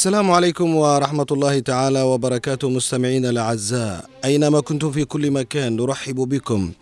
السلام 0.00 0.30
عليكم 0.30 0.76
ورحمة 0.76 1.26
الله 1.30 1.58
تعالى 1.58 2.02
وبركاته 2.02 2.68
مستمعينا 2.70 3.30
الأعزاء. 3.30 4.04
أينما 4.24 4.60
كنتم 4.60 4.90
في 4.92 5.04
كل 5.04 5.30
مكان 5.30 5.76
نرحب 5.76 6.14
بكم 6.14 6.72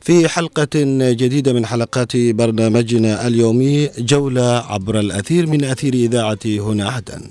في 0.00 0.28
حلقة 0.28 0.74
جديدة 1.20 1.52
من 1.52 1.66
حلقات 1.66 2.16
برنامجنا 2.16 3.26
اليومي 3.26 3.90
جولة 3.98 4.48
عبر 4.72 5.00
الأثير 5.00 5.46
من 5.46 5.64
أثير 5.64 5.94
إذاعة 5.94 6.38
هنا 6.46 6.88
عدن. 6.88 7.22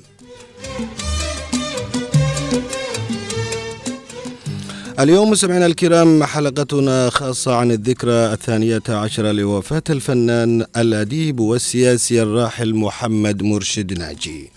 اليوم 4.99 5.29
مستمعينا 5.31 5.65
الكرام 5.65 6.23
حلقتنا 6.23 7.09
خاصة 7.09 7.55
عن 7.55 7.71
الذكرى 7.71 8.33
الثانية 8.33 8.83
عشرة 8.89 9.31
لوفاة 9.31 9.83
الفنان 9.89 10.65
الأديب 10.77 11.39
والسياسي 11.39 12.21
الراحل 12.21 12.75
محمد 12.75 13.43
مرشد 13.43 13.99
ناجي. 13.99 14.56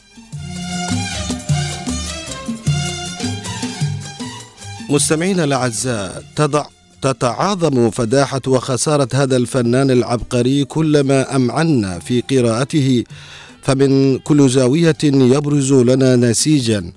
مستمعينا 4.90 5.44
الأعزاء 5.44 6.22
تضع 6.36 6.64
تتعاظم 7.02 7.90
فداحة 7.90 8.40
وخسارة 8.46 9.08
هذا 9.14 9.36
الفنان 9.36 9.90
العبقري 9.90 10.64
كلما 10.64 11.36
أمعنا 11.36 11.98
في 11.98 12.20
قراءته 12.30 13.04
فمن 13.62 14.18
كل 14.18 14.48
زاوية 14.48 14.96
يبرز 15.04 15.72
لنا 15.72 16.16
نسيجا 16.16 16.92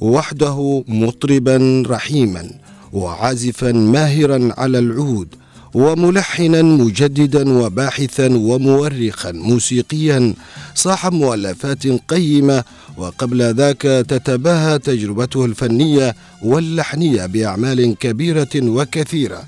وحده 0.00 0.84
مطربا 0.88 1.82
رحيما 1.86 2.50
وعازفا 2.92 3.72
ماهرا 3.72 4.52
على 4.58 4.78
العود 4.78 5.28
وملحنا 5.74 6.62
مجددا 6.62 7.52
وباحثا 7.52 8.26
ومؤرخا 8.26 9.32
موسيقيا 9.32 10.34
صاحب 10.74 11.12
مؤلفات 11.12 11.86
قيمة 11.86 12.64
وقبل 12.98 13.54
ذاك 13.54 13.82
تتباهى 13.82 14.78
تجربته 14.78 15.44
الفنية 15.44 16.14
واللحنية 16.42 17.26
بأعمال 17.26 17.98
كبيرة 17.98 18.48
وكثيرة. 18.56 19.42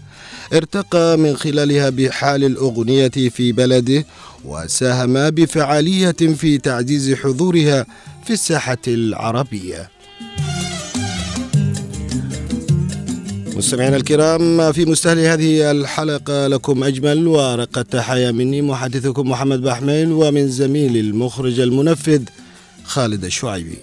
ارتقى 0.53 1.19
من 1.19 1.37
خلالها 1.37 1.91
بحال 1.91 2.45
الأغنية 2.45 3.09
في 3.09 3.53
بلده 3.53 4.05
وساهم 4.45 5.31
بفعالية 5.31 6.13
في 6.13 6.59
تعزيز 6.59 7.15
حضورها 7.15 7.87
في 8.27 8.33
الساحة 8.33 8.79
العربية. 8.89 9.91
مستمعينا 13.57 13.97
الكرام 13.97 14.73
في 14.73 14.85
مستهل 14.85 15.19
هذه 15.19 15.71
الحلقة 15.71 16.47
لكم 16.47 16.85
أجمل 16.85 17.27
وأرق 17.27 17.79
التحايا 17.79 18.33
مني 18.33 18.63
محدثكم 18.63 19.31
محمد 19.31 19.63
بحميل 19.63 20.13
ومن 20.13 20.49
زميلي 20.49 21.01
المخرج 21.01 21.61
المنفذ 21.61 22.23
خالد 22.91 23.25
الشعيبي. 23.25 23.79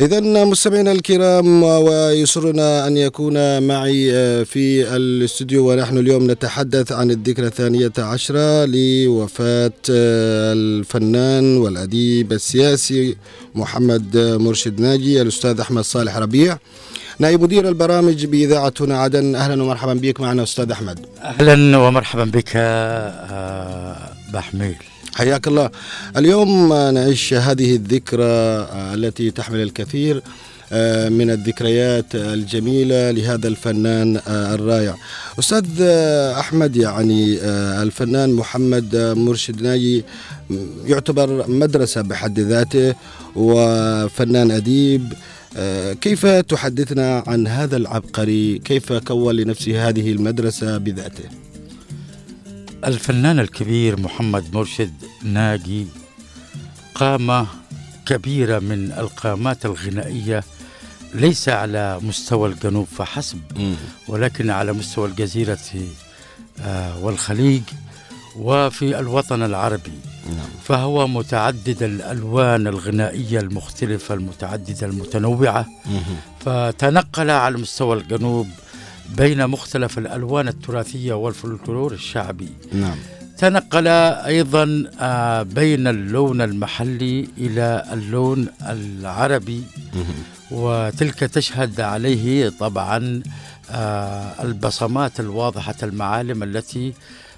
إذا 0.00 0.20
مستمعينا 0.20 0.92
الكرام 0.92 1.62
ويسرنا 1.62 2.86
أن 2.86 2.96
يكون 2.96 3.62
معي 3.62 4.14
آه، 4.14 4.42
في 4.42 4.96
الاستوديو 4.96 5.70
ونحن 5.70 5.98
اليوم 5.98 6.30
نتحدث 6.30 6.92
عن 6.92 7.10
الذكرى 7.10 7.46
الثانية 7.46 7.92
عشرة 7.98 8.64
لوفاة 8.64 9.72
آه، 9.90 10.52
الفنان 10.52 11.56
والأديب 11.56 12.32
السياسي 12.32 13.16
محمد 13.54 14.16
مرشد 14.16 14.80
ناجي 14.80 15.22
الأستاذ 15.22 15.60
أحمد 15.60 15.84
صالح 15.84 16.16
ربيع. 16.16 16.58
نائب 17.20 17.42
مدير 17.42 17.68
البرامج 17.68 18.26
بإذاعة 18.26 18.72
هنا 18.80 18.98
عدن 18.98 19.34
أهلا 19.34 19.62
ومرحبا 19.62 19.94
بك 19.94 20.20
معنا 20.20 20.42
أستاذ 20.42 20.70
أحمد. 20.70 20.98
أهلا 21.22 21.76
ومرحبا 21.78 22.24
بك 22.24 22.52
آه، 22.56 23.96
بحميل. 24.32 24.76
حياك 25.14 25.48
الله. 25.48 25.70
اليوم 26.16 26.72
نعيش 26.72 27.34
هذه 27.34 27.76
الذكرى 27.76 28.24
التي 28.94 29.30
تحمل 29.30 29.62
الكثير 29.62 30.22
آه، 30.72 31.08
من 31.08 31.30
الذكريات 31.30 32.14
الجميلة 32.14 33.10
لهذا 33.10 33.48
الفنان 33.48 34.16
آه، 34.28 34.54
الرائع. 34.54 34.94
أستاذ 35.38 35.82
أحمد 36.38 36.76
يعني 36.76 37.38
آه، 37.42 37.82
الفنان 37.82 38.32
محمد 38.32 38.96
مرشد 38.96 39.62
ناجي 39.62 40.04
يعتبر 40.86 41.44
مدرسة 41.50 42.00
بحد 42.02 42.40
ذاته 42.40 42.94
وفنان 43.36 44.50
أديب 44.50 45.12
كيف 46.00 46.26
تحدثنا 46.26 47.24
عن 47.26 47.46
هذا 47.46 47.76
العبقري؟ 47.76 48.58
كيف 48.58 48.92
كون 48.92 49.34
لنفسه 49.34 49.88
هذه 49.88 50.12
المدرسة 50.12 50.78
بذاته؟ 50.78 51.24
الفنان 52.84 53.40
الكبير 53.40 54.00
محمد 54.00 54.54
مرشد 54.54 54.92
ناجي 55.22 55.86
قامة 56.94 57.46
كبيرة 58.06 58.58
من 58.58 58.92
القامات 58.92 59.66
الغنائية 59.66 60.44
ليس 61.14 61.48
على 61.48 62.00
مستوى 62.02 62.48
الجنوب 62.48 62.86
فحسب 62.86 63.40
ولكن 64.08 64.50
على 64.50 64.72
مستوى 64.72 65.08
الجزيرة 65.08 65.58
آه، 66.60 67.04
والخليج 67.04 67.62
وفي 68.36 68.98
الوطن 68.98 69.42
العربي. 69.42 69.92
نعم. 70.28 70.48
فهو 70.64 71.06
متعدد 71.06 71.82
الألوان 71.82 72.66
الغنائية 72.66 73.40
المختلفة 73.40 74.14
المتعددة 74.14 74.86
المتنوعة. 74.86 75.66
فتنقل 76.40 77.30
على 77.30 77.56
مستوى 77.58 77.96
الجنوب 77.96 78.48
بين 79.16 79.46
مختلف 79.46 79.98
الألوان 79.98 80.48
التراثية 80.48 81.12
والفلكلور 81.14 81.92
الشعبي. 81.92 82.48
نعم. 82.72 82.96
تنقل 83.38 83.86
أيضا 83.86 84.84
آه، 85.00 85.42
بين 85.42 85.86
اللون 85.86 86.40
المحلي 86.40 87.28
إلى 87.38 87.84
اللون 87.92 88.48
العربي. 88.62 89.62
وتلك 90.50 91.18
تشهد 91.18 91.80
عليه 91.80 92.48
طبعا 92.48 93.22
آه، 93.70 94.42
البصمات 94.42 95.20
الواضحة 95.20 95.74
المعالم 95.82 96.42
التي 96.42 96.94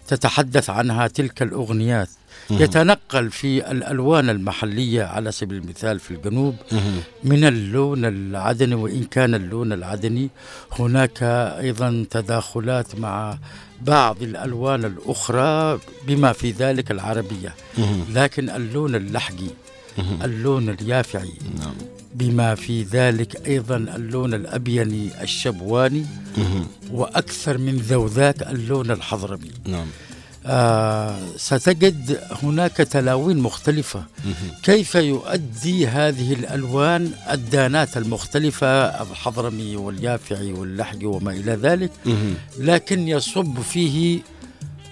تتحدث 0.08 0.70
عنها 0.70 1.06
تلك 1.06 1.42
الأغنيات. 1.42 2.08
يتنقل 2.50 3.30
في 3.30 3.70
الألوان 3.70 4.30
المحلية 4.30 5.02
على 5.04 5.32
سبيل 5.32 5.58
المثال 5.62 6.00
في 6.00 6.10
الجنوب 6.10 6.54
من 7.24 7.44
اللون 7.44 8.04
العدني 8.04 8.74
وإن 8.74 9.04
كان 9.04 9.34
اللون 9.34 9.72
العدني 9.72 10.30
هناك 10.78 11.22
أيضا 11.22 12.06
تداخلات 12.10 12.94
مع 12.98 13.38
بعض 13.82 14.22
الألوان 14.22 14.84
الأخرى 14.84 15.78
بما 16.06 16.32
في 16.32 16.50
ذلك 16.50 16.90
العربية. 16.90 17.54
لكن 18.14 18.50
اللون 18.50 18.94
اللحجي 18.94 19.50
اللون 20.22 20.68
اليافعي 20.68 21.32
نعم. 21.58 21.74
بما 22.14 22.54
في 22.54 22.82
ذلك 22.82 23.46
أيضا 23.48 23.76
اللون 23.76 24.34
الأبيني 24.34 25.22
الشبواني 25.22 26.06
وأكثر 26.90 27.58
من 27.58 27.76
ذوذاك 27.76 28.42
اللون 28.42 28.90
الحضرمي. 28.90 29.50
نعم. 29.66 29.86
آه 30.46 31.18
ستجد 31.36 32.20
هناك 32.42 32.76
تلاوين 32.76 33.38
مختلفة. 33.38 34.04
كيف 34.62 34.94
يؤدي 34.94 35.86
هذه 35.86 36.32
الألوان 36.32 37.12
الدانات 37.30 37.96
المختلفة 37.96 38.66
الحضرمي 39.02 39.76
واليافعي 39.76 40.52
واللحجي 40.52 41.06
وما 41.06 41.30
إلى 41.32 41.52
ذلك؟ 41.52 41.90
لكن 42.58 43.08
يصب 43.08 43.60
فيه 43.60 44.20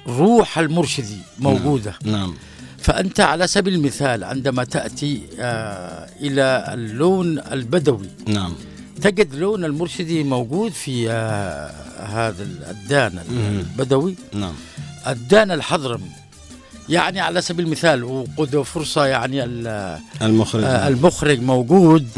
روح 0.06 0.58
المرشدي 0.58 1.18
موجودة. 1.38 1.94
نعم. 2.04 2.14
نعم. 2.14 2.34
فأنت 2.78 3.20
على 3.20 3.46
سبيل 3.46 3.74
المثال 3.74 4.24
عندما 4.24 4.64
تأتي 4.64 5.22
آه 5.40 6.08
إلى 6.20 6.70
اللون 6.74 7.38
البدوي 7.38 8.08
نعم. 8.26 8.54
تجد 9.02 9.34
لون 9.34 9.64
المرشدي 9.64 10.22
موجود 10.24 10.72
في 10.72 11.10
آه 11.10 11.70
هذا 11.98 12.42
الدان 12.70 13.18
البدوي. 13.30 14.14
نعم. 14.32 14.54
الدان 15.06 15.50
الحضرمي 15.50 16.10
يعني 16.88 17.20
على 17.20 17.40
سبيل 17.40 17.66
المثال 17.66 18.04
وقد 18.04 18.62
فرصة 18.62 19.06
يعني 19.06 19.44
المخرج. 20.22 20.64
آه 20.64 20.88
المخرج 20.88 21.40
موجود. 21.40 22.08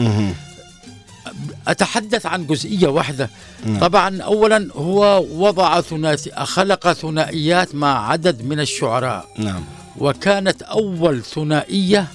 أتحدث 1.69 2.27
عن 2.27 2.47
جزئية 2.47 2.89
واحدة. 2.89 3.31
نعم. 3.67 3.79
طبعا 3.79 4.23
أولا 4.23 4.69
هو 4.75 5.27
وضع 5.33 5.81
ثنائي 5.81 6.17
خلق 6.37 6.93
ثنائيات 6.93 7.75
مع 7.75 8.11
عدد 8.11 8.43
من 8.43 8.61
الشعراء. 8.61 9.27
نعم. 9.39 9.65
وكانت 9.99 10.63
أول 10.63 11.23
ثنائية 11.23 12.07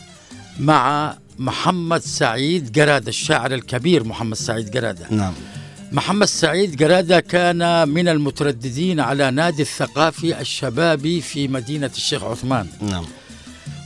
مع 0.59 1.15
محمد 1.39 2.01
سعيد 2.01 2.71
جرادة 2.71 3.07
الشاعر 3.07 3.53
الكبير 3.53 4.03
محمد 4.03 4.37
سعيد 4.37 4.71
جرادة. 4.71 5.05
نعم. 5.09 5.33
محمد 5.95 6.27
سعيد 6.27 6.75
جرادة 6.75 7.19
كان 7.19 7.89
من 7.89 8.07
المترددين 8.07 8.99
على 8.99 9.31
نادي 9.31 9.61
الثقافي 9.61 10.39
الشبابي 10.41 11.21
في 11.21 11.47
مدينة 11.47 11.91
الشيخ 11.95 12.23
عثمان. 12.23 12.67
نعم. 12.81 13.05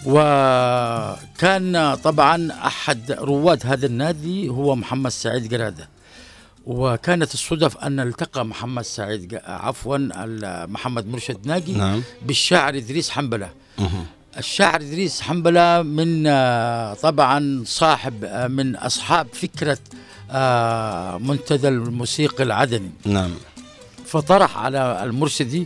وكان 0.06 1.96
طبعا 1.96 2.52
أحد 2.52 3.12
رواد 3.12 3.66
هذا 3.66 3.86
النادي 3.86 4.50
هو 4.50 4.76
محمد 4.76 5.12
سعيد 5.12 5.50
جرادة 5.50 5.90
وكانت 6.66 7.34
الصدف 7.34 7.78
أن 7.78 8.00
التقى 8.00 8.46
محمد 8.46 8.84
سعيد 8.84 9.40
عفوا 9.46 9.98
محمد 10.66 11.08
مرشد 11.08 11.48
ناجي 11.48 11.74
نعم. 11.74 12.02
بالشاعر 12.26 12.78
إدريس 12.78 13.10
حنبلة. 13.10 13.50
الشاعر 14.38 14.82
إدريس 14.82 15.22
حنبلة 15.22 15.82
من 15.82 16.28
آه، 16.28 16.94
طبعا 16.94 17.64
صاحب 17.66 18.24
آه، 18.24 18.48
من 18.48 18.76
أصحاب 18.76 19.28
فكرة 19.34 19.78
آه، 20.32 21.18
منتدى 21.18 21.68
الموسيقى 21.68 22.44
العدني. 22.44 22.92
نعم. 23.06 23.32
فطرح 24.06 24.58
على 24.58 25.04
المرشدي 25.04 25.66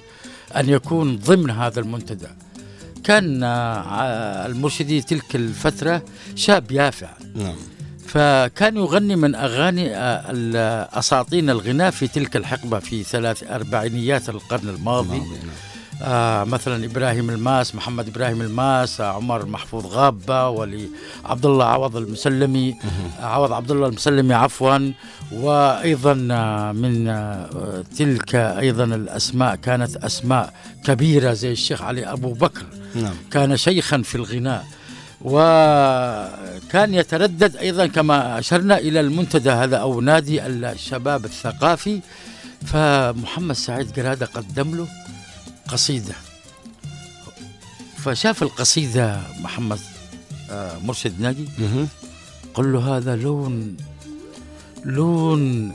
أن 0.56 0.70
يكون 0.70 1.18
ضمن 1.18 1.50
هذا 1.50 1.80
المنتدى. 1.80 2.28
كان 3.04 3.44
المرشدي 3.44 5.02
تلك 5.02 5.36
الفترة 5.36 6.02
شاب 6.36 6.72
يافع. 6.72 7.10
نعم. 7.36 7.56
فكان 8.08 8.78
يغني 8.78 9.16
من 9.16 9.36
أغاني 9.36 9.98
أساطين 11.00 11.50
الغناء 11.50 11.92
في 11.92 12.08
تلك 12.08 12.36
الحقبة 12.36 12.80
في 12.80 13.04
ثلاث 13.04 13.44
أربعينيات 13.52 14.30
القرن 14.30 14.70
الماضي. 14.70 15.18
ماضي، 15.18 15.30
نعم. 15.30 15.73
آه 16.04 16.44
مثلا 16.44 16.86
إبراهيم 16.86 17.30
الماس 17.30 17.76
محمد 17.76 18.08
إبراهيم 18.08 18.42
الماس 18.42 19.02
آه 19.02 19.12
عمر 19.12 19.46
محفوظ 19.46 19.86
غابة 19.86 20.50
ولي 20.50 20.88
عبد 21.26 21.46
الله 21.46 21.66
عوض 21.66 21.98
المسلمي 21.98 22.76
آه 23.20 23.26
عوض 23.26 23.52
عبد 23.54 23.72
الله 23.72 23.88
المسلمي 23.88 24.34
عفوا. 24.34 24.92
وأيضا 25.32 26.28
آه 26.32 26.72
من 26.72 27.08
آه 27.08 27.84
تلك 27.98 28.36
أيضا 28.36 28.84
الأسماء 28.84 29.56
كانت 29.56 29.96
أسماء 29.96 30.54
كبيرة 30.86 31.34
زي 31.34 31.52
الشيخ 31.52 31.82
علي 31.82 32.06
أبو 32.06 32.34
بكر. 32.34 32.66
نعم. 32.96 33.14
كان 33.32 33.58
شيخا 33.58 34.02
في 34.02 34.16
الغناء. 34.16 34.66
وكان 35.22 36.94
يتردد 36.94 37.56
أيضا 37.56 37.88
كما 37.88 38.40
أشرنا 38.40 38.78
إلى 38.78 39.00
المنتدى 39.00 39.50
هذا 39.50 39.78
أو 39.78 40.02
نادي 40.02 40.46
الشباب 40.46 41.26
الثقافي. 41.26 42.02
فمحمد 42.66 43.56
سعيد 43.56 44.00
قرادة 44.00 44.26
قدم 44.26 44.76
له. 44.76 44.88
قصيدة. 45.68 46.16
فشاف 47.98 48.44
القصيدة 48.44 49.22
محمد 49.40 49.80
آه، 50.52 50.78
مرشد 50.78 51.22
ناجي. 51.22 51.46
قال 52.54 52.74
له 52.74 52.98
هذا 52.98 53.16
لون 53.16 53.78
لون 54.86 55.74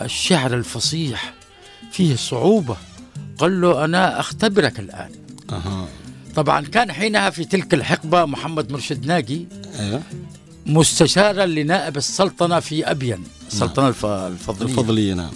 الشعر 0.00 0.54
الفصيح 0.54 1.34
فيه 1.92 2.16
صعوبة. 2.16 2.76
قال 3.38 3.60
له 3.60 3.84
أنا 3.84 4.20
أختبرك 4.20 4.80
الآن. 4.80 5.10
أها. 5.52 5.88
طبعا 6.36 6.60
كان 6.66 6.92
حينها 6.92 7.30
في 7.30 7.44
تلك 7.44 7.74
الحقبة 7.74 8.24
محمد 8.24 8.72
مرشد 8.72 9.06
ناجي. 9.06 9.48
أيوه. 9.78 10.02
مستشارا 10.66 11.46
لنائب 11.46 11.96
السلطنة 11.96 12.60
في 12.60 12.90
أبين 12.90 13.24
السلطنة 13.48 13.88
الف- 13.88 14.04
الفضلية. 14.06 14.70
الفضلية 14.70 15.14
نعم. 15.14 15.30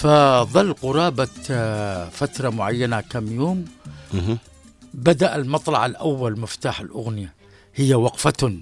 فظل 0.00 0.72
قرابة 0.82 1.28
آه، 1.50 2.08
فترة 2.08 2.48
معينة 2.50 3.00
كم 3.00 3.34
يوم. 3.34 3.64
بدأ 4.94 5.36
المطلع 5.36 5.86
الأول 5.86 6.40
مفتاح 6.40 6.80
الأغنية. 6.80 7.32
هي 7.74 7.94
وقفة. 7.94 8.52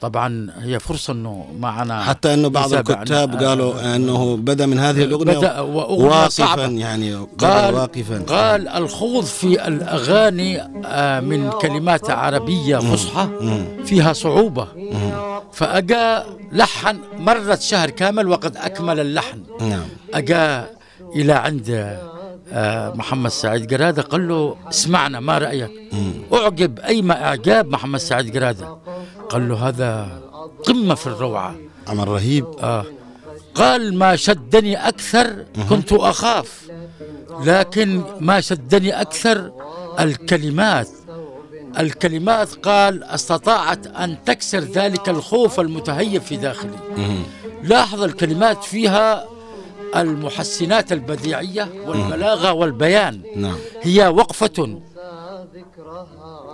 طبعا 0.00 0.50
هي 0.58 0.78
فرصة 0.80 1.12
أنه 1.12 1.46
معنا 1.58 2.04
حتى 2.04 2.34
إنه 2.34 2.48
بعض. 2.48 2.74
الكتاب 2.74 3.42
قالوا 3.44 3.96
إنه 3.96 4.36
بدأ 4.36 4.66
من 4.66 4.78
هذه 4.78 5.04
الأغنية 5.04 5.38
بدأ 5.38 5.60
وأغنية 5.60 6.04
واقفا 6.08 6.28
صعبة 6.28 6.62
يعني 6.68 7.16
بدا 7.16 7.46
قال 7.48 7.74
واقفا. 7.74 8.18
قال 8.28 8.68
الخوض 8.68 9.24
في 9.24 9.66
الأغاني 9.68 10.62
آه، 10.84 11.20
من 11.20 11.50
كلمات 11.50 12.10
عربية 12.10 12.76
فصحى. 12.78 13.28
فيها 13.84 14.12
صعوبة. 14.12 14.68
فأجا 15.52 16.24
لحن 16.52 16.98
مرت 17.18 17.60
شهر 17.62 17.90
كامل 17.90 18.28
وقد 18.28 18.56
أكمل 18.56 19.00
اللحن. 19.00 19.42
نعم. 19.60 19.84
أجا 20.14 20.75
إلى 21.16 21.32
عند 21.32 21.98
آه، 22.52 22.92
محمد 22.94 23.30
سعيد 23.30 23.74
قرادة 23.74 24.02
قال 24.02 24.28
له 24.28 24.56
اسمعنا 24.68 25.20
ما 25.20 25.38
رأيك. 25.38 25.70
أعجب 26.32 26.78
أيما 26.80 27.24
إعجاب 27.24 27.68
محمد 27.68 28.00
سعيد 28.00 28.36
قرادة؟ 28.36 28.78
قال 29.28 29.48
له 29.48 29.68
هذا 29.68 30.08
قمة 30.66 30.94
في 30.94 31.06
الروعة. 31.06 31.54
عمل 31.88 32.08
رهيب. 32.08 32.46
آه. 32.60 32.84
قال 33.54 33.98
ما 33.98 34.16
شدني 34.16 34.88
أكثر 34.88 35.44
كنت 35.70 35.92
أخاف 35.92 36.70
لكن 37.44 38.02
ما 38.20 38.40
شدني 38.40 39.00
أكثر 39.00 39.52
الكلمات. 40.00 40.88
الكلمات 41.78 42.54
قال 42.54 43.04
استطاعت 43.04 43.86
أن 43.86 44.16
تكسر 44.24 44.58
ذلك 44.58 45.08
الخوف 45.08 45.60
المتهيب 45.60 46.22
في 46.22 46.36
داخلي. 46.36 46.78
لاحظ 47.62 48.02
الكلمات 48.02 48.64
فيها 48.64 49.24
المحسنات 50.00 50.92
البديعية 50.92 51.68
والبلاغة 51.86 52.52
والبيان. 52.52 53.20
نعم. 53.36 53.56
هي 53.82 54.08
وقفة. 54.08 54.80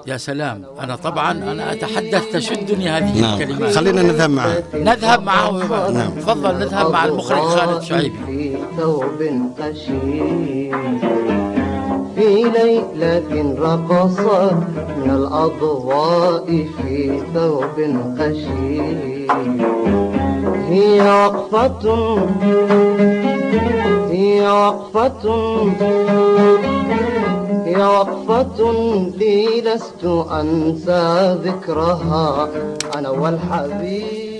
يا 0.07 0.17
سلام. 0.17 0.65
أنا 0.81 0.97
طبعا 0.97 1.33
أنا 1.33 1.73
أتحدث 1.73 2.33
تشدني 2.33 2.89
هذه 2.89 3.21
نعم. 3.21 3.41
الكلمات. 3.41 3.75
خلينا 3.75 4.03
نذهب 4.03 4.31
معه. 4.31 4.63
نذهب 4.75 5.23
معه. 5.23 5.51
نعم. 5.91 6.11
تفضل 6.11 6.55
نذهب 6.55 6.91
مع 6.91 7.05
المخرج 7.05 7.39
خالد 7.39 7.83
شعيبي 7.83 8.19
في 8.27 8.57
ثوب 8.77 9.23
قشيم 9.61 11.01
في 12.17 12.43
ليلة 12.43 13.55
رقصت 13.59 14.55
من 14.97 15.11
الأضواء 15.11 16.47
في 16.47 17.23
ثوب 17.35 17.77
قشيم 18.21 19.23
هي 20.69 21.01
وقفة. 21.01 21.83
هي 23.57 24.41
وقفة 24.49 25.63
هي 27.67 27.77
وقفة 27.85 28.73
لي 29.19 29.61
لست 29.61 30.05
أنسى 30.31 31.37
ذكرها 31.45 32.49
أنا 32.97 33.09
والحبيب 33.09 34.33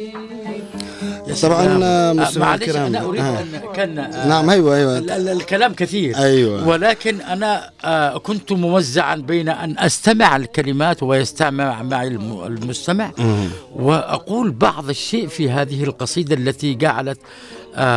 يا 1.27 1.35
طبعاً، 1.43 2.13
معلش 2.37 2.63
الكرام. 2.63 2.87
أنا 2.87 3.05
أريد 3.05 3.21
آه. 3.21 3.41
أن 3.41 3.61
كان 3.75 3.99
آه، 3.99 4.29
نعم 4.29 4.51
أيوه 4.51 4.77
أيوه 4.77 4.99
ال- 4.99 5.11
ال- 5.11 5.29
الكلام 5.29 5.75
كثير 5.75 6.17
أيوة. 6.17 6.69
ولكن 6.69 7.21
أنا 7.21 7.71
آه، 7.85 8.19
كنت 8.19 8.53
موزعا 8.53 9.17
بين 9.17 9.49
أن 9.49 9.79
أستمع 9.79 10.37
الكلمات 10.37 11.03
ويستمع 11.03 11.83
معي 11.83 12.09
الم- 12.09 12.45
المستمع 12.47 13.11
مم. 13.19 13.49
وأقول 13.77 14.51
بعض 14.51 14.89
الشيء 14.89 15.27
في 15.27 15.51
هذه 15.51 15.85
القصيدة 15.85 16.35
التي 16.35 16.75
جعلت 16.75 17.19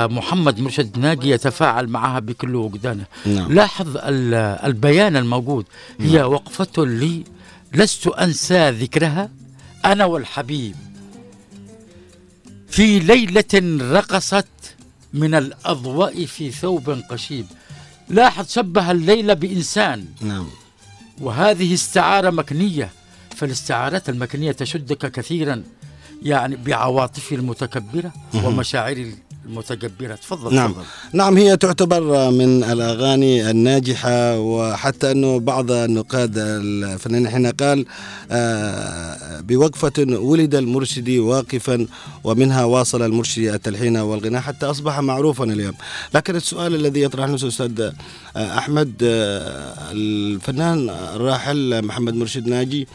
محمد 0.07 0.59
مرشد 0.59 0.97
ناجي 0.99 1.29
يتفاعل 1.29 1.87
معها 1.87 2.19
بكل 2.19 2.55
وجدانه. 2.55 3.05
نعم. 3.25 3.51
لاحظ 3.53 3.97
ال- 3.97 4.33
البيان 4.65 5.17
الموجود. 5.17 5.65
هي 5.99 6.23
وقفة 6.23 6.85
لي 6.85 7.23
لست 7.73 8.07
أنسى 8.07 8.69
ذكرها. 8.69 9.29
أنا 9.85 10.05
والحبيب. 10.05 10.75
في 12.69 12.99
ليلة 12.99 13.77
رقصت 13.91 14.47
من 15.13 15.35
الأضواء 15.35 16.25
في 16.25 16.51
ثوب 16.51 16.89
قشيب. 16.89 17.45
لاحظ 18.09 18.49
شبه 18.49 18.91
الليلة 18.91 19.33
بإنسان. 19.33 20.05
نعم. 20.21 20.47
وهذه 21.21 21.73
استعارة 21.73 22.29
مكنية. 22.29 22.89
فالاستعارات 23.35 24.09
المكنية 24.09 24.51
تشدك 24.51 25.11
كثيرا. 25.11 25.63
يعني 26.23 26.55
بعواطفي 26.55 27.35
المتكبرة 27.35 28.13
ومشاعري 28.43 29.15
المتجبرة 29.45 30.15
تفضل 30.15 30.55
نعم. 30.55 30.71
تفضل. 30.71 30.83
نعم 31.13 31.37
هي 31.37 31.57
تعتبر 31.57 32.31
من 32.31 32.63
الأغاني 32.63 33.49
الناجحة 33.49 34.39
وحتى 34.39 35.11
أنه 35.11 35.39
بعض 35.39 35.71
النقاد 35.71 36.33
الفنانين 36.37 37.29
حين 37.29 37.47
قال 37.47 37.85
آه، 38.31 39.41
بوقفة 39.41 40.05
ولد 40.07 40.55
المرشدي 40.55 41.19
واقفا 41.19 41.87
ومنها 42.23 42.63
واصل 42.63 43.01
المرشدي 43.01 43.55
التلحين 43.55 43.97
والغناء 43.97 44.41
حتى 44.41 44.65
أصبح 44.65 44.99
معروفا 44.99 45.43
اليوم. 45.43 45.73
لكن 46.13 46.35
السؤال 46.35 46.75
الذي 46.75 47.01
يطرح 47.01 47.27
نفسه 47.29 47.47
أستاذ 47.47 47.81
آه، 47.81 48.57
أحمد 48.57 48.93
آه، 49.03 49.91
الفنان 49.91 50.89
الراحل 50.89 51.85
محمد 51.85 52.13
مرشد 52.13 52.47
ناجي 52.47 52.87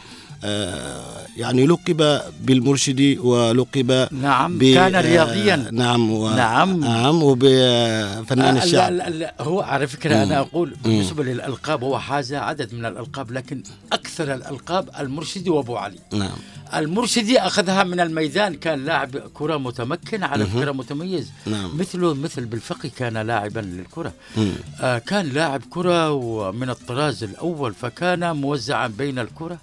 يعني 1.37 1.67
لقب 1.67 2.21
بالمرشدي 2.41 3.19
ولقب 3.19 4.07
نعم 4.11 4.59
كان 4.59 4.95
آه، 4.95 5.01
رياضيا 5.01 5.55
نعم 5.71 6.11
و... 6.11 6.29
نعم. 6.29 6.79
نعم 6.79 7.23
وبفنان 7.23 8.57
آه، 8.57 8.63
الشعب. 8.63 8.91
لا 8.93 9.09
لا 9.09 9.15
لا 9.15 9.33
هو 9.39 9.61
على 9.61 9.87
فكرة 9.87 10.23
أنا 10.23 10.39
أقول 10.39 10.75
بالنسبة 10.83 11.23
للألقاب 11.23 11.83
هو 11.83 11.99
حاز 11.99 12.33
عدد 12.33 12.73
من 12.73 12.85
الألقاب 12.85 13.31
لكن 13.31 13.63
أكثر 13.93 14.33
الألقاب 14.33 14.89
المرشدي 14.99 15.49
وأبو 15.49 15.77
علي. 15.77 15.99
نعم. 16.13 16.37
المرشدي 16.75 17.39
أخذها 17.39 17.83
من 17.83 17.99
الميدان 17.99 18.55
كان 18.55 18.85
لاعب 18.85 19.17
كرة 19.33 19.57
متمكن 19.57 20.23
على 20.23 20.45
فكرة 20.45 20.71
متميز. 20.71 21.31
نعم. 21.45 21.77
مثله 21.77 22.13
مثل 22.13 22.45
بالفقي 22.45 22.89
كان 22.89 23.17
لاعبا 23.17 23.59
للكرة. 23.59 24.13
مم. 24.37 24.51
آه 24.81 24.97
كان 24.97 25.25
لاعب 25.25 25.61
كرة 25.69 26.11
ومن 26.11 26.69
الطراز 26.69 27.23
الأول 27.23 27.73
فكان 27.73 28.35
موزعا 28.35 28.87
بين 28.87 29.19
الكرة. 29.19 29.57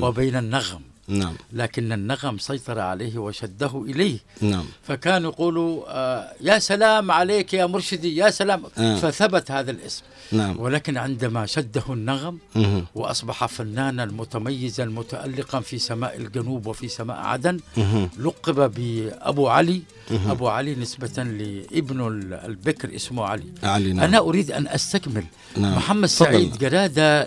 وبين 0.00 0.36
النغم. 0.36 0.80
نعم. 1.08 1.34
لكن 1.52 1.92
النغم 1.92 2.38
سيطر 2.38 2.78
عليه 2.78 3.18
وشده 3.18 3.84
إليه. 3.88 4.18
نعم. 4.40 4.64
فكانوا 4.82 5.30
يقولوا 5.32 5.82
آه 5.88 6.32
يا 6.40 6.58
سلام 6.58 7.10
عليك 7.10 7.54
يا 7.54 7.66
مرشدي 7.66 8.16
يا 8.16 8.30
سلام. 8.30 8.62
آه. 8.78 8.96
فثبت 8.96 9.50
هذا 9.50 9.70
الاسم. 9.70 10.02
نعم. 10.32 10.60
ولكن 10.60 10.96
عندما 10.96 11.46
شده 11.46 11.82
النغم 11.88 12.38
مهم. 12.54 12.86
وأصبح 12.94 13.46
فنانا 13.46 14.04
متميزا 14.04 14.84
متألقا 14.84 15.60
في 15.60 15.78
سماء 15.78 16.16
الجنوب 16.16 16.66
وفي 16.66 16.88
سماء 16.88 17.16
عدن 17.16 17.60
مهم. 17.76 18.10
لقب 18.18 18.74
بأبو 18.74 19.48
علي. 19.48 19.82
أبو 20.10 20.48
علي 20.48 20.74
نسبة 20.74 21.22
لابنه 21.22 22.08
ال- 22.08 22.34
البكر 22.34 22.94
اسمه 22.94 23.24
علي. 23.24 23.44
علي 23.62 23.92
نعم. 23.92 24.04
أنا 24.04 24.18
أريد 24.18 24.50
أن 24.50 24.68
أستكمل. 24.68 25.24
نعم. 25.56 25.76
محمد. 25.76 26.08
سعيد 26.08 26.64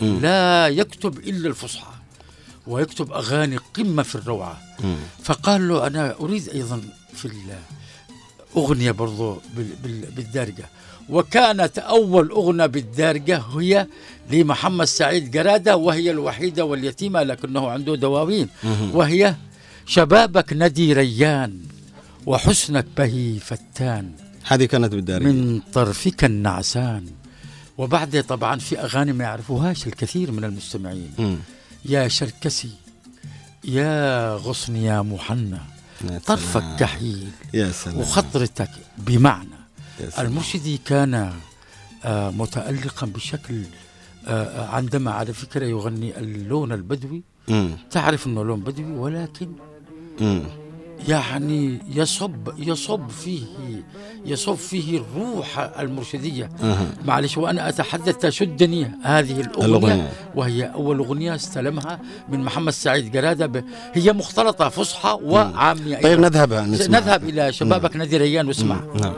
مم. 0.02 0.20
لا 0.22 0.68
يكتب 0.68 1.18
إلا 1.18 1.48
الفصحى. 1.48 1.94
ويكتب 2.67 3.12
أغاني 3.12 3.58
قمة 3.58 4.03
في 4.03 4.15
الروعة. 4.15 4.62
مم. 4.84 4.96
فقال 5.24 5.67
له 5.67 5.88
أنا 5.88 6.15
أريد 6.20 6.50
أيضا 6.50 6.82
في 7.13 7.29
الأغنية 8.55 8.91
برضو 8.91 9.41
بال- 9.55 9.75
بال- 9.84 10.12
بالدارجة. 10.12 10.65
وكانت 11.10 11.79
أول 11.79 12.29
أغنية 12.29 12.65
بالدارجة 12.65 13.38
هي 13.38 13.88
لمحمد 14.32 14.86
سعيد 14.86 15.32
جرادة 15.32 15.75
وهي 15.77 16.12
الوحيدة 16.12 16.65
واليتيمة 16.65 17.24
لكنه 17.24 17.70
عنده 17.70 17.96
دواوين. 17.96 18.50
وهي 18.93 19.36
شبابك 19.86 20.53
ندي 20.53 20.93
ريان 20.93 21.60
وحسنك 22.25 22.86
بهي 22.98 23.39
فتان. 23.39 24.12
هذه 24.46 24.65
كانت 24.65 24.96
بالدارجة. 24.96 25.24
من 25.27 25.62
طرفك 25.74 26.24
النعسان. 26.24 27.05
وبعد 27.77 28.24
طبعا 28.29 28.60
في 28.60 28.79
أغاني 28.79 29.13
ما 29.13 29.24
يعرفوهاش 29.24 29.88
الكثير 29.88 30.32
من 30.32 30.43
المستمعين. 30.43 31.12
مم. 31.20 31.38
يا 31.86 32.08
شركسي 32.08 32.70
يا 33.63 34.36
غصن 34.36 34.75
يا 34.75 35.02
محنى 35.02 35.60
طرفك. 36.25 36.63
كحيل 36.80 37.30
يا 37.54 37.72
سلام 37.72 37.98
وخطرتك 37.98 38.70
بمعنى 38.98 39.50
يا 40.00 40.10
سلام. 40.10 40.25
المرشدي 40.28 40.78
كان 40.86 41.34
آه، 42.06 42.30
متألقا 42.30 43.08
بشكل 43.08 43.63
آه، 44.28 44.66
عندما 44.68 45.12
على 45.12 45.34
فكرة 45.34 45.66
يغني 45.66 46.20
اللون 46.20 46.72
البدوي 46.72 47.24
مم. 47.48 47.72
تعرف 47.92 48.28
أنه 48.28 48.44
لون 48.44 48.60
بدوي 48.63 48.86
ولكن 48.92 49.52
مم. 50.22 50.44
يعني 51.07 51.79
يصب 51.95 52.50
يصب 52.57 53.10
فيه 53.10 53.41
يصب 54.25 54.55
فيه 54.55 54.98
الروح 55.00 55.69
المرشدية 55.79 56.50
أها. 56.63 56.86
معلش 57.05 57.38
وأنا 57.38 57.69
أتحدث 57.69 58.17
تشدني 58.17 58.91
هذه 59.03 59.41
الأغنية, 59.41 59.65
الأغنية. 59.65 60.10
وهي 60.36 60.63
أول 60.65 60.98
أغنية 60.98 61.36
استلمها 61.36 62.00
من 62.29 62.39
محمد 62.39 62.74
سعيد 62.74 63.12
جرادة. 63.12 63.65
هي 63.93 64.13
مختلطة 64.13 64.69
فصحى 64.69 65.19
وعامية 65.24 65.95
طيب 65.95 66.05
أيضاً. 66.05 66.22
نذهب 66.29 66.53
نسمع 66.53 67.00
نذهب 67.00 67.24
إلى 67.24 67.53
شبابك 67.53 67.95
نادي 67.95 68.17
ريان 68.17 68.48
واسمع 68.48 68.79
نعم 69.01 69.13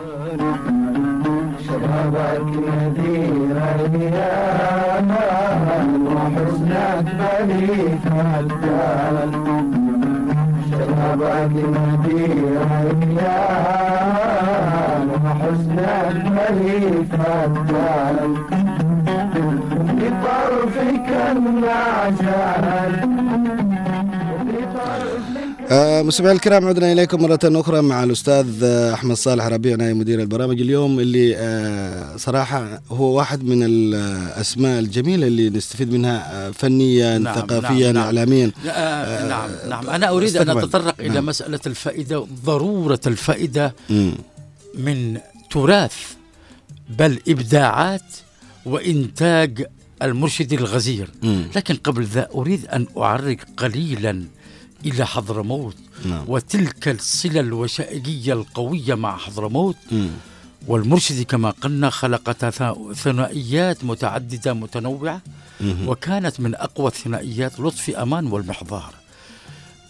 شبابك 1.67 2.41
نذير 2.67 3.55
أيام 3.85 5.15
وحزنك 6.07 7.07
مجال 7.47 8.51
شبابك 11.05 11.51
نذير 11.55 12.57
أيام 14.05 15.09
وحزنك 15.25 16.15
بليك 16.35 17.13
مجال 17.47 18.19
بطرفك 19.97 21.09
النعجال 21.31 22.65
آه، 22.65 23.74
مستمعينا 25.71 26.35
الكرام 26.35 26.67
عدنا 26.67 26.91
إليكم 26.91 27.21
مرة 27.21 27.39
أخرى 27.43 27.81
مع 27.81 28.03
الأستاذ 28.03 28.63
آه، 28.63 28.93
أحمد 28.93 29.15
صالح 29.15 29.45
ربيع 29.45 29.75
نائب 29.75 29.95
مدير 29.95 30.21
البرامج 30.21 30.61
اليوم 30.61 30.99
اللي 30.99 31.37
آه، 31.37 32.17
صراحة 32.17 32.81
هو 32.89 33.17
واحد 33.17 33.43
من 33.43 33.63
الأسماء 33.63 34.79
الجميلة 34.79 35.27
اللي 35.27 35.49
نستفيد 35.49 35.93
منها 35.93 36.47
آه، 36.47 36.51
فنيا 36.51 37.17
نعم، 37.17 37.35
ثقافيا 37.35 37.91
نعم، 37.91 37.93
نعم. 37.93 38.03
اعلاميا 38.03 38.51
آه 38.67 39.27
نعم 39.27 39.49
نعم 39.69 39.89
أنا 39.89 40.09
أريد 40.09 40.37
أن 40.37 40.41
استقبل. 40.41 40.63
أتطرق 40.63 40.95
إلى 40.99 41.09
نعم. 41.09 41.25
مسألة 41.25 41.59
الفائدة 41.67 42.27
ضرورة 42.45 43.01
الفائدة 43.07 43.75
مم. 43.89 44.13
من 44.75 45.17
تراث 45.51 45.95
بل 46.99 47.19
إبداعات 47.27 48.13
وإنتاج 48.65 49.65
المرشد 50.01 50.53
الغزير. 50.53 51.09
لكن 51.55 51.75
قبل 51.75 52.03
ذا 52.03 52.27
أريد 52.35 52.65
أن 52.65 52.85
أعرق 52.97 53.37
قليلا 53.57 54.23
إلى 54.85 55.07
حضرموت. 55.07 55.75
نعم. 56.05 56.23
وتلك 56.27 56.87
الصلة 56.87 57.39
الوشائجية 57.39 58.33
القوية 58.33 58.95
مع 58.95 59.17
حضرموت. 59.17 59.75
مم. 59.91 60.09
والمرشد 60.67 61.21
كما 61.23 61.49
قلنا 61.51 61.89
خلق 61.89 62.31
ثنائيات 62.93 63.83
متعددة 63.83 64.53
متنوعة. 64.53 65.21
مم. 65.61 65.87
وكانت 65.87 66.39
من 66.39 66.55
أقوى 66.55 66.87
الثنائيات 66.87 67.59
لطفي 67.59 68.01
أمان 68.01 68.27
والمحضار. 68.27 68.93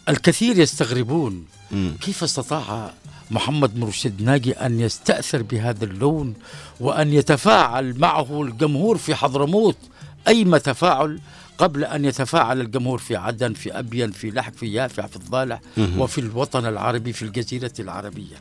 الكثير 0.09 0.59
يستغربون 0.59 1.45
مم. 1.71 1.93
كيف 2.01 2.23
استطاع 2.23 2.93
محمد 3.31 3.77
مرشد 3.77 4.21
ناجي 4.21 4.53
أن 4.53 4.79
يستأثر 4.79 5.41
بهذا 5.41 5.85
اللون 5.85 6.33
وأن 6.79 7.13
يتفاعل 7.13 7.99
معه 7.99 8.41
الجمهور 8.41 8.97
في 8.97 9.15
حضرموت. 9.15 9.77
أيما 10.27 10.57
تفاعل؟ 10.57 11.19
قبل 11.57 11.83
أن 11.83 12.05
يتفاعل 12.05 12.61
الجمهور 12.61 12.97
في 12.97 13.15
عدن 13.15 13.53
في 13.53 13.79
أبين 13.79 14.11
في 14.11 14.31
لحق 14.31 14.53
في 14.53 14.73
يافع 14.73 15.07
في 15.07 15.15
الضالع. 15.15 15.59
وفي 15.97 16.17
الوطن 16.21 16.65
العربي 16.65 17.13
في 17.13 17.21
الجزيرة 17.23 17.73
العربية. 17.79 18.35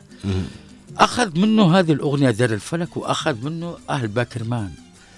أخذ 0.97 1.39
منه 1.39 1.79
هذه 1.79 1.91
الأغنية 1.91 2.31
دار 2.31 2.49
الفلك 2.49 2.97
وأخذ 2.97 3.35
منه 3.45 3.77
أهل 3.89 4.07
باكرمان 4.07 4.69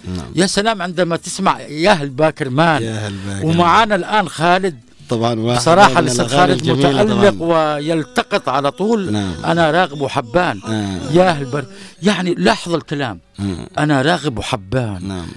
نعم 0.08 0.32
يا 0.36 0.46
سلام 0.48 0.82
عندما 0.82 1.16
تسمع 1.18 1.60
يا 1.60 1.92
أهل 1.92 2.10
باكرمان 2.10 2.84
يا 2.84 3.08
هلا 3.08 3.46
ومعانا 3.46 3.96
الآن 3.96 4.30
خالد 4.30 4.80
طبعا 5.10 5.40
واحد 5.40 5.60
بصراحة 5.60 6.00
الأغاني 6.00 6.30
خالد 6.30 6.70
متألق 6.70 7.30
طبعاً. 7.30 7.76
ويلتقط 7.76 8.50
على 8.50 8.72
طول 8.72 9.12
نعم. 9.12 9.46
أنا 9.46 9.72
راغب 9.72 10.02
وحبان 10.02 10.62
آه. 10.68 11.12
يا 11.12 11.30
أهل 11.30 11.46
بر 11.46 11.66
يعني 12.04 12.34
لاحظ 12.34 12.74
الكلام 12.74 13.20
مم. 13.40 13.68
أنا 13.78 14.02
راغب 14.02 14.38
وحبان 14.38 15.08
نعم 15.08 15.28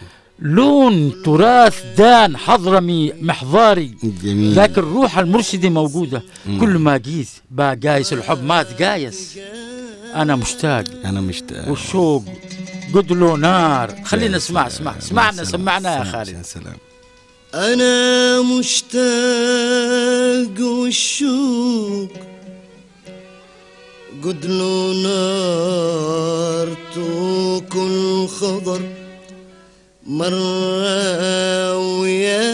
لون 0.40 1.22
تراث 1.22 1.82
دان 1.98 2.36
حضرمي 2.36 3.12
محضاري. 3.20 3.96
جميل. 4.02 4.56
لكن 4.56 4.82
روح 4.82 5.18
المرشدي 5.18 5.70
موجودة. 5.70 6.22
كل 6.60 6.68
ما 6.68 6.96
جيت 6.96 7.28
بقى 7.50 7.76
جايس 7.76 8.12
الحب 8.12 8.44
مات 8.44 8.78
جايس. 8.78 9.38
أنا 10.14 10.36
مشتاق. 10.36 10.84
أنا 11.04 11.20
مشتاق. 11.20 11.68
والشوق. 11.68 12.24
قد 12.94 13.12
له 13.12 13.36
نار. 13.36 13.94
خلينا 14.04 14.36
نسمع. 14.36 14.66
اسمع 14.66 15.00
سمعنا. 15.00 15.44
سمعنا 15.44 15.98
يا 15.98 16.04
سلام. 16.04 16.12
خالد. 16.12 16.28
يا 16.28 16.42
سلام. 16.42 16.76
أنا 17.54 18.42
مشتاق 18.42 19.00
والشوق. 20.66 22.10
قد 24.24 24.46
له 24.46 24.92
نار 25.02 26.76
كل 27.72 28.26
خضر 28.28 28.99
مرة 30.10 31.78
ويابس 31.78 32.50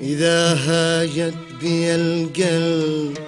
إذا 0.00 0.54
هاجت 0.54 1.34
بي 1.60 1.94
القلب 1.94 3.18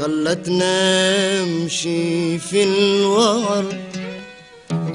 خلتنا 0.00 1.44
نمشي 1.44 2.38
في 2.38 2.62
الوعر 2.62 3.64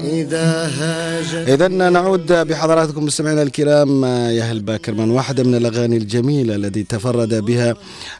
إذا 0.04 0.66
هاجت 0.66 1.48
إذا 1.48 1.68
نعود 1.68 2.32
بحضراتكم 2.32 3.04
مستمعينا 3.04 3.42
الكرام 3.42 4.04
يا 4.04 4.42
أهل 4.42 4.60
باكرمان 4.60 5.10
واحدة 5.10 5.42
من 5.42 5.54
الأغاني 5.54 5.96
الجميلة 5.96 6.54
التي 6.54 6.82
تفرد 6.82 7.34
بها 7.34 7.74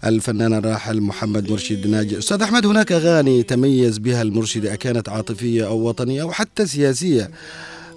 الفنان 0.04 0.54
الراحل 0.54 1.00
محمد 1.00 1.50
مرشد 1.50 1.86
ناجي 1.86 2.18
أستاذ 2.18 2.42
أحمد 2.42 2.66
هناك 2.66 2.92
أغاني 2.92 3.42
تميز 3.42 3.98
بها 3.98 4.22
المرشد 4.22 4.66
أكانت 4.66 5.08
عاطفية 5.08 5.66
أو 5.66 5.88
وطنية 5.88 6.22
أو 6.22 6.32
حتى 6.32 6.66
سياسية 6.66 7.30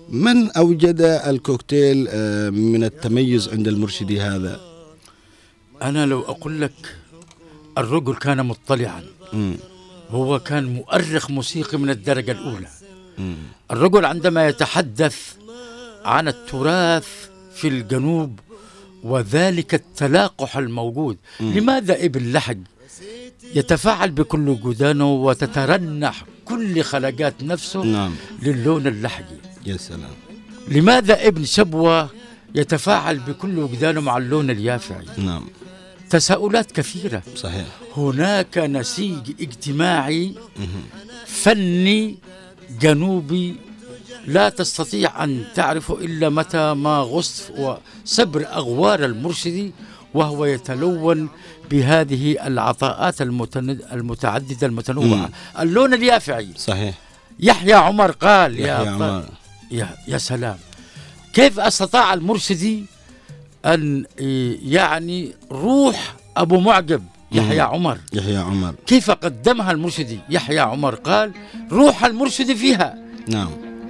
من 0.10 0.52
أوجد 0.52 1.02
الكوكتيل 1.02 2.08
آه، 2.10 2.50
من 2.50 2.84
التميز 2.84 3.50
عند 3.50 3.68
المرشد 3.68 4.12
هذا 4.12 4.60
أنا 5.82 6.06
لو 6.06 6.22
أقول 6.22 6.62
لك 6.62 6.96
الرجل 7.78 8.16
كان 8.16 8.46
مطلعا 8.46 9.04
مم. 9.34 9.56
هو 10.10 10.40
كان 10.40 10.64
مؤرخ 10.66 11.32
موسيقي 11.32 11.78
من 11.78 11.90
الدرجة 11.90 12.32
الأولى. 12.32 12.68
الرجل 13.72 14.06
عندما 14.06 14.48
يتحدث 14.48 15.34
عن 16.06 16.28
التراث 16.28 17.08
في 17.56 17.68
الجنوب 17.68 18.40
وذلك 19.04 19.74
التلاقح 19.74 20.58
الموجود 20.58 21.18
لماذا 21.40 22.06
ابن 22.06 22.32
لحج 22.32 22.60
يتفاعل 23.56 24.12
بكل 24.12 24.58
جدانه 24.64 25.14
وتترنح 25.14 26.26
كل 26.46 26.84
خلقات 26.84 27.44
نفسه 27.44 27.84
نعم. 27.84 28.16
للون 28.42 28.88
اللحجي؟ 28.88 29.38
يا 29.66 29.78
سلام. 29.78 30.16
لماذا 30.68 31.28
ابن 31.28 31.46
شبوة 31.46 32.10
يتفاعل 32.56 33.20
بكل 33.20 33.60
وجدانه 33.60 34.02
مع 34.02 34.18
اللون 34.18 34.50
اليافعي؟ 34.50 35.06
نعم. 35.18 35.46
تساؤلات 36.10 36.72
كثيرة. 36.72 37.22
صحيح. 37.36 37.66
هناك 37.98 38.58
نسيج 38.58 39.32
اجتماعي 39.42 40.36
فني 41.26 42.18
جنوبي 42.82 43.56
لا 44.28 44.50
تستطيع 44.50 45.24
أن 45.24 45.44
تعرفه 45.56 45.94
إلا 46.02 46.30
متى 46.30 46.74
ما 46.74 47.00
غصت 47.00 47.52
وسبر 47.58 48.46
أغوار 48.48 49.06
المرشدي 49.06 49.72
وهو 50.14 50.46
يتلون 50.46 51.30
بهذه 51.72 52.48
العطاءات 52.48 53.22
المتعددة 53.92 54.68
المتنوعة. 54.68 55.30
اللون 55.60 55.94
اليافعي. 55.94 56.48
صحيح. 56.58 56.96
يحيى 57.40 57.74
عمر 57.74 58.12
قال 58.12 58.60
يا, 58.60 58.68
يحيى 58.74 58.86
ط- 58.86 58.90
عمر. 59.02 59.26
يا, 59.72 59.90
يا 60.08 60.18
سلام. 60.18 60.58
كيف 61.34 61.60
أستطاع 61.60 62.14
المرشدي 62.14 62.86
أن 63.66 64.06
يعني 64.64 65.34
روح 65.52 66.16
أبو 66.38 66.60
معجب 66.60 67.04
يحيى 67.32 67.62
عمر 67.62 67.98
يحيى 68.14 68.38
عمر 68.38 68.74
كيف 68.88 69.12
قدمها 69.12 69.72
المرشدي 69.72 70.20
يحيى 70.30 70.60
عمر 70.60 70.96
قال 70.96 71.32
روح 71.72 72.06
المرشد 72.06 72.54
فيها 72.56 72.96
نعم 73.28 73.50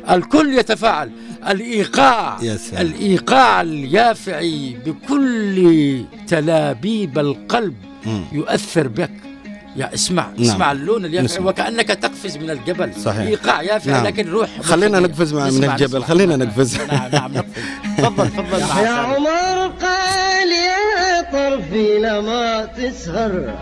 الكل 0.10 0.58
يتفاعل 0.58 1.12
الإيقاع 1.48 2.38
يا 2.41 2.58
سلام. 2.58 2.82
الإيقاع 2.86 3.62
اليافعي 3.62 4.77
بكل 4.86 6.03
تلابيب 6.27 7.20
القلب 7.20 7.74
مم. 8.06 8.24
يؤثر 8.32 8.88
بك 8.88 9.12
يا 9.75 9.94
اسمع 9.94 10.27
نعم. 10.38 10.50
اسمع 10.50 10.72
اللون 10.72 11.06
اليافعي 11.06 11.25
نسمع. 11.25 11.46
وكأنك 11.50 11.88
تقفز 11.88 12.38
من 12.38 12.50
الجبل 12.50 12.94
صحيح. 13.01 13.20
إيقاع 13.27 13.62
يافع 13.62 13.91
نعم. 13.91 14.06
لكن 14.06 14.27
روح 14.29 14.50
خلينا. 14.62 15.00
نقفز 15.00 15.34
مع- 15.34 15.50
من 15.50 15.63
الجبل، 15.63 15.98
نسمع. 15.98 16.08
خلينا 16.08 16.36
نقفز. 16.36 16.77
نعم 16.77 17.12
نعم 17.12 17.32
نقفز 17.34 17.51
تفضل 17.98 18.27
تفضل 18.29 18.60
يا. 18.84 18.89
عمر 18.89 19.67
قال 19.82 20.50
يا 20.51 20.87
طرفي 21.22 22.00
لما 22.00 22.66
تسهر. 22.66 23.56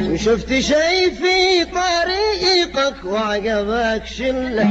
وشفت 0.00 0.58
شي 0.58 1.10
في 1.10 1.64
طريقك 1.64 3.04
وعقبك 3.04 4.06
شله 4.06 4.62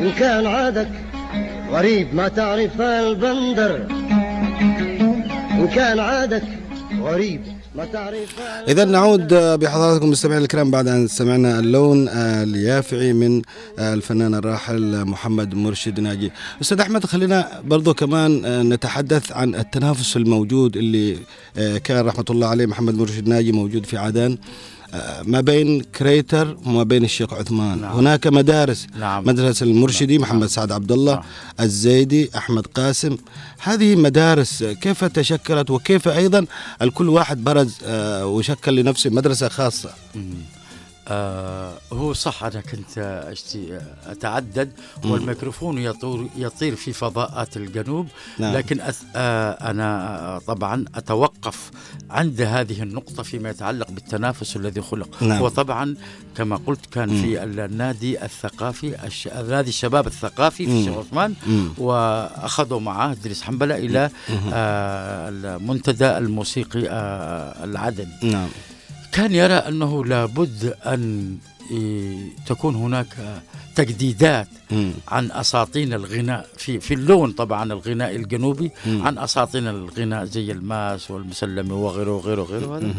إن 0.00 0.12
كان 0.18 0.46
عادك 0.46 0.88
غريب 1.70 2.14
ما 2.14 2.28
تعرف 2.28 2.80
البندر. 2.80 4.01
إن 5.62 5.68
كان 5.68 5.98
عادك 5.98 6.42
غريب. 7.00 7.40
إذا 8.68 8.84
نعود 8.84 9.34
بحضراتكم 9.34 10.10
مستمعينا 10.10 10.42
الكرام 10.42 10.70
بعد 10.70 10.88
أن 10.88 11.08
سمعنا 11.08 11.58
اللون 11.58 12.08
اليافعي 12.08 13.12
من 13.12 13.42
الفنان 13.78 14.34
الراحل 14.34 15.04
محمد 15.04 15.54
مرشد 15.54 16.00
ناجي. 16.00 16.32
أستاذ 16.62 16.80
أحمد 16.80 17.06
خلينا 17.06 17.60
برضو 17.64 17.94
كمان 17.94 18.32
نتحدث 18.68 19.32
عن 19.32 19.54
التنافس 19.54 20.16
الموجود 20.16 20.76
اللي 20.76 21.16
كان 21.84 22.06
رحمة 22.06 22.24
الله 22.30 22.46
عليه 22.46 22.66
محمد 22.66 22.94
مرشد 22.94 23.28
ناجي 23.28 23.52
موجود 23.52 23.86
في 23.86 23.96
عدن. 23.98 24.38
ما 25.24 25.40
بين 25.40 25.80
كريتر 25.80 26.56
وما 26.66 26.82
بين 26.82 27.04
الشيخ 27.04 27.32
عثمان 27.34 27.80
نعم. 27.80 27.96
هناك 27.96 28.26
مدارس 28.26 28.86
نعم. 28.98 29.26
مدرسة 29.26 29.64
المرشدي 29.64 30.18
نعم. 30.18 30.22
محمد 30.22 30.46
سعد 30.46 30.72
عبد 30.72 30.92
الله 30.92 31.14
نعم. 31.14 31.24
الزيدي 31.60 32.30
أحمد 32.36 32.66
قاسم 32.66 33.16
هذه 33.62 33.96
مدارس 33.96 34.64
كيف 34.64 35.04
تشكلت 35.04 35.70
وكيف 35.70 36.08
أيضا 36.08 36.46
الكل 36.82 37.08
واحد 37.08 37.44
برز 37.44 37.78
آه، 37.84 38.26
وشكل 38.26 38.76
لنفسه 38.76 39.10
مدرسة 39.10 39.48
خاصة 39.48 39.90
آه 41.08 41.74
هو 41.92 42.12
صح 42.12 42.44
أنا 42.44 42.60
كنت 42.60 43.24
أتعدد 44.06 44.72
والميكروفون 45.04 45.78
يطور 45.78 46.28
يطير 46.36 46.76
في 46.76 46.92
فضاءات 46.92 47.56
الجنوب 47.56 48.08
نعم. 48.38 48.54
لكن 48.54 48.80
أث 48.80 49.02
آه 49.16 49.70
أنا 49.70 50.18
آه، 50.18 50.38
طبعا 50.38 50.84
أتوقف 50.94 51.70
عند 52.10 52.40
هذه 52.40 52.82
النقطة 52.82 53.22
فيما 53.22 53.50
يتعلق 53.50 53.90
بالتنافس 53.90 54.56
الذي 54.56 54.82
خلق 54.82 55.22
نعم. 55.22 55.42
وطبعا 55.42 55.96
كما 56.36 56.56
قلت 56.66 56.86
كان 56.86 57.22
في 57.22 57.42
النادي 57.42 58.24
الثقافي 58.24 59.06
الش... 59.06 59.28
نادي 59.28 59.68
الشباب 59.68 60.06
الثقافي 60.06 60.66
في 60.66 60.72
مم. 60.72 60.78
الشيخ 60.78 60.96
عثمان 60.96 61.34
مم. 61.46 61.68
وأخذوا 61.78 62.80
معاه 62.80 63.12
إدريس 63.12 63.42
حنبلة 63.42 63.76
إلى 63.76 64.10
آه 64.52 65.28
المنتدى 65.28 66.18
الموسيقي 66.18 66.88
آه 66.88 67.64
العدني 67.64 68.12
نعم 68.22 68.48
كان 69.12 69.34
يرى 69.34 69.54
أنه 69.54 70.04
لابد 70.04 70.74
أن 70.86 71.36
إيه، 71.70 72.16
تكون 72.46 72.74
هناك 72.74 73.42
تجديدات 73.76 74.48
مم. 74.70 74.92
عن 75.08 75.30
أساطين 75.32 75.92
الغناء 75.92 76.46
في 76.56 76.80
في 76.80 76.94
اللون 76.94 77.32
طبعا 77.32 77.72
الغناء 77.72 78.16
الجنوبي 78.16 78.70
مم. 78.86 79.02
عن 79.06 79.18
أساطين 79.18 79.68
الغناء 79.68 80.24
زي 80.24 80.52
الماس 80.52 81.10
والمسلمي 81.10 81.72
وغيره 81.72 82.10
وغيره 82.16 82.42
وغيره 82.42 82.76
هذا 82.76 82.94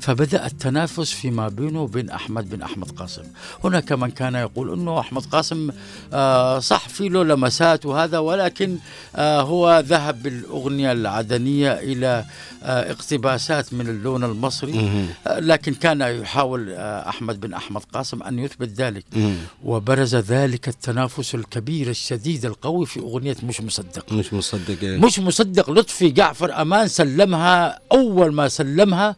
فبدأ 0.00 0.46
التنافس 0.46 1.10
فيما 1.12 1.48
بينه 1.48 1.82
وبين 1.82 2.10
أحمد 2.10 2.50
بن 2.50 2.62
أحمد 2.62 2.90
قاسم 2.90 3.22
هناك 3.64 3.92
من 3.92 4.10
كان 4.10 4.34
يقول 4.34 4.72
إنه 4.72 5.00
أحمد 5.00 5.24
قاسم 5.26 5.70
آه 6.12 6.58
صح 6.58 6.88
في 6.88 7.08
له 7.08 7.24
لمسات 7.24 7.86
وهذا 7.86 8.18
ولكن 8.18 8.76
آه 9.16 9.40
هو 9.40 9.82
ذهب 9.86 10.22
بالأغنية 10.22 10.92
العدنية 10.92 11.72
إلى 11.72 12.24
آه 12.62 12.90
اقتباسات 12.90 13.74
من 13.74 13.88
اللون 13.88 14.24
المصري 14.24 14.72
مم. 14.72 15.06
آه 15.26 15.38
لكن 15.40 15.74
كان 15.74 16.00
يحاول 16.00 16.70
آه 16.70 17.08
أحمد 17.08 17.40
بن 17.40 17.54
أحمد 17.54 17.82
قاسم 17.92 18.22
أن 18.22 18.38
يثبت 18.38 18.68
ذلك 18.68 19.04
مم. 19.16 19.34
وبرز 19.64 20.15
ذلك 20.16 20.68
التنافس 20.68 21.34
الكبير 21.34 21.90
الشديد 21.90 22.44
القوي 22.44 22.86
في 22.86 23.00
أغنية 23.00 23.36
مش 23.42 23.60
مصدق 23.60 24.12
مش 24.12 24.32
مصدق 24.32 24.76
إيه. 24.82 24.96
مش 24.98 25.18
مصدق 25.18 25.70
لطفي 25.70 26.08
جعفر 26.10 26.62
أمان 26.62 26.88
سلمها 26.88 27.78
أول 27.92 28.32
ما 28.34 28.48
سلمها. 28.48 29.16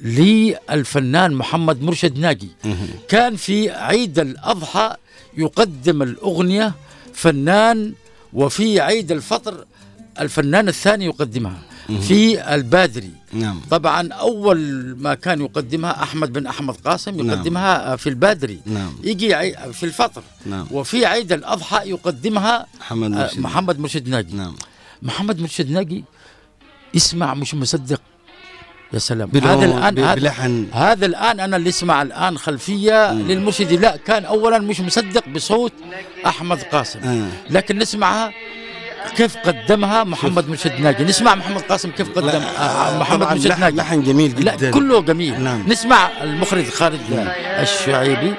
للفنان 0.00 1.34
محمد 1.34 1.82
مرشد 1.82 2.18
ناجي. 2.18 2.48
كان 3.08 3.36
في 3.36 3.70
عيد 3.70 4.18
الأضحى 4.18 4.96
يقدم 5.36 6.02
الأغنية 6.02 6.74
فنان 7.14 7.92
وفي 8.32 8.80
عيد 8.80 9.12
الفطر 9.12 9.64
الفنان 10.20 10.68
الثاني 10.68 11.04
يقدمها 11.04 11.58
في 11.88 12.54
البادري. 12.54 13.10
نعم. 13.32 13.60
طبعا 13.70 14.12
أول 14.12 14.58
ما 15.00 15.14
كان 15.14 15.40
يقدمها 15.40 16.02
أحمد 16.02 16.32
بن 16.32 16.46
أحمد 16.46 16.74
قاسم 16.74 17.28
يقدمها 17.28 17.96
في 17.96 18.08
البادري. 18.08 18.60
نعم. 18.66 18.92
يجي 19.02 19.54
في 19.72 19.82
الفطر. 19.82 20.22
نعم. 20.46 20.66
وفي 20.70 21.06
عيد 21.06 21.32
الأضحى 21.32 21.90
يقدمها 21.90 22.66
محمد 22.80 23.12
آه، 23.12 23.18
مرشد. 23.18 23.38
محمد 23.38 23.78
مرشد 23.78 24.08
ناجي. 24.08 24.36
نعم. 24.36 24.54
محمد 25.02 25.40
مرشد 25.40 25.70
ناجي 25.70 26.04
اسمع 26.96 27.34
مش 27.34 27.54
مصدق. 27.54 28.00
يا 28.92 28.98
سلام. 28.98 29.30
هذا 29.34 29.78
هذا, 29.78 30.14
بلحن. 30.14 30.66
هذا 30.72 31.06
الآن 31.06 31.40
أنا 31.40 31.56
اللي 31.56 31.68
أسمع 31.68 32.02
الآن 32.02 32.38
خلفية 32.38 33.12
للمرشد. 33.12 33.72
لا 33.72 33.96
كان 33.96 34.24
أولا 34.24 34.58
مش 34.58 34.80
مصدق 34.80 35.28
بصوت 35.28 35.72
أحمد 36.26 36.62
قاسم. 36.62 36.98
آه. 36.98 37.28
لكن 37.50 37.78
نسمعها 37.78 38.32
كيف 39.16 39.36
قدمها 39.36 40.04
محمد 40.04 40.48
مرشد 40.48 40.80
ناجي؟ 40.80 41.04
نسمع 41.04 41.34
محمد 41.34 41.60
قاسم 41.62 41.90
كيف 41.90 42.18
قدم 42.18 42.28
آه، 42.42 42.98
محمد 42.98 43.18
طبعا 43.20 43.34
مرشد 43.34 43.46
لحن, 43.46 43.60
ناجي. 43.60 43.76
لحن 43.76 44.02
جميل 44.02 44.34
جدا. 44.34 44.66
لا 44.66 44.70
كله 44.70 45.02
جميل. 45.02 45.40
نعم. 45.42 45.64
نسمع 45.68 46.08
المخرج 46.22 46.68
خالد 46.70 47.00
الشعيبي. 47.60 48.34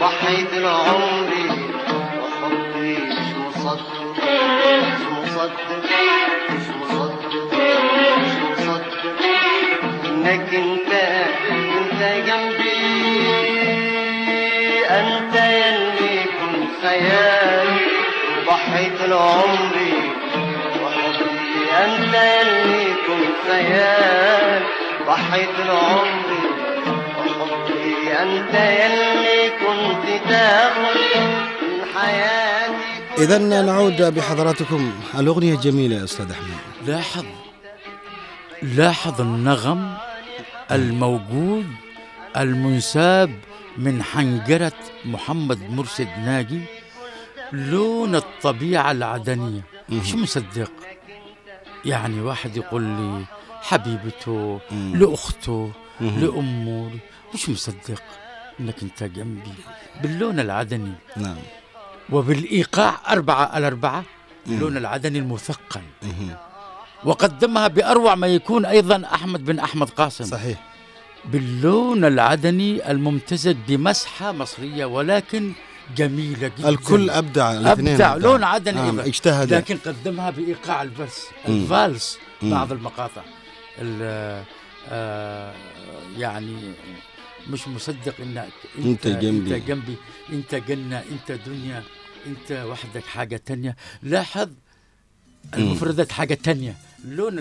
ضحيت 0.00 0.52
لعمري 0.54 1.48
وحبي 2.20 2.98
مش 2.98 3.56
مصدق 3.56 4.16
مش 4.82 5.00
مصدق 5.28 5.84
مش 6.50 6.66
مصدق 6.80 7.54
مش 8.18 8.58
مصدق 8.58 9.04
انك 10.04 10.54
انت 10.54 10.92
انت 11.50 12.26
جنبي 12.26 12.74
انت 14.90 15.34
يلي 15.34 16.24
كنت 16.24 16.70
خيالي 16.82 17.80
ضحيت 18.46 19.00
لعمري 19.00 19.63
خيالي 23.64 24.66
ضحيت 25.06 25.54
لعمري 25.66 26.44
وحبي 27.18 28.12
أنت 28.12 28.54
يلي 28.54 29.50
كنت 29.60 30.28
تاخد 30.28 30.96
من 31.16 31.84
حياتي 31.94 32.74
إذا 33.18 33.38
نعود 33.38 34.02
بحضراتكم. 34.14 34.92
الأغنية 35.18 35.56
جميلة 35.56 35.96
يا 35.96 36.04
أستاذ 36.04 36.30
أحمد. 36.30 36.56
لاحظ 36.86 37.24
لاحظ 38.62 39.20
النغم 39.20 39.94
الموجود 40.70 41.66
المنساب 42.36 43.30
من 43.76 44.02
حنجرة 44.02 44.72
محمد 45.04 45.70
مرشد 45.70 46.08
ناجي 46.18 46.60
لون 47.52 48.14
الطبيعة 48.14 48.90
العدنية. 48.90 49.60
مش 49.88 50.14
مصدق؟ 50.14 50.70
يعني 51.84 52.20
واحد 52.20 52.56
يقول 52.56 52.82
لي 52.82 53.24
حبيبته 53.68 54.60
مم. 54.70 54.96
لأخته 54.96 55.70
مم. 56.00 56.18
لأمه 56.20 56.90
مش 57.34 57.48
مصدق 57.48 58.02
إنك 58.60 58.82
أنت 58.82 59.02
جنبي 59.02 59.52
باللون 60.02 60.40
العدني. 60.40 60.92
نعم. 61.16 61.36
وبالإيقاع 62.10 62.96
أربعة 63.10 63.44
على 63.46 63.66
أربعة 63.66 64.04
اللون 64.46 64.76
العدني 64.76 65.18
المثقل. 65.18 65.80
وقدمها 67.04 67.68
بأروع 67.68 68.14
ما 68.14 68.26
يكون 68.26 68.64
أيضا 68.66 69.02
أحمد 69.14 69.44
بن 69.44 69.58
أحمد 69.58 69.90
قاسم. 69.90 70.24
صحيح. 70.24 70.58
باللون 71.24 72.04
العدني 72.04 72.90
الممتزج 72.90 73.56
بمسحة 73.68 74.32
مصرية 74.32 74.84
ولكن 74.84 75.52
جميلة 75.96 76.50
جدا. 76.58 76.68
الكل 76.68 77.10
أبدع 77.10 77.52
الاثنين. 77.52 77.88
أبدع. 78.00 78.14
لون 78.16 78.44
عدني 78.44 78.84
أيضا. 78.84 79.02
اجتهد. 79.06 79.54
لكن 79.54 79.76
قدمها 79.86 80.30
بإيقاع 80.30 80.82
الفلس. 80.82 81.26
الفالس. 81.48 82.18
بعض 82.42 82.72
المقاطع. 82.72 83.22
ال- 83.22 83.26
آه، 83.26 83.43
يعني 86.18 86.56
مش 87.50 87.68
مصدق 87.68 88.14
إنك 88.22 88.48
أنت 88.78 89.06
جنبي. 89.06 89.56
انت 89.56 89.66
جنبي. 89.68 89.96
انت 90.32 90.54
جنة 90.54 91.02
انت 91.12 91.38
دنيا 91.46 91.82
انت 92.26 92.64
وحدك 92.66 93.04
حاجة 93.04 93.36
تانية. 93.46 93.76
لاحظ 94.02 94.48
المفردات 95.54 96.12
حاجة 96.12 96.34
تانية. 96.34 96.76
اللون. 97.04 97.38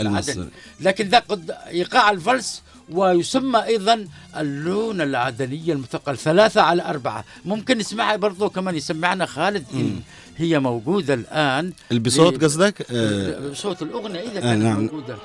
العدني 0.00 0.48
لكن 0.80 1.08
ذا 1.08 1.18
قد 1.18 1.50
إيقاع 1.50 2.10
الفلس 2.10 2.62
ويسمى 2.90 3.64
أيضا 3.64 4.08
اللون 4.36 5.00
العدني 5.00 5.72
المثقل. 5.72 6.18
ثلاثة 6.18 6.60
على 6.62 6.82
أربعة. 6.82 7.24
ممكن 7.44 7.78
نسمعها 7.78 8.16
برضو 8.16 8.48
كمان 8.50 8.74
يسمعنا 8.76 9.26
خالد 9.26 9.64
إن 9.74 10.00
هي 10.36 10.58
موجودة 10.58 11.14
الآن. 11.14 11.72
بصوت 11.92 12.34
ب- 12.34 12.44
قصدك؟ 12.44 12.86
آه. 12.90 13.52
صوت 13.52 13.82
الأغنية 13.82 14.20
إذا 14.20 14.38
آه، 14.38 14.40
كانت 14.40 14.62
نعم. 14.64 14.80
موجودة. 14.80 15.16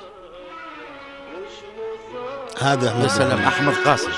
هذا 2.60 2.86
يا 2.86 2.90
احمد 2.90 3.08
سلام 3.08 3.38
أحمد 3.38 3.74
قاسم. 3.74 4.10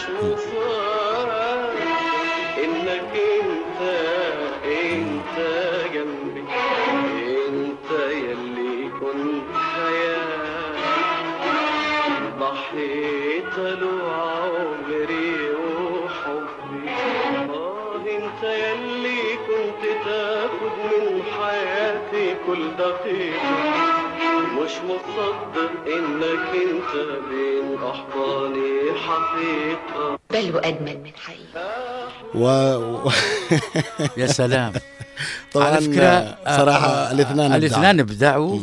مش 24.72 24.78
مصدق 24.78 25.70
انك 25.86 26.48
انت 26.54 26.92
بين 27.30 27.78
احضاني 27.82 28.98
حقيقة 28.98 30.18
بل 30.30 30.56
وأجمل 30.56 30.98
من 31.04 31.10
حقيقة 31.16 32.08
و... 32.34 32.46
و... 32.76 33.10
يا 34.16 34.26
سلام 34.26 34.72
طبعا 35.52 35.66
على 35.66 35.80
فكرة 35.80 36.02
آه، 36.06 36.56
صراحة 36.56 37.10
الاثنان 37.10 37.52
الاثنان 37.52 38.00
ابدعوا 38.00 38.58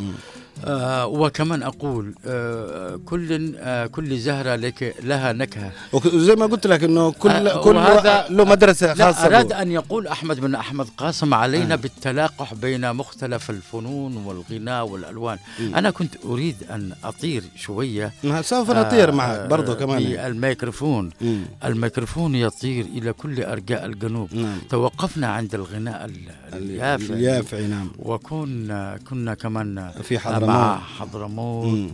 آه 0.65 1.07
وكمان 1.07 1.63
أقول 1.63 2.13
آه 2.27 2.99
كل 3.05 3.55
آه 3.59 3.85
كل 3.85 4.17
زهرة 4.17 4.55
لك 4.55 4.95
لها 5.03 5.33
نكهة 5.33 5.71
وزي 5.93 6.35
ما 6.35 6.45
قلت 6.45 6.67
لك 6.67 6.83
إنه 6.83 7.11
كل 7.11 7.29
آه، 7.29 7.63
كل 7.63 7.75
وهذا- 7.75 8.25
له 8.29 8.45
مدرسة 8.45 8.93
خاصة 8.93 9.25
أراد. 9.25 9.53
أن 9.53 9.71
يقول 9.71 10.07
أحمد 10.07 10.39
بن 10.39 10.55
أحمد 10.55 10.87
قاسم 10.97 11.33
علينا 11.33 11.73
آه. 11.73 11.77
بالتلاقح 11.77 12.53
بين 12.53 12.93
مختلف 12.93 13.49
الفنون 13.49 14.17
والغناء 14.17 14.87
والألوان 14.87 15.37
أنا 15.59 15.89
كنت 15.91 16.15
أريد 16.25 16.55
أن 16.71 16.91
أطير 17.03 17.43
شوية 17.55 18.11
نعم، 18.23 18.41
سوف 18.41 18.71
نطير 18.71 19.09
آه، 19.09 19.13
معك 19.13 19.47
برضه 19.49 19.73
كمان 19.75 20.03
بالميكروفون 20.03 21.09
مم. 21.21 21.41
الميكروفون 21.65 22.35
يطير 22.35 22.85
إلى 22.85 23.13
كل 23.13 23.43
أرجاء 23.43 23.85
الجنوب 23.85 24.33
نعم. 24.35 24.57
توقفنا 24.69 25.27
عند 25.27 25.55
الغناء 25.55 26.05
ال- 26.05 26.29
اليافع 26.53 27.13
اليافعي 27.13 27.67
نعم 27.67 27.89
وكنا 27.99 28.99
كنا 29.09 29.33
كمان 29.33 29.91
في 30.03 30.19
حضرموت. 30.19 30.48
مع 30.49 30.79
حضرموت. 30.99 31.91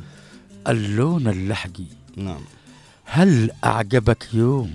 اللون 0.68 1.28
اللحجي 1.28 1.88
نعم 2.18 2.42
هل 3.06 3.52
أعجبك 3.64 4.28
يوم 4.34 4.74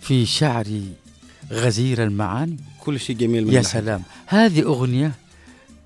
في 0.00 0.26
شعري 0.26 0.92
غزير 1.52 2.02
المعاني 2.02 2.56
كل 2.80 3.00
شيء 3.00 3.16
جميل 3.16 3.46
من 3.46 3.52
يا 3.52 3.58
اللحن. 3.60 3.72
سلام 3.72 4.02
هذه 4.26 4.62
أغنية 4.62 5.12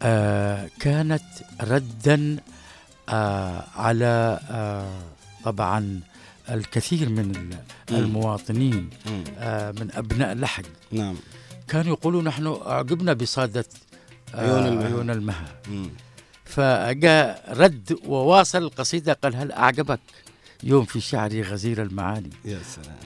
آه 0.02 0.68
كانت 0.80 1.22
ردا 1.62 2.36
آه 3.08 3.64
على 3.76 4.40
آه 4.50 5.00
طبعا 5.44 6.00
الكثير 6.50 7.08
من. 7.08 7.50
المواطنين. 7.90 8.90
آه 9.38 9.70
من 9.70 9.88
أبناء 9.94 10.34
لحج 10.34 10.64
نعم 10.92 11.14
كانوا 11.68 11.92
يقولون 11.92 12.24
نحن 12.24 12.46
أعجبنا 12.66 13.12
بصادة 13.12 13.64
عيون 14.34 14.62
آه 14.62 14.68
المها. 14.68 14.86
عيون 14.86 15.10
المها. 15.10 15.54
فجاء 16.50 17.44
رد 17.56 17.98
وواصل 18.06 18.58
القصيدة 18.58 19.12
قال 19.22 19.36
هل 19.36 19.52
أعجبك 19.52 20.00
يوم 20.62 20.84
في 20.84 21.00
شعري 21.00 21.42
غزير 21.42 21.82
المعاني؟ 21.82 22.30
يا 22.44 22.58
سلام. 22.74 22.96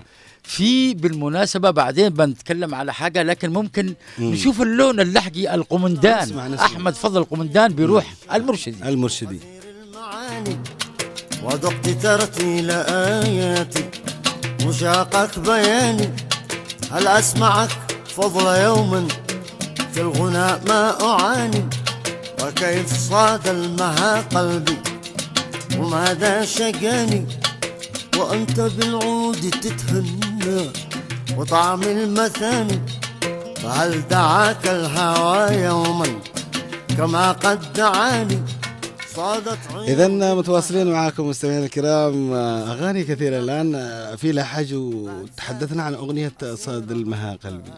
في 0.43 0.95
بالمناسبة 0.95 1.71
بعدين 1.71 2.09
بنتكلم 2.09 2.75
على 2.75 2.95
حاجة 2.95 3.23
لكن 3.23 3.53
ممكن 3.53 3.95
مم. 4.19 4.33
نشوف 4.33 4.63
اللون 4.63 5.01
اللحجي 5.01 5.55
القمندان. 5.55 6.23
نسمع- 6.29 6.49
نسمع. 6.49 6.65
أحمد 6.67 6.95
فضل 6.95 7.21
القمندان 7.21 7.73
بيروح 7.73 8.15
المرشدي. 8.35 8.89
المرشدي. 8.89 9.41
المعاني 9.87 10.57
وذقت 11.43 11.89
ترتيل 11.89 12.71
آياتي 12.71 13.85
وشاقك 14.67 15.39
بياني. 15.39 16.09
هل 16.93 17.07
أسمعك 17.07 17.71
فضل 18.07 18.47
يوم 18.63 19.09
في 19.95 20.01
الغناء 20.01 20.63
ما 20.69 21.01
أعاني؟ 21.03 21.65
وكيف 22.45 23.11
صاد 23.11 23.49
المها 23.49 24.21
قلبي 24.21 24.77
وماذا 25.79 26.45
شقاني 26.45 27.27
وأنت 28.17 28.61
بالعود 28.61 29.51
تتهنى 29.51 30.71
وطعم 31.37 31.83
المثاني. 31.83 32.81
فهل 33.57 34.09
دعاك 34.09 34.67
الهوى 34.67 35.57
يوما 35.57 36.21
كما 36.99 37.33
قد 37.33 37.73
دعاني؟ 37.73 38.39
صادت 39.15 39.59
عيوني 39.71 39.93
اذا 39.93 40.35
متواصلين 40.35 40.93
معكم 40.93 41.29
مستمعينا 41.29 41.65
الكرام. 41.65 42.33
أغاني 42.73 43.05
كثيرة 43.05 43.39
الآن. 43.39 43.73
في 44.17 44.33
لحج 44.33 44.75
وتحدثنا 44.75 45.83
عن 45.83 45.95
أغنية 45.95 46.33
صاد 46.55 46.91
المها 46.91 47.39
قلبي. 47.45 47.71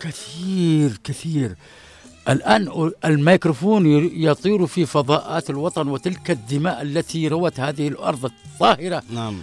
كثير 0.00 1.00
كثير. 1.04 1.56
الآن 2.28 2.90
الميكروفون 3.04 3.86
يطير 4.22 4.66
في 4.66 4.86
فضاءات 4.86 5.50
الوطن 5.50 5.88
وتلك 5.88 6.30
الدماء 6.30 6.82
التي 6.82 7.28
روت 7.28 7.60
هذه 7.60 7.88
الأرض 7.88 8.24
الطاهرة 8.24 9.02
نعم 9.10 9.38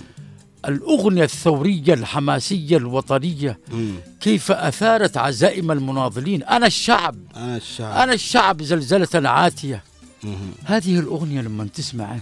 الأغنية 0.68 1.24
الثورية 1.24 1.94
الحماسية 1.94 2.78
الوطنية 2.78 3.60
مم. 3.72 3.96
كيف 4.22 4.52
أثارت 4.52 5.18
عزائم 5.18 5.72
المناضلين 5.72 6.44
أنا 6.44 6.68
الشعب 6.68 7.16
أنا 7.36 7.58
الشعب 7.58 7.98
أنا 7.98 8.13
الشعب 8.13 8.62
زلزلة 8.62 9.30
عاتية 9.30 9.84
مم. 10.24 10.36
هذه 10.66 11.00
الأغنية 11.00 11.42
لما 11.42 11.68
تسمعها. 11.74 12.20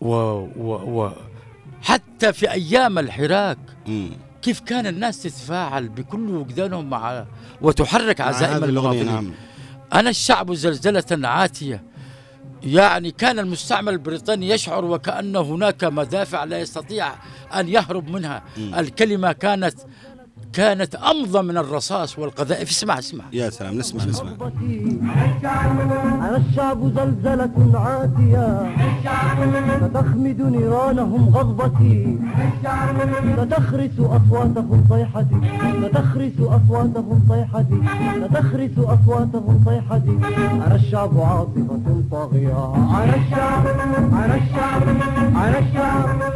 و, 0.00 0.08
و, 0.56 1.02
و 1.04 1.12
حتى 1.82 2.32
في 2.32 2.50
أيام 2.50 2.98
الحراك 2.98 3.58
مم. 3.86 4.10
كيف 4.42 4.60
كان 4.60 4.86
الناس 4.86 5.22
تتفاعل 5.22 5.88
بكل 5.88 6.30
وجدانهم 6.30 6.90
مع 6.90 7.24
وتحرك 7.60 8.20
عزائم 8.20 8.64
المناضلين 8.64 9.06
نعم. 9.06 9.32
أنا 9.92 10.10
الشعب 10.10 10.54
زلزلة 10.54 11.28
عاتية. 11.28 11.82
يعني 12.62 13.10
كان 13.10 13.38
المستعمر 13.38 13.92
البريطاني 13.92 14.48
يشعر 14.48 14.84
وكأن 14.84 15.36
هناك 15.36 15.84
مدافع 15.84 16.44
لا 16.44 16.60
يستطيع 16.60 17.12
أن 17.54 17.68
يهرب 17.68 18.08
منها. 18.08 18.42
الكلمة 18.58 19.32
كانت 19.32 19.74
كانت 20.52 20.94
أمضى 20.94 21.42
من 21.42 21.58
الرصاص 21.58 22.18
والقذائف. 22.18 22.70
اسمع 22.70 22.98
اسمع. 22.98 23.24
يا 23.32 23.50
سلام 23.50 23.78
نسمع 23.78 24.04
نسمع. 24.04 24.30
أنا 26.28 26.36
الشعب 26.36 26.92
زلزلة 26.96 27.72
عاتية. 27.74 28.70
ستخمد 29.88 30.40
نيرانهم 30.40 31.28
غضبتي. 31.36 32.18
ستخرس 33.44 33.90
أصواتهم 34.00 34.84
صيحتي. 34.88 35.36
ستخرس 35.82 36.32
أصواتهم 36.40 37.26
صيحتي. 37.28 37.78
ستخرس 38.28 38.78
أصواتهم 38.78 39.64
صيحتي. 39.64 40.14
أنا 40.66 40.74
الشعب 40.74 41.20
عاصفة 41.20 42.02
طاغية. 42.10 42.74
أنا 42.74 43.16
الشعب 43.16 43.66
أنا 44.12 44.34
الشعب 44.34 44.82
أنا 45.34 45.58
الشعب. 45.58 46.32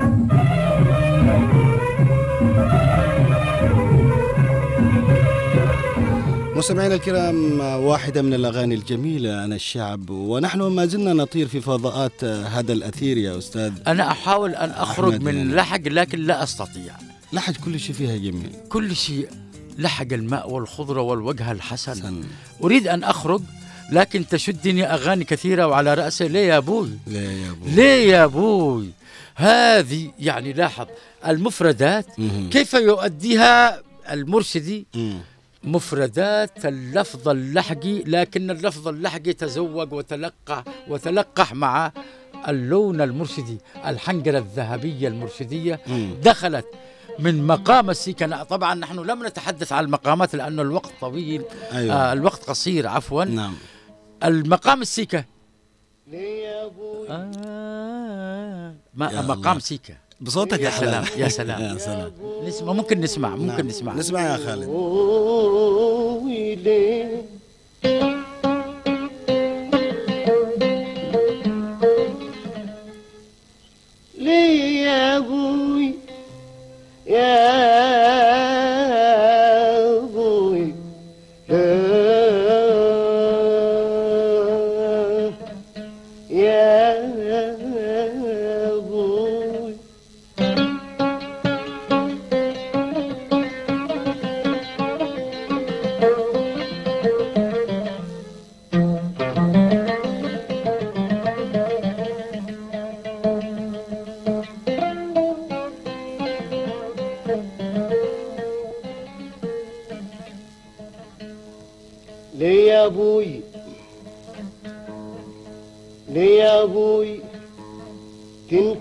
مستمعينا 6.57 6.95
الكرام 6.95 7.61
واحدة 7.61 8.23
من 8.23 8.35
الأغاني 8.35 8.75
الجميلة 8.75 9.35
عن 9.35 9.53
الشعب 9.53 10.11
ونحن 10.11 10.63
ما 10.63 10.87
زلنا 10.87 11.13
نطير 11.13 11.49
في 11.49 11.61
فضاءات 11.61 12.25
هذا 12.25 12.73
الأثير 12.73 13.19
يا 13.19 13.39
أستاذ. 13.39 13.73
أنا 13.87 14.11
أحاول 14.11 14.55
أن 14.55 14.71
أخرج 14.71 15.23
من 15.23 15.37
يعني. 15.37 15.55
لحق 15.55 15.81
لكن 15.89 16.19
لا 16.19 16.43
أستطيع. 16.43 16.95
لحج 17.33 17.57
كل 17.57 17.81
شيء 17.81 17.95
فيها 17.95 18.17
جميل. 18.17 18.51
كل 18.69 18.97
شيء 18.97 19.29
لحق 19.79 20.13
الماء 20.13 20.51
والخضرة 20.51 21.01
والوجه 21.01 21.53
الحسن. 21.53 21.93
حسن. 21.93 22.25
أريد 22.65 22.89
أن 22.89 23.05
أخرج 23.05 23.43
لكن 23.93 24.27
تشدني 24.27 24.85
أغاني 24.85 25.25
كثيرة 25.25 25.67
وعلى 25.67 25.95
رأسي. 25.95 26.29
ليه 26.29 26.49
يا 26.49 26.57
أبوي؟ 26.57 26.91
لا 27.07 27.33
يا 27.33 27.51
أبو 27.51 27.67
ليه 27.67 28.13
يا 28.13 28.25
أبوي؟ 28.25 28.91
هذه 29.35 30.11
يعني 30.19 30.53
لاحظ 30.53 30.87
المفردات 31.27 32.07
مهم. 32.19 32.51
كيف 32.51 32.75
يؤديها 32.75 33.83
المرشدي؟ 34.13 34.87
مم. 34.95 35.19
مفردات 35.67 36.67
اللفظ 36.67 37.29
اللحقي 37.29 38.03
لكن 38.03 38.51
اللفظ 38.51 38.89
اللحقي 38.89 39.33
تزوج 39.33 39.93
وتلقح 39.93 40.65
وتلقح 40.89 41.55
مع 41.55 41.93
اللون 42.49 43.01
المرشدي 43.01 43.59
الحنجرة 43.87 44.39
الذهبية 44.39 45.09
المرشدية. 45.09 45.81
دخلت 46.23 46.67
من 47.19 47.47
مقام 47.47 47.91
السيكنة 47.91 48.43
طبعا 48.43 48.75
نحن 48.75 48.99
لم 48.99 49.27
نتحدث 49.27 49.73
عن 49.73 49.85
المقامات 49.85 50.35
لأن 50.35 50.61
الوقت 50.61 50.93
طويل. 51.01 51.43
أيوة. 51.73 51.95
آه 51.95 52.13
الوقت 52.13 52.45
قصير 52.45 52.87
عفوا. 52.87 53.25
نعم. 53.25 53.55
المقام 54.25 54.83
السيكا 54.83 55.25
ليه 56.07 56.45
يا 56.45 56.67
أبوي؟ 56.67 57.07
آه 57.11 58.75
ما 58.95 59.23
مقام 59.23 59.39
الله. 59.39 59.59
سيكا 59.59 59.95
بصوتك 60.21 60.61
يا 60.61 60.71
سلام 60.71 61.05
خالد 61.05 61.19
يا 61.19 61.29
سلام. 61.29 61.63
يا 61.75 61.79
سلام. 61.79 62.13
نسمع 62.45 62.73
ممكن 62.73 63.01
نسمع 63.01 63.37
ممكن 63.37 63.47
نعم. 63.47 63.67
نسمع. 63.67 63.95
نسمع 63.95 64.21
يا 64.21 64.37
خالد. 64.37 64.69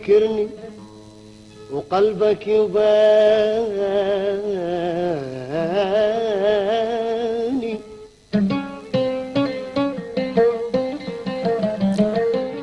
تنكرني 0.06 0.48
وقلبك 1.72 2.48
يباني 2.48 2.86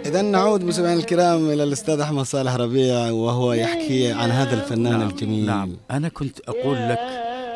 إذا 0.07 0.23
نعود 0.23 0.65
مستمعينا 0.65 1.01
الكرام 1.01 1.51
إلى 1.51 1.63
الأستاذ 1.63 2.01
أحمد 2.01 2.25
صالح 2.25 2.55
ربيع 2.55 3.11
وهو 3.11 3.53
يحكي 3.53 4.13
عن 4.13 4.31
هذا 4.31 4.55
الفنان 4.55 4.99
نعم 4.99 5.09
الجميل. 5.09 5.47
نعم. 5.47 5.77
أنا 5.91 6.09
كنت 6.09 6.41
أقول 6.49 6.77
لك 6.77 6.99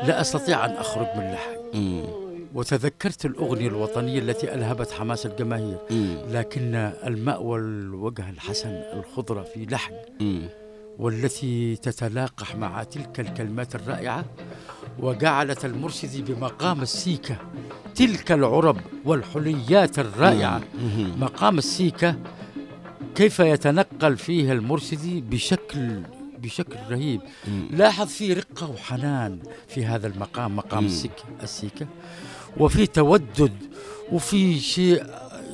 لا 0.02 0.20
أستطيع 0.20 0.64
أن 0.64 0.70
أخرج 0.70 1.06
من 1.16 1.34
مم. 1.74 2.25
وتذكرت 2.56 3.24
الأغنية 3.26 3.68
الوطنية 3.68 4.18
التي 4.18 4.54
ألهبت 4.54 4.90
حماس 4.90 5.26
الجماهير. 5.26 5.78
لكن 6.30 6.74
الماء 7.06 7.42
والوجه 7.42 8.30
الحسن 8.30 8.68
الخضرة 8.70 9.42
في 9.42 9.66
لحن. 9.66 9.94
والتي 10.98 11.76
تتلاقح 11.76 12.56
مع 12.56 12.82
تلك 12.82 13.20
الكلمات 13.20 13.74
الرائعة 13.74 14.24
وجعلت 14.98 15.64
المرشد 15.64 16.30
بمقام 16.30 16.82
السيكة 16.82 17.36
تلك 17.94 18.32
العرب 18.32 18.76
والحليات 19.04 19.98
الرائعة. 19.98 20.60
مقام 21.18 21.58
السيكة 21.58 22.16
كيف 23.14 23.38
يتنقل 23.40 24.16
فيه 24.16 24.52
المرشدي 24.52 25.20
بشكل 25.20 26.02
بشكل 26.38 26.76
رهيب 26.90 27.20
مم. 27.48 27.68
لاحظ 27.70 28.06
في 28.06 28.32
رقة 28.32 28.70
وحنان 28.70 29.38
في 29.68 29.84
هذا 29.84 30.06
المقام 30.06 30.56
مقام. 30.56 30.86
السيكة 30.86 31.24
السيكة 31.42 31.86
وفي 32.58 32.86
تودد 32.86 33.52
وفي 34.12 34.60
شيء 34.60 35.04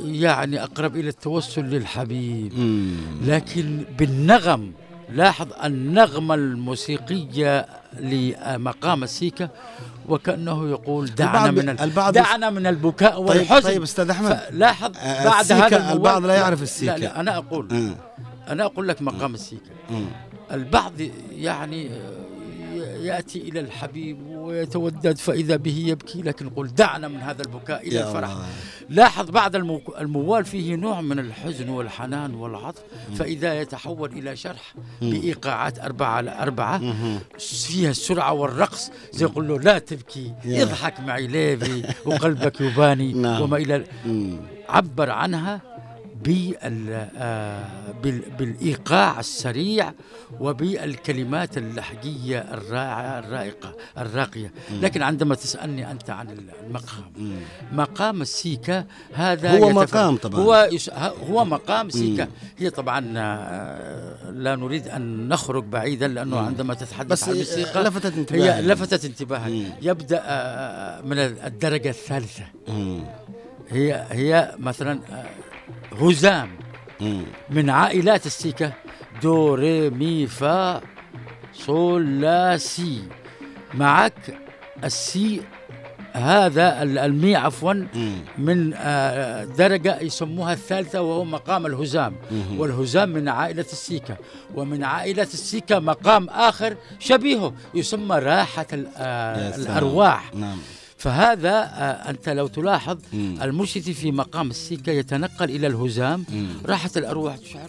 يعني 0.05 0.63
أقرب 0.63 0.97
إلى 0.97 1.09
التوسل 1.09 1.63
للحبيب. 1.65 2.53
لكن 3.27 3.85
بالنغم 3.99 4.73
لاحظ 5.13 5.47
النغمة 5.65 6.35
الموسيقية 6.35 7.67
لمقام 8.01 9.03
السيكة 9.03 9.49
وكأنه 10.09 10.69
يقول 10.71 11.07
دعنا 11.15 11.51
من 11.51 11.69
ال... 11.69 11.81
البعض- 11.81 12.13
دعنا 12.13 12.51
من 12.51 12.67
البكاء 12.67 13.17
طيب 13.27 13.29
والحزن 13.29 13.69
طيب 13.69 13.83
أستاذ 13.83 14.11
أحمد 14.11 14.41
لاحظ 14.53 14.91
بعد 15.25 15.53
هذا 15.53 15.93
البعض 15.93 16.27
لا 16.27 16.35
يعرف 16.35 16.59
لا, 16.59 16.65
السيكة. 16.65 16.97
لا 16.97 17.21
أنا 17.21 17.37
أقول 17.37 17.69
مم. 17.71 17.95
أنا 18.49 18.65
أقول 18.65 18.89
لك 18.89 19.03
مقام 19.03 19.35
السيكة 19.35 19.71
مم. 19.91 20.05
البعض 20.53 20.93
يعني 21.33 21.91
يأتي 23.03 23.39
إلى 23.39 23.61
الحبيب 23.61 24.27
ويتودد 24.27 25.19
فإذا 25.19 25.57
به 25.57 25.85
يبكي 25.87 26.23
لكن 26.23 26.49
قل 26.51 26.75
دعنا 26.75 27.09
من 27.09 27.17
هذا 27.21 27.43
البكاء 27.43 27.89
إلى 27.89 28.01
الفرح 28.09 28.31
الله. 28.31 28.47
لاحظ 28.89 29.31
بعد 29.31 29.57
المو- 29.57 29.81
الموال 30.01 30.45
فيه 30.45 30.75
نوع 30.77 31.01
من 31.01 31.19
الحزن 31.19 31.69
والحنان 31.69 32.35
والعطف 32.35 32.83
فإذا 33.17 33.61
يتحول 33.61 34.13
إلى 34.13 34.37
شرح 34.37 34.75
بإيقاعات 35.03 35.79
أربعة 35.79 36.09
على 36.09 36.43
أربعة. 36.43 36.79
فيها 37.39 37.91
السرعة 37.91 38.33
والرقص 38.33 38.91
زي 39.13 39.25
يقول 39.25 39.49
له 39.49 39.59
لا 39.61 39.79
تبكي. 39.79 40.33
اضحك 40.47 41.01
معي 41.01 41.27
ليبي 41.27 41.83
وقلبك 42.07 42.61
يباني 42.61 43.13
نعم. 43.23 43.43
وما 43.43 43.57
إلى. 43.57 43.85
عبر 44.69 45.11
عنها 45.11 45.61
بالإيقاع 48.39 49.21
السريع 49.21 49.93
وبالكلمات 50.41 51.59
اللحجية 51.59 52.39
الرائعة 52.39 53.19
الرائقة 53.19 53.75
الراقية 53.99 54.53
لكن 54.81 55.03
عندما 55.03 55.35
تسألني 55.35 55.91
أنت 55.91 56.11
عن 56.11 56.31
المقام. 56.31 57.13
مقام 57.73 58.23
السيكا 58.23 58.85
هذا 59.15 59.59
هو 59.59 59.71
مقام 59.71 60.17
طبعاً. 60.17 60.41
هو 60.41 60.69
هو 61.31 61.45
مقام 61.45 61.91
سيكا 61.91 62.29
هي 62.59 62.71
طبعا 62.71 63.13
آه، 63.17 64.31
لا 64.31 64.57
نريد 64.57 64.89
أن 64.89 65.29
نخرج 65.29 65.65
بعيدا 65.65 66.09
لأنه 66.09 66.39
عندما 66.39 66.75
تتحدث 66.75 67.13
بس 67.13 67.25
عن 67.25 67.31
الموسيقى 67.31 67.83
لفتت 67.83 68.17
انتباهي 68.17 68.53
هي 68.53 68.63
لفتت 68.63 69.05
انتباهك 69.05 69.51
مم. 69.53 69.65
يبدأ 69.83 70.23
آه، 70.25 71.01
من 71.01 71.19
الدرجة 71.19 71.89
الثالثة. 71.89 72.45
هي 73.71 74.07
هي 74.11 74.55
مثلا 74.59 75.01
آه، 75.13 75.25
هزام. 76.01 76.49
من 77.51 77.71
عائلات 77.71 78.27
السيكا 78.27 78.73
دو 79.23 79.55
ري 79.55 79.91
مي 79.91 80.27
فا 80.27 80.81
صول 81.55 82.21
لا 82.21 82.57
سي 82.57 83.03
معك 83.75 84.39
السي 84.85 85.41
هذا 86.13 86.83
ال- 86.83 86.99
المي 86.99 87.37
عفوا. 87.37 87.75
من 88.39 88.75
آه، 88.75 89.45
درجة 89.45 90.01
يسموها 90.01 90.53
الثالثة 90.53 91.03
وهو 91.03 91.25
مقام 91.25 91.67
الهزام. 91.67 92.15
والهزام 92.59 93.09
من 93.09 93.29
عائلة 93.29 93.67
السيكا 93.73 94.17
ومن 94.55 94.85
عائلة 94.85 95.23
السيكا 95.23 95.79
مقام 95.79 96.29
آخر 96.29 96.77
شبيهه 96.99 97.53
يسمى 97.75 98.17
راحة 98.19 98.67
آه،. 98.97 99.57
الأرواح 99.57 100.35
نعم 100.35 100.59
فهذا 101.03 101.51
آه، 101.51 102.11
أنت 102.11 102.29
لو 102.29 102.47
تلاحظ. 102.47 102.99
المرشد 103.15 103.93
في 103.93 104.13
مقام 104.13 104.51
السيكة 104.51 104.93
يتنقل 104.93 105.51
إلى 105.51 105.67
الهزام 105.67 106.25
مم. 106.29 106.47
راحة 106.67 106.91
الأرواح 106.97 107.37
تشعر 107.37 107.69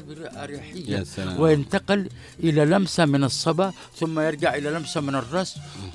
سلام. 1.04 1.40
وينتقل 1.40 2.10
إلى 2.44 2.66
لمسة 2.66 3.06
من 3.06 3.24
الصبا 3.24 3.72
ثم 4.00 4.20
يرجع 4.20 4.56
إلى 4.56 4.70
لمسة 4.70 5.02
من 5.02 5.16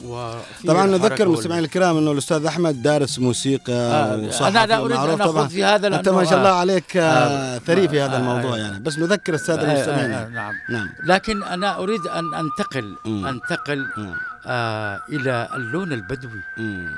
وفيه 0.05 0.67
طبعا 0.67 0.87
نذكر 0.87 1.29
مستمعينا 1.29 1.65
الكرام 1.65 1.97
إنه 1.97 2.13
الأستاذ 2.13 2.45
أحمد 2.47 2.83
دارس 2.83 3.19
موسيقى 3.19 3.73
آه، 3.73 4.49
أنا 4.49 4.67
لا 4.67 4.79
أريد 4.79 4.93
أن 4.93 4.97
معروف 4.99 5.21
أخوض 5.21 5.33
طبعا 5.35 5.49
في 5.49 5.65
هذا 5.65 5.87
أنت 5.89 6.09
ما 6.09 6.25
شاء 6.25 6.39
الله 6.39 6.49
عليك 6.49 6.97
آه، 6.97 7.03
آه، 7.03 7.59
ثري 7.59 7.89
في 7.89 8.01
هذا 8.01 8.17
آه، 8.17 8.19
الموضوع 8.19 8.55
آه. 8.55 8.59
يعني 8.59 8.79
بس 8.81 8.99
نذكر 8.99 9.35
السادة 9.35 9.63
آه، 9.63 9.71
آه، 9.71 9.75
المستمعين 9.75 10.11
آه، 10.13 10.29
نعم 10.29 10.55
نعم 10.71 10.89
لكن 11.05 11.43
أنا 11.43 11.79
أريد 11.79 12.07
أن 12.07 12.35
أنتقل 12.35 12.97
مم. 13.05 13.27
أنتقل 13.27 13.87
مم. 13.97 14.15
آه 14.47 15.01
إلى 15.09 15.49
اللون 15.55 15.93
البدوي 15.93 16.41
مم. 16.57 16.89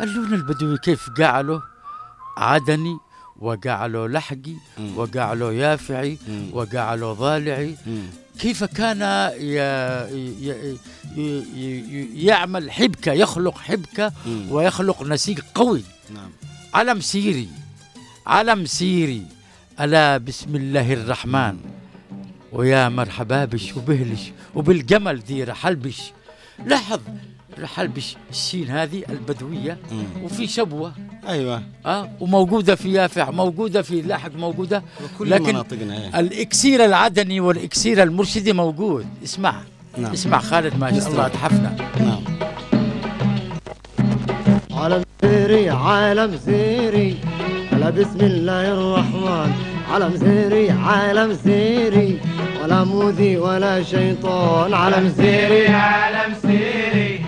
اللون 0.00 0.34
البدوي 0.34 0.78
كيف 0.78 1.10
جعله 1.10 1.62
عدني 2.36 2.96
وجعله 3.36 4.08
لحجي 4.08 4.54
مم. 4.78 4.98
وجعله 4.98 5.52
يافعي. 5.52 6.18
وجعله 6.52 7.12
ضالعي. 7.12 7.76
كيف 8.38 8.64
كان. 8.64 9.00
يعمل 12.14 12.70
حبكة 12.70 13.12
يخلق 13.12 13.58
حبكة. 13.58 14.12
ويخلق 14.50 15.02
نسيج 15.02 15.40
قوي 15.54 15.82
نعم 16.14 16.30
علم 16.74 17.00
سيري 17.00 17.48
علم 18.26 18.66
سيري 18.66 19.26
ألا 19.80 20.16
بسم 20.16 20.56
الله 20.56 20.92
الرحمن 20.92 21.56
ويا 22.52 22.88
مرحبا 22.88 23.44
بش 23.44 23.76
وبهلش 23.76 24.32
وبالجمل 24.54 25.20
دي 25.24 25.44
رحلبش 25.44 26.12
لاحظ 26.66 27.00
رحلبش 27.62 28.16
السين 28.30 28.70
هذه 28.70 29.02
البدوية 29.10 29.78
مم. 29.92 30.24
وفي 30.24 30.46
شبوة. 30.46 30.92
أيوه. 31.28 31.62
آه 31.86 32.10
وموجودة 32.20 32.74
في 32.74 32.92
يافع 32.92 33.30
موجودة 33.30 33.82
في 33.82 34.02
لاحق 34.02 34.34
موجودة. 34.36 34.82
كل 35.18 35.30
لكن 35.30 35.44
مناطقنا 35.44 36.02
إيه. 36.02 36.20
الإكسير 36.20 36.84
العدني 36.84 37.40
والإكسير 37.40 38.02
المرشدي 38.02 38.52
موجود. 38.52 39.06
اسمع. 39.24 39.54
نعم. 39.98 40.12
اسمع 40.12 40.38
خالد 40.38 40.76
ما 40.76 41.00
شاء 41.00 41.08
الله 41.08 41.28
تحفنا 41.28 41.76
نعم. 42.00 42.22
عالم 44.70 45.02
زيري 45.22 45.70
عالم 45.70 46.36
زيري. 46.36 47.16
على 47.72 47.92
بسم 47.92 48.20
الله 48.20 48.72
الرحمن. 48.72 49.52
عالم 49.90 50.16
زيري 50.16 50.70
عالم 50.70 51.32
زيري. 51.32 52.20
ولا 52.62 52.84
مودي 52.84 53.36
ولا 53.36 53.82
شيطان. 53.82 54.74
عالم 54.74 55.08
زيري 55.08 55.68
عالم 55.68 56.34
على 56.44 57.19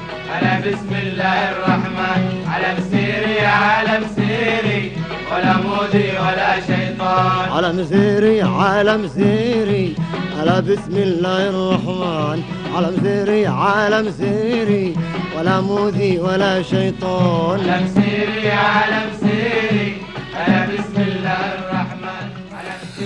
بسم 0.62 0.94
الله 1.02 1.50
الرحمن. 1.50 2.22
علم 2.52 2.76
سيري 2.90 3.40
عالم 3.46 4.06
سيري. 4.16 4.92
ولا 5.32 5.56
مودي 5.56 6.10
ولا 6.10 6.60
شيطان. 6.60 7.48
عالم 7.50 7.82
زيري 7.82 8.42
عالم 8.42 9.06
زيري 9.06 9.96
على 10.38 10.62
بسم 10.62 10.96
الله 10.96 11.48
الرحمن. 11.48 12.42
عالم 12.74 12.96
زيري 13.02 13.46
عالم 13.46 14.08
زيري 14.08 14.96
ولا 15.38 15.60
مودي 15.60 16.18
ولا 16.18 16.62
شيطان. 16.62 17.60
علم 17.60 17.86
سيري 17.94 18.50
عالم 18.50 19.06
سيري. 19.20 20.01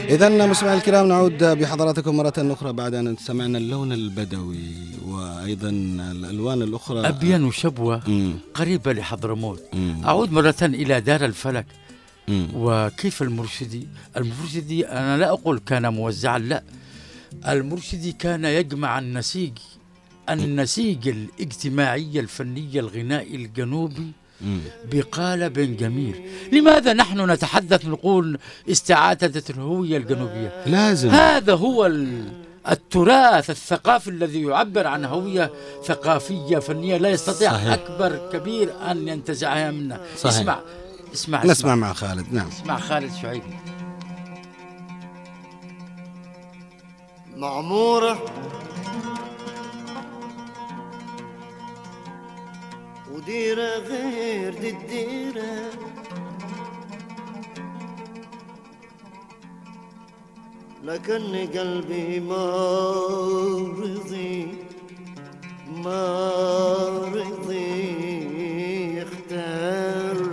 إذا 0.05 0.47
مستمعينا 0.47 0.79
الكرام 0.79 1.09
نعود 1.09 1.45
بحضراتكم 1.45 2.17
مرة 2.17 2.33
أخرى 2.39 2.73
بعد 2.73 2.95
أن 2.95 3.17
سمعنا 3.17 3.59
اللون 3.59 3.93
البدوي 3.93 4.71
وأيضا 5.07 5.69
الألوان 5.69 6.63
الأخرى 6.63 7.09
أبين 7.09 7.45
وشبوة. 7.45 8.03
قريبة 8.55 8.93
لحضرموت. 8.93 9.63
أعود 10.05 10.33
مرة 10.33 10.55
إلى 10.63 11.01
دار 11.01 11.25
الفلك 11.25 11.67
مم. 12.29 12.49
وكيف 12.55 13.23
المرشدي 13.23 13.89
المرشدي 14.17 14.87
أنا 14.87 15.17
لا 15.19 15.29
أقول 15.29 15.59
كان 15.59 15.93
موزعا 15.93 16.39
لا 16.39 16.63
المرشدي 17.49 18.13
كان 18.13 18.45
يجمع 18.45 18.99
النسيج 18.99 19.53
النسيج 20.31 21.09
الاجتماعي 21.09 22.21
الفني 22.21 22.81
الغنائي 22.81 23.37
الجنوبي. 23.37 24.13
بقالب 24.92 25.77
جميل. 25.77 26.20
لماذا 26.53 26.92
نحن 26.92 27.31
نتحدث 27.31 27.85
نقول 27.87 28.38
استعادة 28.70 29.42
الهوية 29.51 29.96
الجنوبية؟ 29.96 30.64
لازم. 30.66 31.11
هذا 31.11 31.55
هو 31.55 31.87
ال- 31.87 32.33
التراث 32.70 33.51
الثقافي 33.51 34.11
الذي 34.11 34.42
يعبر 34.42 34.87
عن 34.87 35.05
هوية 35.05 35.51
ثقافية 35.85 36.59
فنية 36.59 36.96
لا 36.96 37.09
يستطيع 37.11 37.53
صحيح. 37.53 37.72
أكبر 37.72 38.31
كبير 38.33 38.72
أن 38.90 39.09
ينتزعها 39.09 39.70
منا. 39.70 40.01
صحيح. 40.18 40.37
اسمع 40.37 40.59
اسمع 41.14 41.38
نسمع 41.38 41.53
اسمع, 41.53 41.75
مع 41.75 41.92
خالد. 41.92 42.33
نعم. 42.33 42.49
اسمع 42.49 42.79
خالد 42.79 43.12
شعيبي 43.22 43.57
معمورة. 47.37 48.18
وديرة 53.27 53.79
غير 53.79 54.55
دي 54.55 54.71
الديرة. 54.71 55.71
لكن 60.83 61.49
قلبي 61.59 62.21
ما 62.21 62.47
رضي 63.79 64.55
ما 65.69 66.23
رضي 67.15 67.87
يختار 68.99 70.27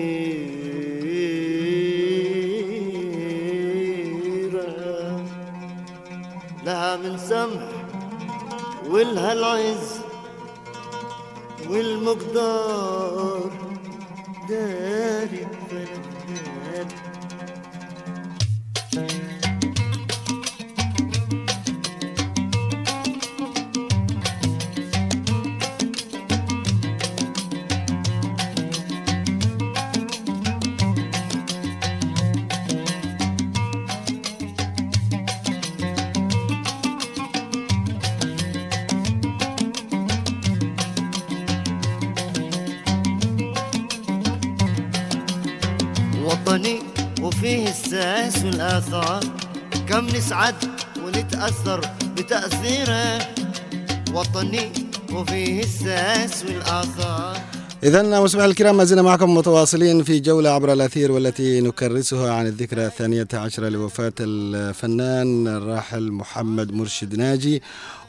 لها 6.66 6.96
من 6.96 7.18
سمح 7.18 7.68
ولها 8.90 9.34
العز 9.34 10.02
والمقدار. 11.70 13.31
إذا 57.84 58.20
مستمعينا 58.20 58.52
الكرام 58.52 58.78
ما 58.78 58.84
زلنا 58.84 59.02
معكم 59.02 59.36
متواصلين 59.36 60.04
في 60.04 60.20
جولة 60.20 60.50
عبر 60.50 60.74
الأثير 60.74 61.12
والتي 61.12 61.62
نكرسها 61.62 62.34
عن 62.34 62.48
الذكرى 62.48 62.86
الثانية 62.86 63.28
عشرة 63.34 63.70
لوفاة 63.70 64.14
الفنان 64.20 65.48
الراحل 65.48 66.12
محمد 66.12 66.72
مرشد 66.74 67.16
ناجي. 67.16 67.62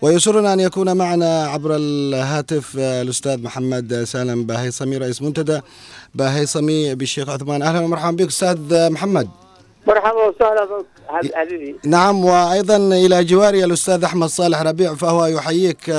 ويسرنا 0.03 0.53
أن 0.53 0.61
يكون 0.61 0.97
معنا 0.97 1.47
عبر 1.47 1.77
الهاتف 1.77 2.77
الأستاذ 2.79 3.43
محمد 3.43 4.05
سالم 4.05 4.45
باهيصمي 4.45 4.97
رئيس 4.97 5.23
منتدى 5.23 5.61
باهيصمي 6.14 6.95
بالشيخ 6.95 7.29
عثمان. 7.29 7.62
أهلا 7.62 7.81
ومرحبا 7.81 8.16
بك 8.16 8.27
أستاذ 8.29 8.91
محمد. 8.91 9.29
مرحبا 9.87 10.29
وسهلا 10.29 10.64
بك 10.64 10.87
حب- 11.09 11.31
حبيبي 11.35 11.77
نعم 11.85 12.25
وأيضا 12.25 12.77
إلى 12.77 13.25
جواري 13.25 13.64
الأستاذ 13.64 14.05
أحمد 14.05 14.29
صالح 14.29 14.62
ربيع 14.62 14.95
فهو 14.95 15.27
يحييك 15.27 15.91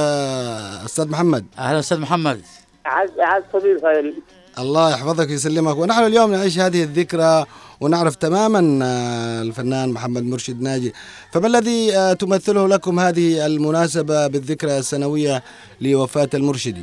أستاذ 0.86 1.07
محمد. 1.07 1.45
أهلا 1.59 1.80
أستاذ 1.80 1.99
محمد. 1.99 2.41
عز 2.86 3.43
خيري 3.53 4.13
الله 4.59 4.91
يحفظك 4.91 5.29
ويسلمك. 5.29 5.77
ونحن 5.77 6.03
اليوم 6.03 6.31
نعيش 6.31 6.59
هذه 6.59 6.84
الذكرى 6.84 7.45
ونعرف 7.81 8.15
تماما 8.15 8.79
آه، 8.86 9.41
الفنان 9.41 9.89
محمد 9.91 10.23
مرشد 10.23 10.61
ناجي. 10.61 10.93
فما 11.31 11.47
الذي 11.47 11.97
آه، 11.97 12.13
تمثله 12.13 12.67
لكم 12.67 12.99
هذه 12.99 13.45
المناسبة 13.45 14.27
بالذكرى 14.27 14.77
السنوية 14.77 15.43
لوفاة 15.81 16.29
المرشدي 16.34 16.81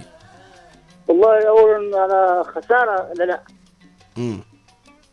والله 1.08 1.48
اولا 1.48 2.04
أنا 2.04 2.42
خسارة 2.42 3.12
لنا 3.18 3.40
مم. 4.16 4.40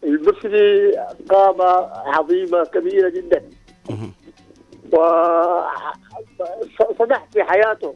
المرشدي 0.04 0.92
قامة 1.30 1.70
عظيمة 2.16 2.64
كبيرة 2.64 3.10
جدا. 3.10 3.42
مهم. 3.90 4.12
وصدح 6.90 7.28
في 7.34 7.44
حياته. 7.44 7.96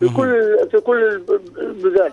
في 0.00 0.08
كل 0.08 0.58
في 0.70 0.80
كل 0.80 1.04
البلدان 1.58 2.12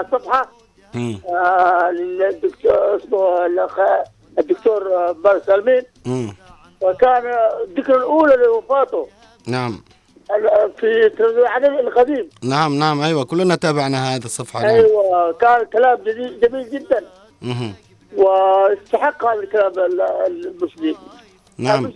الصفحة 0.00 0.48
مم. 0.94 1.18
آه، 1.28 1.90
للدكتور 1.90 2.96
اسمه 2.96 3.46
الأخ- 3.48 4.08
الدكتور 4.38 5.12
بار 5.12 5.40
سالمين 5.46 5.82
مم. 6.06 6.34
وكان 6.80 7.22
الذكرى 7.68 7.96
الأولى 7.96 8.36
لوفاته. 8.36 9.08
نعم. 9.46 9.80
في 10.76 11.06
التلفزيون 11.06 11.38
العدد 11.40 11.64
القديم. 11.64 12.28
نعم 12.44 12.74
نعم 12.74 13.00
أيوة 13.02 13.24
كلنا 13.24 13.54
تابعنا 13.56 14.14
هذه 14.16 14.24
الصفحة 14.24 14.60
نعم. 14.62 14.70
أيوة 14.70 15.32
كان 15.32 15.64
كلام 15.64 15.98
جميل 16.42 16.70
جدا. 16.70 17.04
واستحق 18.16 19.24
هذا 19.26 19.40
الكلام 19.40 19.72
ال- 19.78 20.00
المسلم 20.26 20.96
نعم. 21.60 21.92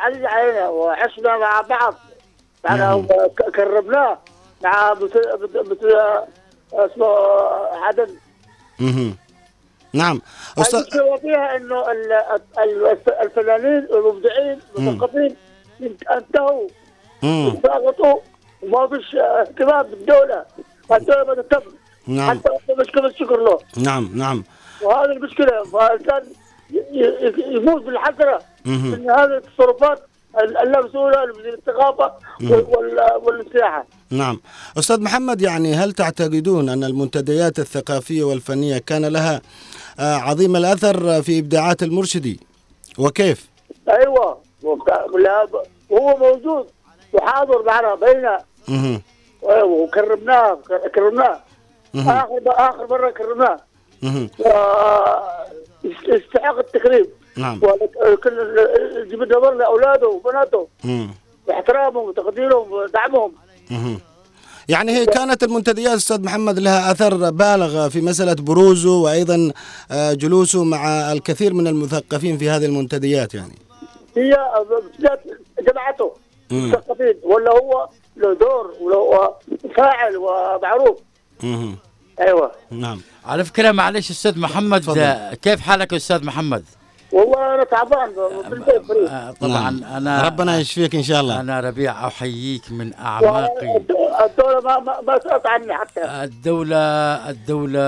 عزيز 0.00 0.24
علينا 0.24 0.68
وعشنا 0.68 1.38
مع 1.38 1.60
بعض. 1.60 1.94
نعم. 2.70 3.06
كرمناه 3.54 4.18
مع 4.64 4.94
مثل 4.94 5.22
مثل- 5.70 6.22
اسمه 6.72 7.06
عدد 7.84 8.10
مهم. 8.80 9.16
نعم. 9.92 10.20
المشكلة 10.58 11.16
فيها 11.16 11.56
إنه 11.56 11.90
ال- 11.90 12.12
ال- 12.58 12.98
الفنانين 13.20 13.88
المبدعين 13.92 14.58
المثقفين 14.78 15.36
انتهوا. 16.10 16.68
سقطوا 17.62 18.20
وما 18.62 18.88
فيش 18.88 19.14
اهتمام 19.14 19.82
بالدولة 19.82 20.44
الدولة 20.92 21.24
ما 21.24 21.34
تهتم 21.34 21.60
نعم. 22.06 22.30
حتى 22.38 22.50
مش 22.78 22.86
كم 22.86 23.06
الشكر 23.06 23.36
له. 23.40 23.58
نعم 23.76 24.10
نعم. 24.14 24.44
وهذه 24.82 25.18
ي- 26.70 26.76
ي- 26.92 27.34
يموت 27.56 27.82
بالحسرة. 27.82 28.32
مهم. 28.38 28.53
من 28.66 29.10
هذه 29.10 29.36
التصرفات 29.44 30.02
ال- 30.42 30.56
اللامسؤولة 30.56 31.24
لوزير 31.24 31.54
الثقافة 31.54 32.12
وال- 32.42 32.66
وال- 32.68 33.20
والسياحة 33.22 33.86
نعم. 34.10 34.40
أستاذ 34.78 35.00
محمد 35.02 35.42
يعني 35.42 35.74
هل 35.74 35.92
تعتقدون 35.92 36.68
أن 36.68 36.84
المنتديات 36.84 37.58
الثقافية 37.58 38.24
والفنية 38.24 38.78
كان 38.78 39.04
لها 39.06 39.40
آه، 40.00 40.14
عظيم 40.16 40.56
الأثر 40.56 41.22
في 41.22 41.38
إبداعات 41.38 41.82
المرشدي؟ 41.82 42.40
وكيف؟ 42.98 43.48
أيوة. 43.88 44.38
وهو 45.90 46.16
موجود. 46.16 46.66
وحاضر 47.12 47.62
معنا 47.62 47.94
بينا. 47.94 48.38
أيوة، 49.48 49.64
وكرمناه 49.64 50.58
كرمناه. 50.94 51.40
آخر 51.96 52.40
آخر 52.46 52.86
مرة 52.90 53.10
كرمناه. 53.10 53.60
يستحق 55.84 56.58
التكريم. 56.58 57.06
نعم 57.36 57.60
وكل 57.62 58.56
جبنا 59.10 59.36
نظر 59.38 59.54
لاولاده 59.54 60.08
وبناته 60.08 60.68
مم. 60.84 61.10
واحترامهم 61.46 62.08
وتقديرهم 62.08 62.72
ودعمهم 62.72 63.32
مهم. 63.70 63.98
يعني 64.68 64.92
هي 64.92 65.06
كانت 65.06 65.42
المنتديات 65.42 65.92
أستاذ 65.96 66.22
محمد 66.22 66.58
لها 66.58 66.90
أثر 66.92 67.30
بالغ 67.30 67.88
في 67.88 68.00
مسألة 68.00 68.34
بروزه 68.34 68.90
وأيضا 68.96 69.52
آه، 69.90 70.12
جلوسه 70.12 70.64
مع 70.64 71.12
الكثير 71.12 71.54
من 71.54 71.66
المثقفين 71.66 72.38
في 72.38 72.50
هذه 72.50 72.64
المنتديات 72.64 73.34
يعني 73.34 73.54
هي 74.16 74.36
جماعته 75.68 76.12
مم. 76.50 76.68
مثقفين 76.70 77.14
ولا 77.22 77.50
هو 77.50 77.88
له 78.16 78.34
دور 78.34 78.74
ولا 78.80 78.96
هو 78.96 79.34
فاعل 79.76 80.16
ومعروف. 80.16 80.98
أيوه 82.20 82.52
نعم 82.70 83.00
على 83.24 83.44
فكرة 83.44 83.72
معلش 83.72 84.10
أستاذ 84.10 84.38
محمد 84.38 84.80
تفضل. 84.80 85.00
آه، 85.00 85.34
كيف 85.34 85.60
حالك 85.60 85.92
يا 85.92 85.96
أستاذ 85.96 86.24
محمد؟ 86.24 86.64
والله 87.14 87.54
أنا 87.54 87.64
تعبان 87.64 88.10
في 88.48 88.52
البيت 88.54 88.82
فريق 88.88 89.10
آه، 89.10 89.30
طبعا 89.30 89.70
نعم. 89.70 89.84
أنا 89.84 90.22
ربنا 90.22 90.58
يشفيك 90.58 90.94
إن 90.94 91.02
شاء 91.02 91.20
الله. 91.20 91.40
أنا 91.40 91.60
ربيع 91.60 92.06
أحييك 92.06 92.72
من 92.72 92.94
أعماقي. 92.94 93.76
الدولة 94.24 94.60
ما 94.64 94.78
ما, 94.78 95.00
ما 95.06 95.18
سألت 95.18 95.46
عني 95.46 95.74
حتى. 95.74 96.00
الدولة 96.24 96.76
الدولة 97.30 97.80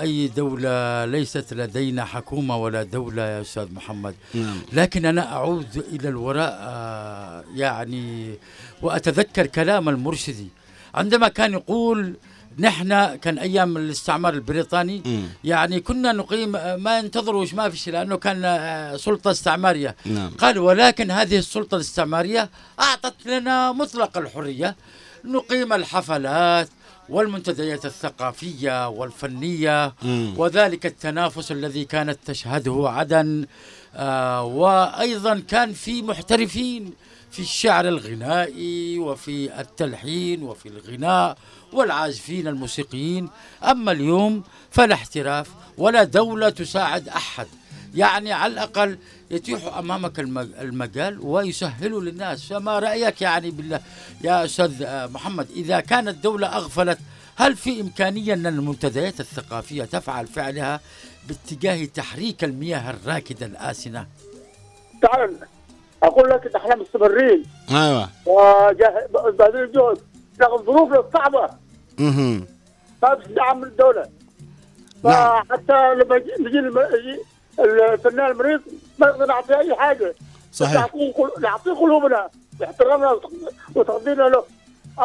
أي 0.00 0.26
دولة 0.28 1.04
ليست 1.04 1.54
لدينا 1.54 2.04
حكومة 2.04 2.56
ولا 2.56 2.82
دولة 2.82 3.22
يا 3.22 3.40
أستاذ 3.40 3.72
محمد. 3.74 4.14
نعم. 4.34 4.56
لكن 4.72 5.06
أنا 5.06 5.32
أعود 5.32 5.84
إلى 5.92 6.08
الوراء 6.08 6.58
آه، 6.60 7.44
يعني 7.54 8.34
وأتذكر 8.82 9.46
كلام 9.46 9.88
المرشدي. 9.88 10.48
عندما 10.94 11.28
كان 11.28 11.52
يقول 11.52 12.14
نحن 12.58 13.16
كان 13.16 13.38
أيام 13.38 13.76
الاستعمار 13.76 14.34
البريطاني 14.34 15.02
مم. 15.06 15.28
يعني 15.44 15.80
كنا 15.80 16.12
نقيم 16.12 16.52
ما 16.82 16.98
ينتظروش 16.98 17.54
ما 17.54 17.68
فيش 17.70 17.88
لأنه 17.88 18.16
كان 18.16 18.42
آه، 18.44 18.96
سلطة 18.96 19.30
استعمارية 19.30 19.96
نعم 20.04 20.30
قال 20.30 20.58
ولكن 20.58 21.10
هذه 21.10 21.38
السلطة 21.38 21.74
الاستعمارية 21.74 22.50
أعطت 22.80 23.26
لنا 23.26 23.72
مطلق 23.72 24.18
الحرية 24.18 24.76
نقيم 25.24 25.72
الحفلات 25.72 26.68
والمنتديات 27.08 27.86
الثقافية 27.86 28.88
والفنية 28.88 29.94
مم. 30.02 30.34
وذلك 30.36 30.86
التنافس 30.86 31.52
الذي 31.52 31.84
كانت 31.84 32.18
تشهده 32.26 32.84
عدن 32.86 33.46
آه 33.94 34.42
وأيضا 34.44 35.42
كان 35.48 35.72
في 35.72 36.02
محترفين 36.02 36.92
في 37.30 37.40
الشعر 37.40 37.88
الغنائي 37.88 38.98
وفي 38.98 39.60
التلحين 39.60 40.42
وفي 40.42 40.68
الغناء 40.68 41.36
والعازفين 41.74 42.48
الموسيقيين. 42.48 43.28
أما 43.64 43.92
اليوم 43.92 44.42
فلا 44.70 44.94
احتراف 44.94 45.48
ولا 45.78 46.04
دولة 46.04 46.48
تساعد 46.50 47.08
أحد. 47.08 47.46
يعني 47.94 48.32
على 48.32 48.52
الأقل 48.52 48.98
يتيح 49.30 49.76
أمامك 49.76 50.18
المج- 50.20 50.60
المجال 50.60 51.18
ويسهل 51.20 51.92
للناس. 51.92 52.44
فما 52.52 52.78
رأيك 52.78 53.22
يعني 53.22 53.50
بالله 53.50 53.80
يا 54.24 54.44
أستاذ 54.44 54.84
محمد؟ 55.12 55.46
إذا 55.56 55.80
كانت 55.80 56.08
الدولة 56.08 56.46
أغفلت 56.46 56.98
هل 57.36 57.56
في 57.56 57.80
إمكانية 57.80 58.34
أن 58.34 58.46
المنتديات 58.46 59.20
الثقافية 59.20 59.84
تفعل 59.84 60.26
فعلها 60.26 60.80
باتجاه 61.28 61.84
تحريك 61.84 62.44
المياه 62.44 62.90
الراكدة 62.90 63.46
الآسنة؟ 63.46 64.06
تعال 65.02 65.36
أقول 66.02 66.30
لك 66.30 66.56
إحنا 66.56 66.74
مستمرين. 66.76 67.42
أيوة. 67.70 68.08
وبهذه 68.26 69.62
الجهد 69.62 69.98
رغم 70.42 70.64
ظروفنا 70.64 71.00
الصعبه 71.00 71.48
مهم. 71.98 72.46
ما 73.02 73.14
فيش 73.16 73.26
دعم 73.26 73.58
من 73.60 73.64
الدولة. 73.64 74.08
نعم. 75.04 75.42
فحتى 75.44 75.94
لما 75.94 76.16
يجي 76.16 76.58
الفنان 77.58 78.30
المريض 78.30 78.60
ما 78.98 79.06
نقدر 79.06 79.26
نعطيه 79.26 79.58
أي 79.58 79.74
حاجة. 79.74 80.14
صحيح. 80.52 80.74
نعطيه 80.80 81.12
قل- 81.12 81.42
نعطيه 81.42 81.72
قلوبنا 81.72 82.28
باحترامنا 82.60 83.10
وتق- 83.12 83.52
وتقديرنا 83.74 84.22
له. 84.28 84.44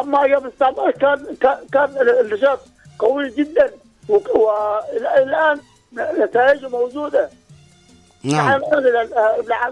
أما 0.00 0.22
أيام 0.24 0.44
الاستعمار 0.46 0.90
كان 0.90 1.36
كان 1.72 1.90
النشاط 2.20 2.60
قوي 2.98 3.30
جدا. 3.30 3.70
وك- 4.08 4.36
والى 4.36 5.22
الان 5.22 5.60
نتائجه 6.24 6.68
موجودة. 6.68 7.30
نعم. 8.24 8.60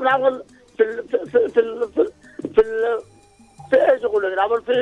نعمل 0.02 0.42
في 0.76 1.02
في 1.02 1.48
في 1.48 1.48
في 2.54 2.62
في 3.70 3.92
إيش 3.92 4.04
أقول 4.04 4.22
لك 4.32 4.38
نعمل 4.38 4.62
في 4.62 4.72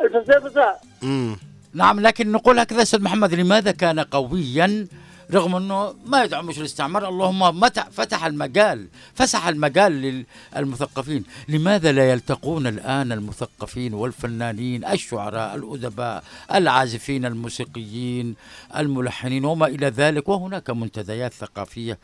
ال- 0.00 0.16
الفلسفه 0.16 0.74
مم. 1.02 1.36
نعم 1.74 2.00
لكن 2.00 2.32
نقول 2.32 2.58
هكذا 2.58 2.82
أستاذ 2.82 3.02
محمد 3.02 3.34
لماذا 3.34 3.70
كان 3.70 4.00
قويا؟ 4.00 4.86
رغم 5.32 5.56
أنه 5.56 5.94
ما 6.06 6.24
يدعمش 6.24 6.58
الاستعمار 6.58 7.08
اللهم 7.08 7.60
متى 7.60 7.84
فتح 7.92 8.24
المجال 8.24 8.86
فسح 9.14 9.46
المجال 9.46 10.24
للمثقفين. 10.56 11.24
لماذا 11.48 11.92
لا 11.92 12.10
يلتقون 12.12 12.66
الآن 12.66 13.12
المثقفين 13.12 13.94
والفنانين 13.94 14.84
الشعراء 14.84 15.54
الأدباء 15.56 16.24
العازفين 16.54 17.24
الموسيقيين 17.26 18.34
الملحنين 18.76 19.44
وما 19.44 19.66
إلى 19.66 19.86
ذلك؟ 19.86 20.28
وهناك 20.28 20.70
منتديات 20.70 21.32
ثقافية 21.32 21.98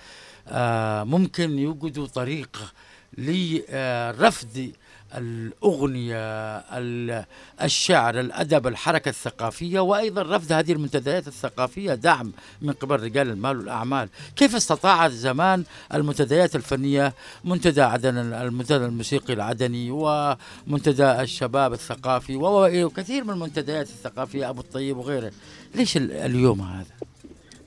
آه، 0.49 1.05
ممكن 1.05 1.59
يوجدوا 1.59 2.07
طريق 2.07 2.73
لرفض 3.19 4.71
الأغنية 5.17 6.17
ال- 6.59 7.25
الشعر 7.63 8.21
الأدب 8.21 8.67
الحركة 8.67 9.09
الثقافية 9.09 9.81
وأيضا 9.81 10.23
رفض 10.37 10.53
هذه 10.53 10.73
المنتديات 10.73 11.27
الثقافية 11.29 11.95
دعم 11.95 12.33
من 12.63 12.73
قبل 12.73 13.01
رجال 13.03 13.29
المال 13.31 13.59
والأعمال. 13.59 14.09
كيف 14.37 14.57
استطاعت 14.57 15.11
زمان 15.11 15.65
المنتديات 15.95 16.57
الفنية 16.57 17.13
منتدى 17.45 17.83
عدن 17.83 18.17
المنتدى 18.33 18.85
الموسيقي 18.85 19.33
العدني 19.33 19.91
ومنتدى 19.91 21.21
الشباب 21.21 21.73
الثقافي 21.73 22.37
وكثير 22.85 23.25
من 23.25 23.31
المنتديات 23.31 23.87
الثقافية 23.89 24.49
أبو 24.51 24.61
الطيب 24.61 24.97
وغيره؟ 24.97 25.33
ليش 25.75 25.97
ال- 25.97 26.13
اليوم 26.13 26.61
هذا؟ 26.61 26.85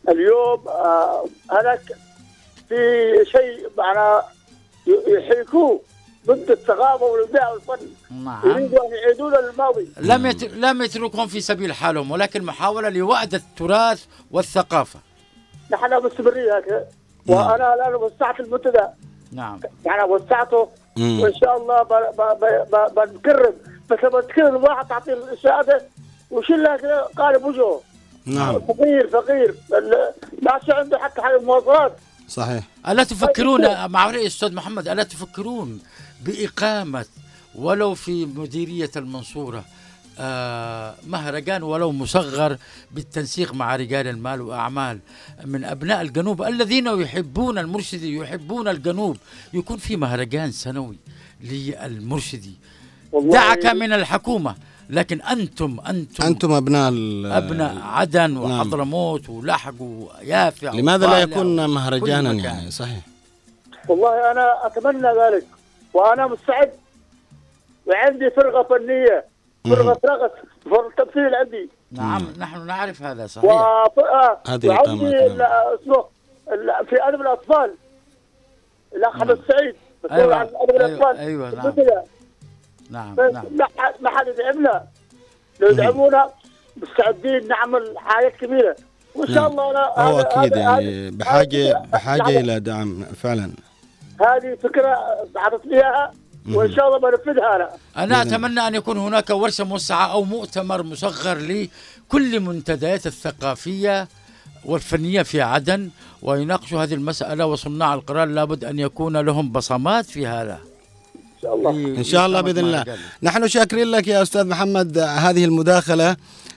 اليوم 0.09 0.67
آه، 0.67 1.25
هناك 1.51 1.81
في 2.69 2.75
شيء 3.31 3.69
معنا 3.77 4.21
ي- 4.87 5.13
يحركوه. 5.17 5.81
ضد 6.27 6.51
الثقافه 6.51 7.05
والابداع 7.05 7.49
والفن. 7.51 7.87
نعم. 8.11 8.41
يريدوا 8.49 8.85
أن 8.87 8.91
يعيدون 8.93 9.33
للماضي 9.35 9.87
لم 10.01 10.25
يت... 10.25 10.43
لم 10.43 10.81
يتركهم 10.81 11.27
في 11.27 11.41
سبيل 11.41 11.73
حالهم 11.73 12.11
ولكن 12.11 12.43
محاولة 12.43 12.89
لوأد 12.89 13.33
التراث 13.33 14.05
والثقافة. 14.31 14.99
نحن 15.71 16.05
مستمرين 16.05 16.49
هكذا. 16.49 16.85
وأنا 17.27 17.73
الآن 17.73 17.95
وسعت 17.95 18.39
المنتدى. 18.39 18.83
نعم. 19.31 19.59
يعني 19.85 20.03
وسعته. 20.03 20.67
مم. 20.97 21.19
وإن 21.19 21.33
شاء 21.33 21.57
الله 21.57 21.83
ب- 21.83 21.87
ب- 22.17 22.39
ب- 22.45 22.75
ب- 22.75 23.09
بنكرم. 23.09 23.53
بس 23.89 23.97
لما 24.03 24.21
تكرم 24.21 24.63
واحد 24.63 24.87
تعطيه 24.87 25.13
الشهاده 25.31 25.85
كده 26.77 27.01
قالب 27.17 27.43
وجهه. 27.45 27.81
نعم. 28.25 28.59
فقير 28.59 29.07
فقير. 29.07 29.55
ال- 29.73 30.11
ما 30.41 30.59
عنده 30.69 30.97
حتى 30.99 31.21
حاجة 31.21 31.35
المواصلات. 31.35 31.93
صحيح. 32.27 32.63
ألا 32.87 33.03
تفكرون 33.03 33.87
مع 33.87 34.11
رأي 34.11 34.27
أستاذ 34.27 34.53
محمد؟ 34.55 34.87
ألا 34.87 35.03
تفكرون 35.03 35.79
بإقامة 36.25 37.05
ولو 37.55 37.93
في 37.93 38.25
مديرية 38.25 38.91
المنصورة 38.95 39.65
آه 40.19 40.95
مهرجان 41.07 41.63
ولو 41.63 41.91
مصغر 41.91 42.57
بالتنسيق 42.91 43.53
مع 43.53 43.75
رجال 43.75 44.07
المال 44.07 44.41
وأعمال 44.41 44.99
من 45.45 45.63
أبناء 45.65 46.01
الجنوب 46.01 46.41
الذين 46.43 46.87
يحبون 47.01 47.57
المرشدي 47.57 48.15
يحبون 48.17 48.67
الجنوب. 48.67 49.17
يكون 49.53 49.77
في 49.77 49.95
مهرجان 49.95 50.51
سنوي 50.51 50.95
للمرشدي 51.43 52.53
والله 53.11 53.33
دعك 53.33 53.65
من 53.65 53.93
الحكومة 53.93 54.55
لكن 54.89 55.21
أنتم 55.21 55.79
أنتم, 55.89 56.23
أنتم 56.23 56.51
أبناء 56.51 56.89
ال- 56.89 57.25
أبناء 57.31 57.77
عدن 57.81 58.37
وحضرموت 58.37 59.29
ولحق 59.29 59.73
ويافع 59.81 60.71
لماذا 60.73 61.07
لا 61.07 61.17
يكون 61.19 61.65
مهرجانا. 61.69 62.33
يعني؟ 62.33 62.71
صحيح. 62.71 62.99
والله 63.89 64.31
أنا 64.31 64.47
أتمنى 64.67 65.07
ذلك. 65.07 65.45
وأنا 65.93 66.27
مستعد. 66.27 66.71
وعندي 67.85 68.29
فرقة 68.29 68.63
فنية. 68.63 69.25
فرقة 69.65 69.99
رقص. 70.05 70.31
فرقة 70.65 71.03
تمثيل 71.05 71.35
عندي. 71.35 71.69
نعم 71.91 72.27
نحن 72.39 72.65
نعرف 72.65 73.01
هذا 73.01 73.27
صحيح. 73.27 73.51
وفرقة 73.51 74.39
هذه 74.47 74.67
وعندي 74.69 75.17
اسمه 75.35 76.05
في 76.89 76.95
أدب 77.07 77.21
الأطفال. 77.21 77.73
الاخ 78.95 79.15
أحمد 79.15 79.39
سعيد 79.47 79.75
مسؤول 80.03 80.19
أيوة، 80.19 80.35
عن 80.35 80.47
أدب 80.55 80.71
أيوة، 80.71 80.85
الأطفال. 80.85 81.17
أيوة، 81.17 81.49
في 81.71 81.81
نعم. 82.89 83.15
نعم 83.15 83.31
نعم. 83.31 83.45
ما 83.57 83.65
حد- 83.77 83.93
ما 84.01 84.09
حد 84.09 84.27
يدعمنا. 84.27 84.83
لو 85.59 85.67
يدعمونا 85.67 86.29
مستعدين 86.77 87.47
نعمل 87.47 87.93
حاجات 87.97 88.35
كبيرة. 88.35 88.75
وإن 89.15 89.27
شاء 89.27 89.35
نعم. 89.35 89.51
الله 89.51 89.71
أنا 89.71 90.03
هو 90.09 90.19
أكيد 90.19 90.55
يعني 90.55 91.11
بحاجة 91.11 91.73
بحاجة 91.93 92.39
إلى 92.39 92.59
دعم 92.59 93.03
فعلا. 93.03 93.51
هذه 94.21 94.57
فكرة 94.63 94.95
اعطتني 95.37 95.73
إياها 95.75 96.11
وإن 96.51 96.71
شاء 96.71 96.87
الله 96.87 96.99
بنفذها 96.99 97.55
أنا. 97.55 97.69
أنا 97.97 98.21
أتمنى 98.21 98.59
أن 98.67 98.75
يكون 98.75 98.97
هناك 98.97 99.29
ورشة 99.29 99.63
موسعة 99.63 100.11
أو 100.11 100.23
مؤتمر 100.23 100.83
مصغر 100.83 101.37
لكل 101.37 102.39
منتديات 102.39 103.07
الثقافية 103.07 104.07
والفنية 104.65 105.21
في 105.21 105.41
عدن 105.41 105.89
ويناقشوا 106.21 106.83
هذه 106.83 106.93
المسألة 106.93 107.45
وصناع 107.45 107.93
القرار 107.93 108.27
لابد 108.27 108.65
أن 108.65 108.79
يكون 108.79 109.17
لهم 109.17 109.51
بصمات 109.51 110.05
في 110.05 110.27
هذا. 110.27 110.59
إن 111.15 111.41
شاء 111.41 111.55
الله. 111.55 111.71
إن 111.71 112.03
شاء 112.03 112.25
الله 112.25 112.41
بإذن 112.41 112.65
الله 112.65 112.85
نحن 113.23 113.47
شاكرين 113.47 113.87
لك 113.87 114.07
يا 114.07 114.21
أستاذ 114.21 114.47
محمد 114.47 114.97
هذه 114.97 115.45
المداخلة 115.45 116.15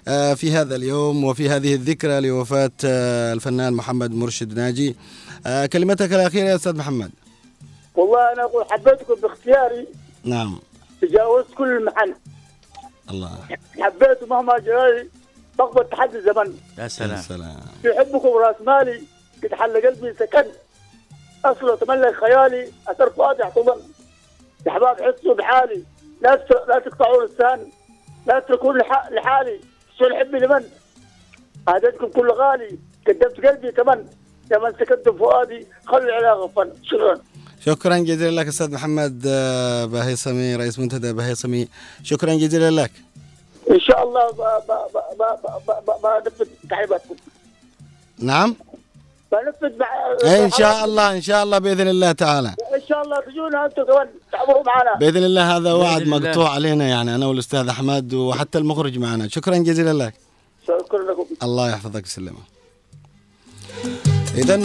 آه، 0.09 0.35
في 0.35 0.53
هذا 0.53 0.77
اليوم 0.77 1.25
وفي 1.25 1.49
هذه 1.49 1.75
الذكرى 1.75 2.21
لوفاة 2.21 2.71
آه، 2.85 3.33
الفنان 3.33 3.73
محمد 3.73 4.15
مرشد 4.15 4.59
ناجي. 4.59 4.97
آه، 5.47 5.67
كلمتك 5.67 6.13
الأخيرة 6.13 6.49
يا 6.49 6.55
أستاذ 6.55 6.77
محمد. 6.77 7.11
والله 7.97 8.33
أنا 8.33 8.43
أقول 8.43 8.65
حبيتكم 8.71 9.15
باختياري. 9.15 9.87
نعم. 10.25 10.61
تجاوزت 11.03 11.55
كل 11.55 11.77
المحن. 11.77 12.15
الله. 13.11 13.39
حبيته 13.81 14.27
مهما 14.27 14.59
جاي 14.59 15.11
بقبل 15.59 15.89
تحدي 15.89 16.17
الزمن. 16.19 16.59
يا 16.79 16.89
سلام. 16.89 17.17
سلام. 17.17 17.61
في 17.83 17.95
حبكم 17.99 18.29
راس 18.29 18.57
مالي. 18.61 19.03
قد 19.45 19.55
حل 19.55 19.87
قلبي 19.87 20.15
سكن. 20.15 20.45
اصله 21.45 21.77
تملك 21.77 22.15
خيالي. 22.15 22.73
أثر 22.89 23.11
فؤادي 23.11 23.43
احتضن 23.43 23.81
يا 24.67 24.71
احباب 24.73 24.97
حسوا 25.03 25.35
بحالي. 25.35 25.83
لا 26.21 26.47
لا 26.69 26.79
تقطعوا 26.79 27.25
لسان 27.25 27.71
لا 28.27 28.39
تتركون 28.41 28.81
لح- 28.81 29.11
لحالي. 29.13 29.61
شو 29.99 30.05
حبي 30.15 30.39
لمن؟ 30.39 30.65
عادتكم 31.69 32.09
كل 32.09 32.31
غالي. 32.31 32.79
قدمت 33.09 33.47
قلبي 33.47 33.73
كمان 33.73 34.07
يا 34.53 34.59
من 34.59 34.73
سكنتم 34.73 35.19
فؤادي 35.19 35.67
خلوا 35.87 36.01
العلاقة 36.01 36.47
فن. 36.49 36.73
شكرا. 36.83 37.19
شكرا 37.65 37.99
جزيلا 37.99 38.41
لك 38.41 38.47
أستاذ 38.49 38.73
محمد 38.73 39.23
آه، 39.27 39.85
باهيصمي 39.85 40.57
رئيس 40.57 40.79
منتدى 40.79 41.13
باهيصمي 41.13 41.69
شكرا 42.03 42.35
جزيلا 42.35 42.71
لك. 42.83 42.91
إن 43.71 43.81
شاء 43.81 44.03
الله 44.03 44.31
ب- 44.31 44.37
ب- 44.37 44.73
ب- 44.93 45.19
ب- 45.19 45.71
ب- 45.71 45.91
ب- 45.91 46.23
بنفذ 46.25 46.47
تعليماتكم 46.71 47.15
نعم. 48.19 48.57
بنفذ 49.33 49.75
إيه، 50.25 50.45
إن 50.45 50.51
شاء 50.51 50.85
الله 50.85 51.17
إن 51.17 51.21
شاء 51.23 51.43
الله 51.43 51.59
بإذن 51.59 51.89
الله 51.89 52.13
تعالى. 52.13 52.49
إن 52.49 52.83
شاء 52.89 53.03
الله 53.03 53.21
تجونا 53.21 53.65
أنتم 53.67 53.85
كمان 53.85 54.07
تعبروا 54.33 54.63
معنا. 54.63 54.99
بإذن 55.01 55.25
الله 55.25 55.57
هذا 55.57 55.73
وعد. 55.73 56.03
مقطوع 56.03 56.51
علينا 56.51 56.89
يعني 56.89 57.15
أنا 57.15 57.27
والأستاذ 57.27 57.69
أحمد 57.69 58.15
وحتى 58.15 58.59
المخرج 58.59 58.99
معنا. 58.99 59.29
شكرا 59.29 59.57
جزيلا 59.57 59.93
لك. 60.05 60.15
شكرا 60.69 61.13
لكم. 61.13 61.27
الله 61.43 61.71
يحفظك 61.71 62.03
ويسلمك 62.05 62.33
اذا 64.35 64.63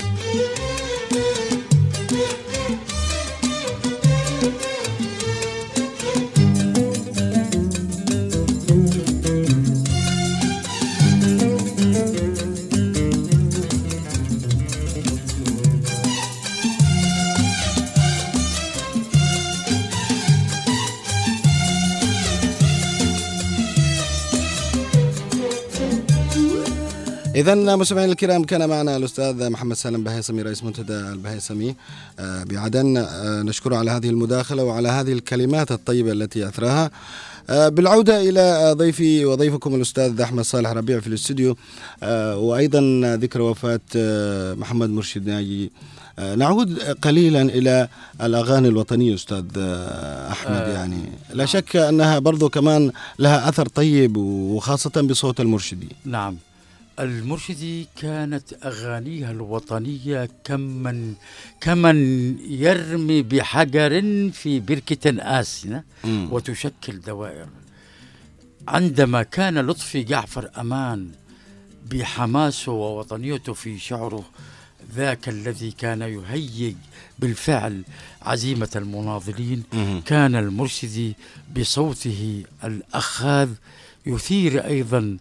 إذا 27.42 27.76
مستمعينا 27.76 28.12
الكرام 28.12 28.44
كان 28.44 28.70
معنا 28.70 28.98
الأستاذ 28.98 29.50
محمد 29.50 29.76
سالم 29.76 30.04
بهيسمي 30.04 30.42
رئيس 30.42 30.64
منتدى 30.64 30.94
البهيسمي 30.94 31.76
آه، 32.20 32.44
بعدن. 32.44 32.98
آه، 32.98 33.42
نشكره 33.42 33.76
على 33.76 33.92
هذه 33.92 34.10
المداخلة 34.10 34.64
وعلى 34.64 34.90
هذه 34.90 35.14
الكلمات 35.14 35.72
الطيبة 35.72 36.12
التي 36.12 36.48
أثراها 36.48 36.92
آه، 37.50 37.70
بالعودة 37.70 38.22
إلى 38.30 38.74
ضيفي 38.78 39.26
وضيفكم 39.26 39.76
الأستاذ 39.76 40.22
أحمد 40.22 40.44
صالح 40.44 40.70
ربيع 40.70 41.00
في 41.00 41.08
الاستوديو. 41.08 41.58
وأيضا 42.34 42.82
ذكر 43.16 43.42
وفاة 43.42 43.80
محمد 44.54 44.90
مرشد 44.90 45.28
ناجي. 45.28 45.72
نعود 46.36 46.80
قليلا 46.80 47.42
إلى 47.42 47.88
الأغاني 48.22 48.68
الوطنية 48.68 49.16
أستاذ 49.16 49.46
أحمد. 50.32 50.68
يعني 50.68 51.02
لا 51.34 51.46
شك 51.46 51.76
أنها 51.76 52.20
برضو 52.20 52.50
كمان 52.50 52.92
لها 53.20 53.50
أثر 53.50 53.68
طيب 53.68 54.18
وخاصة 54.18 55.02
بصوت 55.02 55.40
المرشدي 55.40 55.90
نعم. 56.06 56.38
المرشدي 57.00 57.88
كانت 58.02 58.54
أغانيها 58.64 59.32
الوطنية 59.32 60.30
كمن 60.44 61.14
كمن 61.62 61.98
يرمي 62.50 63.22
بحجر 63.22 64.02
في 64.34 64.60
بركة 64.60 65.40
آسنة. 65.40 65.84
وتشكل 66.06 67.02
دوائر 67.02 67.48
عندما 68.68 69.24
كان 69.24 69.58
لطفي 69.68 70.04
جعفر 70.04 70.50
أمان 70.58 71.10
بحماسه 71.92 72.72
ووطنيته 72.72 73.54
في 73.54 73.80
شعره 73.80 74.24
ذاك 74.96 75.30
الذي 75.30 75.72
كان 75.72 76.02
يهيج 76.02 76.76
بالفعل 77.20 77.84
عزيمة 78.22 78.70
المناضلين. 78.76 79.64
كان 80.06 80.36
المرشدي 80.36 81.16
بصوته 81.58 82.44
الأخاذ 82.64 83.50
يثير 84.06 84.66
أيضا 84.66 85.18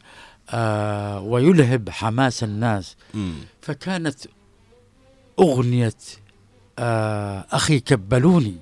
آه 0.53 1.20
ويلهب 1.20 1.90
حماس 1.90 2.44
الناس 2.44 2.96
مم. 3.14 3.34
فكانت 3.61 4.18
أغنية 5.38 5.92
آه 6.78 7.46
أخي 7.53 7.80
كبلوني 7.80 8.57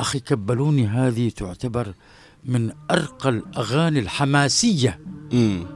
أخي 0.00 0.20
كبلوني 0.20 0.86
هذه 0.86 1.28
تعتبر 1.28 1.92
من 2.44 2.72
أرقى 2.90 3.28
الأغاني 3.28 3.98
الحماسية 3.98 4.98
مم. 5.32 5.66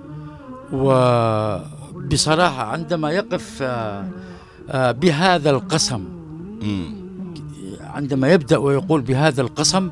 وبصراحة 0.72 2.62
عندما 2.62 3.10
يقف 3.10 3.58
آه 3.62 4.08
آه 4.70 4.90
بهذا 4.92 5.50
القسم 5.50 6.04
مم. 6.62 6.94
عندما 7.80 8.28
يبدأ 8.32 8.56
ويقول 8.56 9.00
بهذا 9.00 9.42
القسم 9.42 9.90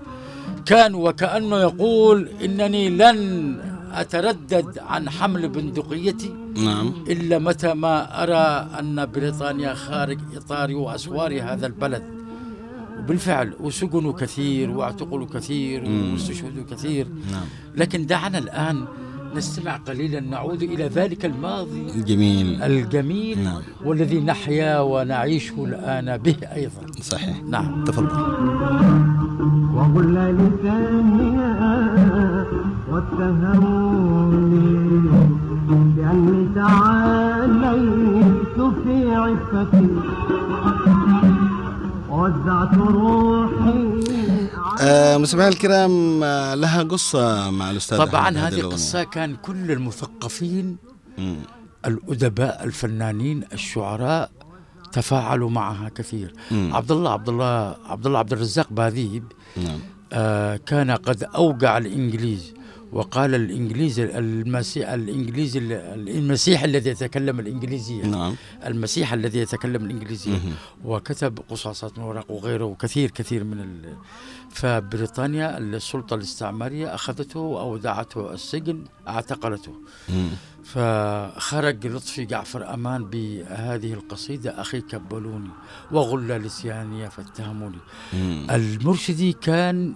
كان 0.66 0.94
وكأنه 0.94 1.56
يقول 1.60 2.28
إنني 2.44 2.88
لن 2.90 3.75
أتردد 4.00 4.78
عن 4.78 5.10
حمل 5.10 5.48
بندقيتي؟ 5.48 6.34
نعم. 6.64 6.92
إلا 7.08 7.38
متى 7.38 7.74
ما 7.74 8.22
أرى 8.22 8.70
أن 8.78 9.06
بريطانيا 9.06 9.74
خارج 9.74 10.18
إطار 10.36 10.74
وأسوار 10.74 11.42
هذا 11.42 11.66
البلد. 11.66 12.02
وبالفعل 12.98 13.54
وسجنوا 13.60 14.12
كثير 14.12 14.70
واعتقلوا 14.70 15.26
كثير 15.26 15.84
واستشهدوا 15.84 16.64
كثير. 16.70 17.06
نعم. 17.32 17.44
لكن 17.76 18.06
دعنا 18.06 18.38
الآن 18.38 18.84
نستمع 19.34 19.76
قليلا 19.76 20.20
نعود 20.20 20.62
إلى 20.62 20.84
ذلك 20.84 21.24
الماضي 21.24 21.86
جميل. 22.02 22.62
الجميل 22.62 23.44
نعم. 23.44 23.62
والذي 23.84 24.20
نحيا 24.20 24.80
ونعيشه 24.80 25.64
الآن 25.64 26.16
به 26.16 26.36
أيضا. 26.54 26.82
صحيح. 27.00 27.42
نعم. 27.42 27.84
تفضل. 27.84 28.06
وقل 29.74 30.14
لسانها 30.38 31.76
واتهموني 32.90 34.76
بأني 35.96 36.54
تعاليت 36.54 38.56
في 38.84 39.14
عفتي 39.14 39.88
وزعت 42.10 42.74
روحي 42.74 44.04
آه 44.80 45.16
مستمعينا 45.16 45.52
الكرام 45.52 46.22
آه 46.22 46.54
لها 46.54 46.82
قصة 46.82 47.50
مع 47.50 47.70
الأستاذ 47.70 47.98
طبعا 47.98 48.28
هذه. 48.30 48.60
القصة 48.60 49.04
كان 49.04 49.36
كل 49.36 49.70
المثقفين 49.70 50.76
مم. 51.18 51.36
الأدباء 51.86 52.64
الفنانين 52.64 53.44
الشعراء 53.52 54.30
تفاعلوا 54.92 55.50
معها 55.50 55.88
كثير 55.88 56.32
مم. 56.50 56.70
عبد 56.74 56.92
الله 56.92 57.12
عبد 57.12 57.28
الله 57.28 57.76
عبد 57.86 58.06
الله 58.06 58.18
عبد 58.18 58.32
الرزاق 58.32 58.66
باذيب 58.70 59.24
نعم 59.56 59.78
آه 60.12 60.56
كان 60.56 60.90
قد 60.90 61.24
أوقع 61.24 61.78
الإنجليز 61.78 62.54
وقال 62.92 63.34
الإنجليز 63.34 64.00
المسيح 64.00 64.88
الإنجليزي 64.88 65.58
المسيح 65.58 66.62
الذي 66.62 66.90
يتكلم 66.90 67.40
الإنجليزية 67.40 68.02
نعم 68.02 68.34
المسيح 68.66 69.12
الذي 69.12 69.38
يتكلم 69.38 69.84
الإنجليزية. 69.84 70.38
وكتب 70.84 71.38
قصاصات 71.48 71.98
ورق 71.98 72.30
وغيره 72.30 72.64
وكثير 72.64 73.10
كثير 73.10 73.44
من 73.44 73.60
ال... 73.60 73.96
فبريطانيا 74.50 75.58
السلطة 75.58 76.14
الاستعمارية 76.14 76.94
أخذته 76.94 77.40
وأودعته 77.40 78.32
السجن 78.34 78.84
اعتقلته 79.08 79.72
مم. 80.08 80.28
فخرج 80.64 81.86
لطفي 81.86 82.24
جعفر 82.24 82.74
أمان 82.74 83.04
بهذه 83.04 83.92
القصيدة 83.92 84.60
أخي 84.60 84.80
كبلوني 84.80 85.50
وغل 85.92 86.28
لساني 86.28 87.10
فاتهموني. 87.10 87.78
المرشدي 88.50 89.32
كان 89.32 89.94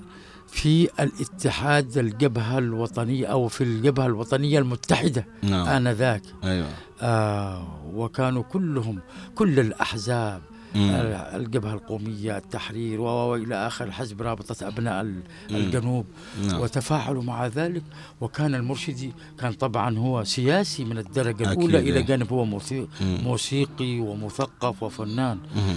في 0.52 0.88
الاتحاد 1.00 1.98
الجبهة 1.98 2.58
الوطنية 2.58 3.26
أو 3.26 3.48
في 3.48 3.64
الجبهة 3.64 4.06
الوطنية 4.06 4.58
المتحدة 4.58 5.26
نعم 5.42 5.66
آنذاك 5.68 6.22
أيوة 6.44 6.68
آه 7.02 7.66
وكانوا 7.94 8.42
كلهم 8.42 8.98
كل 9.34 9.60
الأحزاب 9.60 10.40
مم. 10.74 10.90
الجبهة 11.34 11.74
القومية 11.74 12.36
التحرير 12.36 13.00
وإلى 13.00 13.66
آخر 13.66 13.90
حزب 13.90 14.22
رابطة 14.22 14.66
أبناء 14.68 15.00
ال- 15.00 15.22
مم. 15.50 15.56
الجنوب 15.56 16.06
نعم 16.46 16.60
وتفاعلوا 16.60 17.22
مع 17.22 17.46
ذلك 17.46 17.82
وكان 18.20 18.54
المرشدي 18.54 19.12
كان 19.38 19.52
طبعا 19.52 19.98
هو 19.98 20.24
سياسي 20.24 20.84
من 20.84 20.98
الدرجة 20.98 21.52
أكيد، 21.52 21.58
الأولى. 21.58 21.78
إلى 21.78 22.02
جانب 22.02 22.32
هو 22.32 22.44
موسيقي, 22.44 24.00
مم. 24.00 24.00
ومثقف 24.06 24.82
وفنان 24.82 25.38
مهم. 25.56 25.76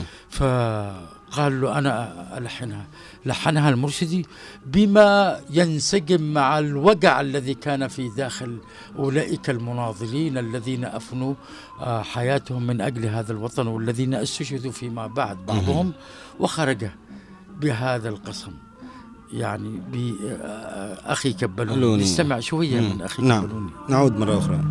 فقال 1.34 1.61
له 1.61 1.77
أنا 1.77 2.38
ألحنها. 2.38 2.86
لحنها 3.25 3.69
المرشدي 3.69 4.25
بما 4.65 5.39
ينسجم 5.49 6.34
مع 6.34 6.59
الوجع 6.59 7.21
الذي 7.21 7.53
كان 7.53 7.88
في 7.88 8.09
داخل 8.17 8.57
أولئك 8.99 9.49
المناضلين 9.49 10.38
الذين 10.38 10.86
أفنوا 10.86 11.34
آه، 11.79 12.01
حياتهم 12.01 12.67
من 12.67 12.81
أجل 12.81 13.05
هذا 13.05 13.31
الوطن 13.31 13.67
والذين 13.67 14.13
استشهدوا 14.13 14.71
فيما 14.71 15.07
بعد. 15.07 15.38
بعضهم 15.45 15.91
وخرج 16.39 16.86
بهذا 17.61 18.09
القسم. 18.09 18.51
يعني 19.34 19.81
بأخي 19.91 21.34
كبلوني. 21.34 21.75
كبلوني. 21.75 22.03
نستمع 22.03 22.39
شوية. 22.39 22.81
من 22.81 23.01
أخي 23.01 23.23
نعم. 23.23 23.43
كبلوني. 23.45 23.69
نعود 23.89 24.17
مرة 24.17 24.38
أخرى. 24.38 24.63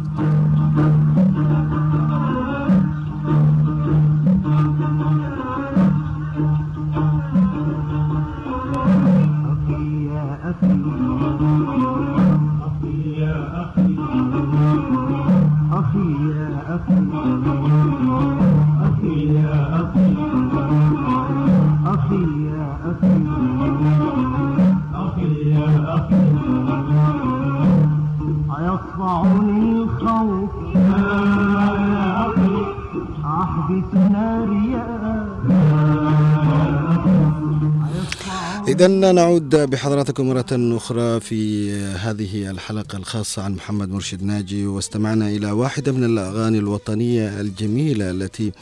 إذا 38.83 39.13
نعود 39.13 39.57
بحضراتكم 39.57 40.29
مرة 40.29 40.77
أخرى 40.77 41.21
في 41.21 41.73
هذه 41.83 42.51
الحلقة 42.51 42.99
الخاصة 42.99 43.43
عن 43.43 43.55
محمد 43.55 43.89
مرشد 43.89 44.23
ناجي 44.23 44.67
واستمعنا 44.67 45.29
إلى 45.29 45.51
واحدة 45.51 45.93
من 45.93 46.05
الأغاني 46.05 46.59
الوطنية 46.59 47.41
الجميلة 47.41 48.11
التي 48.11 48.53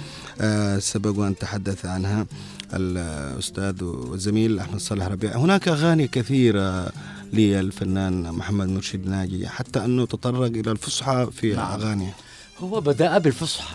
آه، 0.41 0.79
سبق 0.79 1.19
وأن 1.19 1.37
تحدث 1.39 1.87
عنها 1.87 2.27
الأستاذ 2.75 3.85
والزميل 3.85 4.59
أحمد 4.59 4.81
صالح 4.81 5.07
ربيع 5.07 5.37
هناك 5.37 5.69
أغاني 5.69 6.09
كثيرة 6.09 6.93
للفنان 7.33 8.33
محمد 8.33 8.69
مرشد 8.69 9.07
ناجي 9.07 9.49
حتى 9.49 9.85
أنه 9.85 10.07
تطرق 10.07 10.51
إلى 10.51 10.71
الفصحى 10.71 11.29
في 11.33 11.53
نعم. 11.53 11.81
أغانيه 11.81 12.15
هو 12.59 12.81
بدأ 12.81 13.19
بالفصحى. 13.19 13.75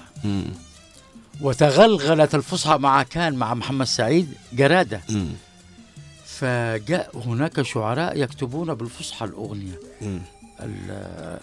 وتغلغلت 1.41 2.35
الفصحى 2.35 2.77
مع 2.77 3.03
كان 3.03 3.35
مع 3.35 3.53
محمد 3.53 3.85
سعيد 3.85 4.27
جرادة 4.53 5.01
مم. 5.09 5.27
فجاء 6.39 7.17
هناك 7.25 7.61
شعراء 7.61 8.17
يكتبون 8.21 8.73
بالفصحى 8.73 9.25
الأغنية 9.25 9.79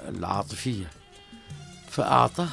العاطفية 0.08 0.90
فأعطاه 1.90 2.48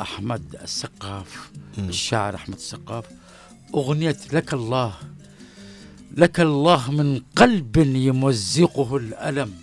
أحمد 0.00 0.56
السقاف. 0.62 1.50
الشاعر 1.78 2.34
أحمد 2.34 2.54
السقاف 2.56 3.04
أغنية 3.74 4.16
لك 4.32 4.54
الله 4.54 4.94
لك 6.16 6.40
الله 6.40 6.90
من 6.90 7.20
قلب 7.36 7.76
يمزقه 7.76 8.96
الألم 8.96 9.54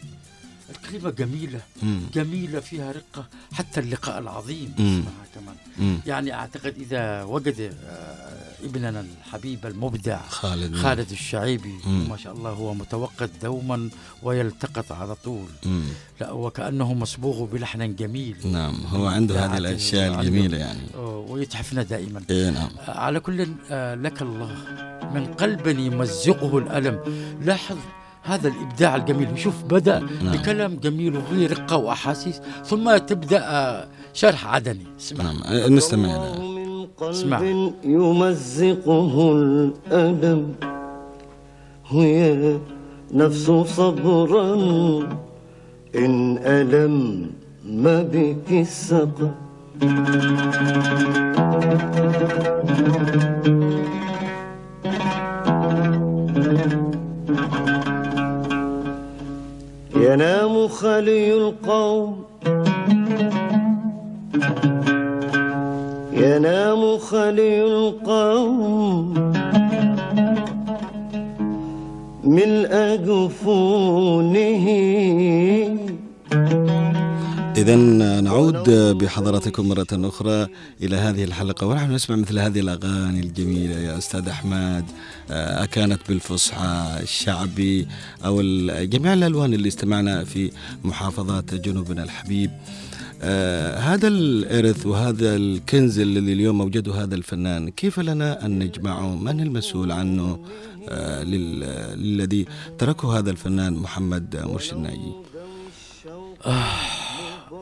الكلمة 0.69 1.09
جميلة 1.09 1.59
مم. 1.83 2.01
جميلة 2.13 2.59
فيها 2.59 2.91
رقة 2.91 3.27
حتى 3.53 3.79
اللقاء 3.79 4.19
العظيم. 4.19 4.73
اسمها 4.73 5.25
كمان. 5.35 5.99
يعني 6.07 6.33
أعتقد 6.33 6.73
إذا 6.79 7.23
وجد 7.23 7.73
آه، 7.85 8.24
ابننا 8.63 9.05
الحبيب 9.25 9.65
المبدع 9.65 10.19
خالد. 10.29 10.75
خالد 10.75 11.11
الشعيبي. 11.11 11.73
مم. 11.85 12.09
ما 12.09 12.17
شاء 12.17 12.33
الله 12.33 12.49
هو 12.49 12.73
متوقد 12.73 13.29
دوما 13.41 13.89
ويلتقط 14.23 14.91
على 14.91 15.15
طول. 15.15 15.47
مم. 15.65 15.83
لا 16.21 16.31
وكأنه 16.31 16.93
مصبوغ 16.93 17.45
بلحن 17.45 17.95
جميل. 17.95 18.35
نعم 18.45 18.75
هو 18.93 19.05
عنده 19.05 19.45
هذه 19.45 19.57
الأشياء 19.57 20.19
الجميلة 20.19 20.57
يعني. 20.57 20.79
ويتحفنا 21.29 21.83
دائما. 21.83 22.21
إيه 22.29 22.49
نعم. 22.49 22.69
آه، 22.87 22.91
على 22.99 23.19
كل 23.19 23.47
آه، 23.71 23.95
لك 23.95 24.21
الله 24.21 24.55
من 25.13 25.25
قلب 25.33 25.67
يمزقه 25.67 26.57
الألم. 26.57 26.99
لاحظ 27.41 27.77
هذا 28.23 28.47
الإبداع 28.47 28.95
الجميل. 28.95 29.39
شوف 29.39 29.63
بدأ 29.63 29.99
نعم. 29.99 30.37
بكلام 30.37 30.75
جميل 30.75 31.17
وفيه 31.17 31.47
رقة 31.47 31.77
وأحاسيس 31.77 32.41
ثم 32.65 32.97
تبدأ 32.97 33.43
آه، 33.43 33.87
شرح 34.13 34.47
عدني. 34.47 34.85
اسمع. 34.99 35.23
نعم 35.23 35.73
نستمع 35.75 36.35
اسمع. 37.01 37.37
قلب 37.37 37.73
يمزقه 37.83 39.31
الألم. 39.31 40.53
هي 41.87 42.57
نفس 43.13 43.51
صبرا 43.51 44.53
إن 45.95 46.37
ألم 46.37 47.25
ما 47.65 48.03
بك 48.03 48.51
السقم. 48.51 49.31
ينام 59.95 60.67
خلي 60.67 61.33
القوم. 61.33 62.23
ينام 66.15 66.97
خلي 66.97 67.63
القوم. 67.63 69.35
ملء 72.23 72.95
جفونه 72.95 74.65
إذا 77.57 77.75
نعود 78.21 78.69
بحضراتكم 78.69 79.69
مرة 79.69 79.87
أخرى 79.93 80.47
إلى 80.81 80.95
هذه 80.95 81.23
الحلقة 81.23 81.67
ونحن 81.67 81.91
نسمع 81.91 82.15
مثل 82.15 82.39
هذه 82.39 82.59
الأغاني 82.59 83.19
الجميلة 83.19 83.75
يا 83.75 83.97
أستاذ 83.97 84.27
أحمد 84.29 84.85
آه، 85.31 85.63
أكانت 85.63 85.99
بالفصحى 86.09 86.99
الشعبي 87.01 87.87
أو 88.25 88.41
جميع 88.83 89.13
الألوان 89.13 89.53
اللي 89.53 89.67
استمعنا 89.67 90.23
في 90.23 90.51
محافظات 90.83 91.53
جنوبنا 91.53 92.03
الحبيب. 92.03 92.51
آه 93.21 93.77
هذا 93.77 94.07
الإرث 94.07 94.85
وهذا 94.85 95.35
الكنز 95.35 95.99
الذي 95.99 96.33
اليوم 96.33 96.61
أوجده 96.61 96.93
هذا 97.03 97.15
الفنان 97.15 97.69
كيف 97.69 97.99
لنا 97.99 98.45
أن 98.45 98.59
نجمعه؟ 98.59 99.15
من 99.15 99.39
المسؤول 99.41 99.91
عنه؟ 99.91 100.39
آه 100.89 101.23
لل- 101.23 101.99
للذي 102.01 102.45
تركه 102.77 103.17
هذا 103.17 103.31
الفنان 103.31 103.73
محمد 103.73 104.41
مرشد 104.45 104.77
ناجي. 104.77 105.11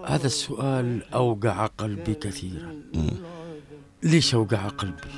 هذا 0.07 0.25
السؤال 0.27 1.13
أوجع 1.13 1.65
قلبي 1.65 2.13
كثيرا. 2.13 2.75
ليش 4.03 4.35
أوجع 4.35 4.67
قلبي؟ 4.67 5.13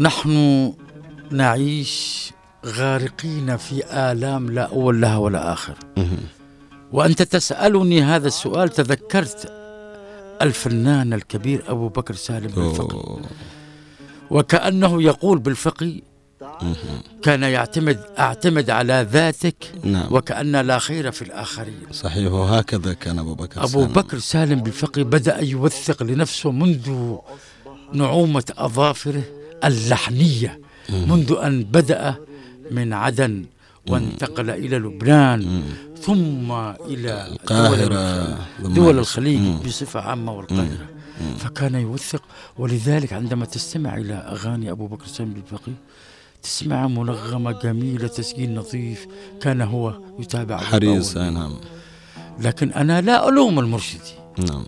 نحن 0.00 0.72
نعيش 1.30 2.30
غارقين 2.66 3.56
في 3.56 3.84
آلام 4.12 4.50
لا 4.50 4.62
أول 4.62 5.00
لها 5.00 5.16
ولا 5.16 5.52
آخر. 5.52 5.74
وأنت 6.94 7.22
تسألني 7.22 8.02
هذا 8.02 8.28
السؤال 8.28 8.68
تذكرت 8.68 9.52
الفنان 10.42 11.12
الكبير 11.12 11.64
أبو 11.68 11.88
بكر 11.88 12.14
سالم 12.14 12.46
بالفقي 12.46 12.94
أوه. 12.94 13.20
وكأنه 14.30 15.02
يقول 15.02 15.38
بالفقي 15.38 16.02
كان 17.22 17.42
يعتمد 17.42 18.00
أعتمد 18.18 18.70
على 18.70 19.06
ذاتك 19.10 19.72
نعم. 19.84 20.06
وكأن 20.10 20.56
لا 20.56 20.78
خير 20.78 21.10
في 21.10 21.22
الآخرين. 21.22 21.86
صحيح 21.92 22.32
وهكذا 22.32 22.92
كان 22.92 23.18
أبو 23.18 23.34
بكر 23.34 23.60
أبو 23.60 23.68
سالم. 23.68 23.92
بكر 23.92 24.18
سالم 24.18 24.60
بالفقي 24.60 25.04
بدأ 25.04 25.40
يوثق 25.40 26.02
لنفسه 26.02 26.50
منذ 26.50 27.16
نعومة 27.92 28.52
أظافره 28.58 29.22
اللحنية 29.64 30.60
منذ 30.90 31.36
أن 31.42 31.64
بدأ 31.64 32.14
من 32.70 32.92
عدن 32.92 33.44
وانتقل 33.88 34.50
إلى 34.50 34.78
لبنان 34.78 35.62
ثم 36.00 36.52
إلى 36.86 37.26
القاهرة 37.26 38.38
دول, 38.62 38.74
دول 38.74 38.98
الخليج 38.98 39.40
مم. 39.40 39.58
بصفة 39.66 40.00
عامة 40.00 40.32
والقاهرة. 40.32 40.88
فكان 41.38 41.74
يوثق. 41.74 42.22
ولذلك 42.58 43.12
عندما 43.12 43.44
تستمع 43.44 43.96
إلى 43.96 44.14
أغاني 44.14 44.70
أبو 44.70 44.86
بكر 44.86 45.06
سالم 45.06 45.32
بالفقي 45.32 45.72
تسمع 46.42 46.86
منغمة 46.88 47.52
جميلة 47.52 48.06
تسجيل 48.08 48.54
نظيف 48.54 49.06
كان 49.40 49.60
هو 49.60 49.94
يتابع 50.18 50.56
حريص. 50.56 51.16
نعم. 51.16 51.56
لكن 52.40 52.72
أنا 52.72 53.00
لا 53.00 53.28
ألوم 53.28 53.58
المرشدي 53.58 54.14
نعم. 54.38 54.64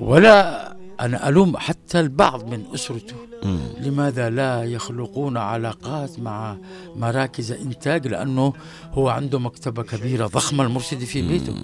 ولا 0.00 0.76
أنا 1.00 1.28
ألوم 1.28 1.56
حتى 1.56 2.00
البعض 2.00 2.48
من 2.48 2.64
أسرته. 2.74 3.14
مم. 3.42 3.58
لماذا 3.80 4.30
لا 4.30 4.64
يخلقون 4.64 5.36
علاقات 5.36 6.18
مع 6.18 6.56
مراكز 6.96 7.52
إنتاج؟ 7.52 8.06
لأنه 8.06 8.52
هو 8.92 9.08
عنده 9.08 9.38
مكتبة 9.38 9.82
كبيرة 9.82 10.26
ضخمة 10.26 10.64
المرشدي 10.64 11.06
في 11.06 11.22
بيته. 11.22 11.54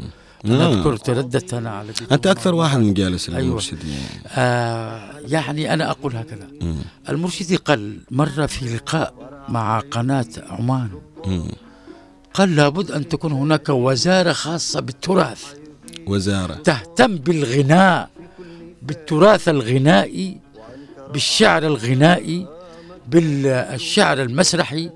أنا 0.44 0.58
نعم. 0.58 0.72
أذكر 0.72 0.96
ترددت 0.96 1.54
أنا 1.54 1.70
على 1.70 1.88
بيته 1.88 2.14
أنت 2.14 2.26
أكثر 2.26 2.54
واحد 2.54 2.78
من 2.78 2.94
جالس 2.94 3.30
أيوة. 3.30 3.62
آه 4.26 5.20
يعني 5.28 5.74
أنا 5.74 5.90
أقول 5.90 6.16
هكذا. 6.16 6.46
مم. 6.60 6.76
المرشدي 7.08 7.56
قال 7.56 7.98
مرة 8.10 8.46
في 8.46 8.76
لقاء 8.76 9.14
مع 9.48 9.80
قناة 9.80 10.26
عمان. 10.50 10.90
مم. 11.26 11.44
قال 12.34 12.56
لابد 12.56 12.90
أن 12.90 13.08
تكون 13.08 13.32
هناك 13.32 13.68
وزارة 13.68 14.32
خاصة 14.32 14.80
بالتراث. 14.80 15.44
وزارة. 16.06 16.54
تهتم 16.54 17.16
بالغناء. 17.16 18.10
بالتراث 18.82 19.48
الغنائي 19.48 20.40
بالشعر 21.12 21.66
الغنائي 21.66 22.46
بالشعر 23.08 24.22
المسرحي 24.22 24.90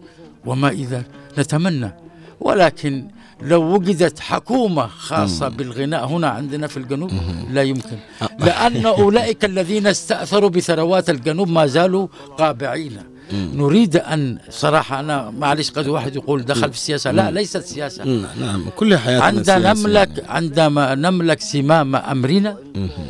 وما 0.46 0.68
إذا 0.68 1.02
نتمنى. 1.38 1.94
ولكن 2.40 3.08
لو 3.42 3.62
وجدت 3.62 4.20
حكومة 4.20 4.86
خاصة 4.86 5.48
بالغناء 5.48 6.06
هنا 6.06 6.28
عندنا 6.28 6.66
في 6.66 6.76
الجنوب 6.76 7.10
لا 7.50 7.62
يمكن. 7.62 7.98
لأن 8.38 8.86
أولئك 8.86 9.44
الذين 9.44 9.86
استأثروا 9.86 10.50
بثروات 10.50 11.10
الجنوب 11.10 11.48
ما 11.48 11.66
زالوا 11.66 12.06
قابعين. 12.38 12.98
نريد 13.32 13.96
أن 13.96 14.38
صراحة 14.50 15.00
أنا 15.00 15.30
معلش 15.30 15.70
قد 15.70 15.88
واحد 15.88 16.16
يقول 16.16 16.42
دخل 16.42 16.68
في 16.70 16.76
السياسة. 16.76 17.10
لا 17.10 17.30
ليست 17.30 17.64
سياسة. 17.64 18.04
مم. 18.04 18.26
نعم 18.40 18.64
كل 18.76 18.96
حياتنا 18.96 19.24
عندما. 19.26 19.72
نملك 19.72 20.24
عندما 20.28 20.94
نملك 20.94 21.40
سمام 21.40 21.96
أمرنا 21.96 22.56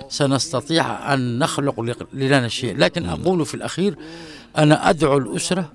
سنستطيع 0.09 1.15
أن 1.15 1.39
نخلق 1.39 1.81
لق- 1.81 2.07
لنا 2.15 2.49
شيء، 2.49 2.77
لكن 2.77 3.07
أقول 3.09 3.47
في 3.47 3.55
الأخير 3.55 3.95
أنا 4.59 4.91
أدعو 4.91 5.19
الأسرة 5.19 5.69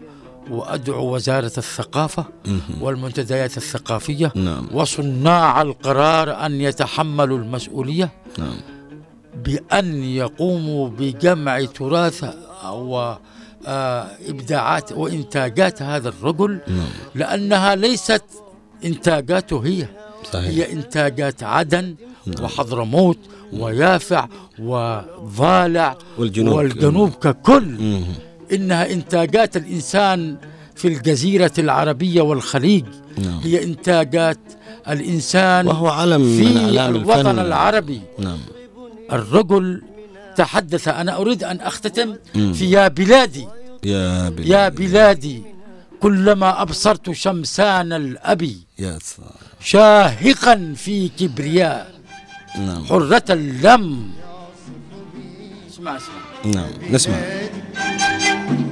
وأدعو 0.52 1.16
وزارة 1.16 1.52
الثقافة 1.58 2.26
والمنتديات 2.82 3.58
الثقافية 3.58 4.32
نعم. 4.36 4.68
وصناع 4.74 5.62
القرار 5.62 6.46
أن 6.46 6.62
يتحملوا 6.62 7.38
المسؤولية 7.38 8.10
نعم. 8.38 8.56
بأن 9.46 10.04
يقوموا 10.04 10.90
بجمع 10.90 11.66
تراث 11.66 12.26
و 12.72 13.14
إبداعات 13.66 14.92
وإنتاجات 14.92 15.82
هذا 15.82 16.10
الرجل 16.10 16.60
لأنها 17.16 17.76
ليست 17.76 18.24
إنتاجاته 18.86 19.66
هي 19.66 19.86
صحيح 20.34 20.46
هي 20.50 20.74
إنتاجات 20.74 21.44
عدن 21.44 21.96
وحضرموت 22.42 23.18
ويافع 23.54 24.28
وضالع 24.60 25.98
والجنوب. 26.18 26.56
والجنوب 26.56 27.10
ككل 27.10 27.64
مم. 27.80 28.04
إنها 28.54 28.92
إنتاجات 28.94 29.58
الإنسان 29.58 30.38
في 30.76 30.88
الجزيرة 30.88 31.52
العربية 31.60 32.22
والخليج 32.22 32.86
نعم. 33.18 33.40
هي 33.44 33.64
إنتاجات 33.64 34.40
الإنسان 34.90 35.68
وهو 35.68 35.88
علم 35.88 36.22
من 36.22 36.44
في 36.44 36.58
أعلام 36.66 36.96
الوطن 36.96 37.20
الفن. 37.20 37.40
العربي 37.40 38.02
نعم 38.20 38.38
الرجل 39.12 39.82
تحدث 40.40 40.88
أنا 40.88 41.16
أريد 41.18 41.44
أن 41.44 41.62
أختتم 41.62 42.16
في 42.34 42.72
يا 42.72 42.88
بلادي. 42.88 43.48
يا 43.84 44.30
بلاد 44.30 44.48
يا 44.48 44.70
بلادي 44.70 45.44
كلما 46.00 46.62
أبصرت 46.62 47.12
شمسان 47.12 47.94
الأبي 47.94 48.58
يا. 48.80 49.00
شاهقا 49.60 50.74
في 50.76 51.10
كبرياء. 51.20 51.92
نعم. 52.58 52.86
حرة 52.86 53.24
اللم. 53.30 54.12
اسمع 55.70 55.98
اسمع. 55.98 56.54
نعم 56.56 56.70
نسمع. 56.92 57.18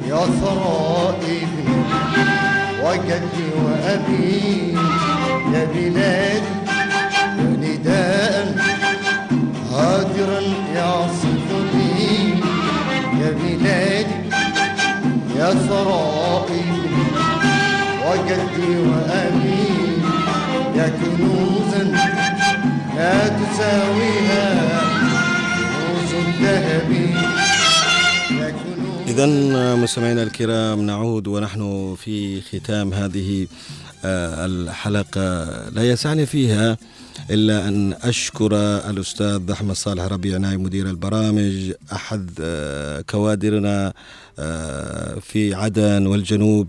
يا 0.08 0.26
ثرائي 0.42 1.48
وجدي 2.84 3.48
وأبي 3.64 4.74
يا 5.54 5.66
بلادي 5.74 6.58
يا 7.38 7.44
نداء 7.62 8.56
هادرا 9.72 10.42
يعصف 10.76 11.26
بي 11.26 11.27
يا 13.22 13.32
بلادي 13.32 14.30
يا 15.38 15.50
ثرائي 15.54 16.66
وجدي 18.08 18.78
وأبي 18.78 19.68
يا 20.76 20.88
كنوزا 20.90 21.84
لا 22.96 23.28
تساويها 23.28 24.82
كنوز 25.60 26.12
كنوز 28.52 29.08
إذا 29.08 29.26
مستمعينا 29.76 30.24
الكرام 30.24 30.82
نعود 30.82 31.28
ونحن 31.28 31.96
في 32.04 32.42
ختام 32.42 32.94
هذه 32.94 33.48
آه، 34.06 34.46
الحلقة. 34.46 35.46
لا 35.70 35.84
يسعني 35.90 36.26
فيها 36.26 36.78
إلا 37.30 37.68
أن 37.68 37.94
أشكر 37.94 38.56
الأستاذ 38.90 39.52
أحمد 39.52 39.76
صالح 39.76 40.04
ربيع 40.04 40.38
نائب 40.38 40.60
مدير 40.60 40.86
البرامج 40.90 41.72
أحد 41.94 42.30
آه، 42.42 43.02
كوادرنا 43.02 43.94
آه، 44.40 45.20
في 45.20 45.54
عدن 45.54 46.08
والجنوب 46.08 46.68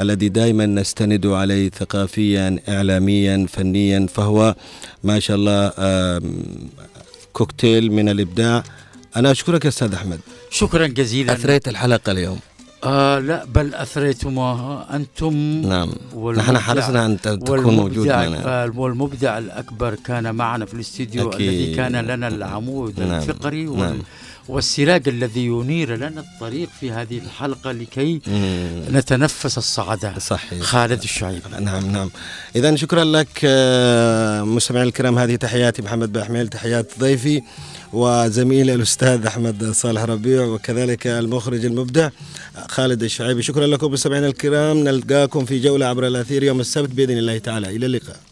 الذي 0.00 0.28
دائما 0.28 0.66
نستند 0.66 1.26
عليه 1.26 1.70
ثقافيا 1.70 2.58
إعلاميا 2.68 3.46
فنيا 3.48 4.06
فهو 4.14 4.54
ما 5.04 5.20
شاء 5.20 5.36
الله 5.36 5.72
كوكتيل 7.32 7.92
من 7.92 8.08
الإبداع. 8.08 8.62
أنا 9.16 9.30
أشكرك 9.30 9.64
يا 9.64 9.68
أستاذ 9.68 9.94
أحمد. 9.94 10.20
شكرا 10.50 10.86
جزيلا. 10.86 11.32
أثريت 11.32 11.68
الحلقة 11.68 12.12
اليوم. 12.12 12.38
آه 12.84 13.18
لا 13.18 13.44
بل 13.44 13.74
أثريتموها 13.74 14.96
أنتم 14.96 15.34
نعم. 15.68 15.90
نحن 16.36 16.58
حرصنا 16.58 17.06
أن 17.06 17.20
تكون 17.20 17.58
والمبدع- 17.58 17.70
موجود 17.70 18.08
معنا. 18.08 18.72
والمبدع 18.76 19.38
الأكبر 19.38 19.94
كان 19.94 20.34
معنا 20.34 20.66
في 20.66 20.74
الاستديو 20.74 21.28
أكيد. 21.30 21.40
الذي 21.48 21.74
كان 21.74 21.96
لنا 21.96 22.28
العمود 22.28 23.00
نعم. 23.00 23.10
الفقري 23.22 23.66
وال 23.66 23.78
نعم. 23.78 23.98
والسراج 24.48 25.08
الذي 25.08 25.46
ينير 25.46 25.96
لنا 25.96 26.20
الطريق 26.20 26.68
في 26.80 26.90
هذه 26.92 27.18
الحلقة 27.18 27.72
لكي 27.72 28.20
نتنفس 28.92 29.58
الصعداء 29.58 30.18
صحيح. 30.18 30.60
خالد 30.62 31.02
الشعيب. 31.02 31.42
نعم 31.60 31.92
نعم. 31.92 32.10
اذا 32.56 32.76
شكرا 32.76 33.04
لك 33.04 33.28
آه، 33.44 34.42
مستمعينا 34.42 34.88
الكرام. 34.88 35.18
هذه 35.18 35.36
تحياتي 35.36 35.82
محمد 35.82 36.12
بحميل 36.12 36.48
تحيات 36.48 36.90
ضيفي. 37.00 37.42
وزميلي 37.92 38.74
الأستاذ 38.74 39.26
أحمد 39.26 39.64
صالح 39.64 40.02
ربيع 40.02 40.44
وكذلك 40.44 41.06
المخرج 41.06 41.64
المبدع 41.64 42.10
خالد 42.68 43.02
الشعيبي. 43.02 43.42
شكرا 43.42 43.66
لكم 43.66 43.92
مستمعينا 43.92 44.26
الكرام. 44.26 44.76
نلقاكم 44.76 45.44
في 45.44 45.60
جولة 45.60 45.86
عبر 45.86 46.06
الأثير 46.06 46.42
يوم 46.42 46.60
السبت 46.60 46.90
بإذن 46.90 47.18
الله 47.18 47.38
تعالى. 47.38 47.76
إلى 47.76 47.86
اللقاء. 47.86 48.27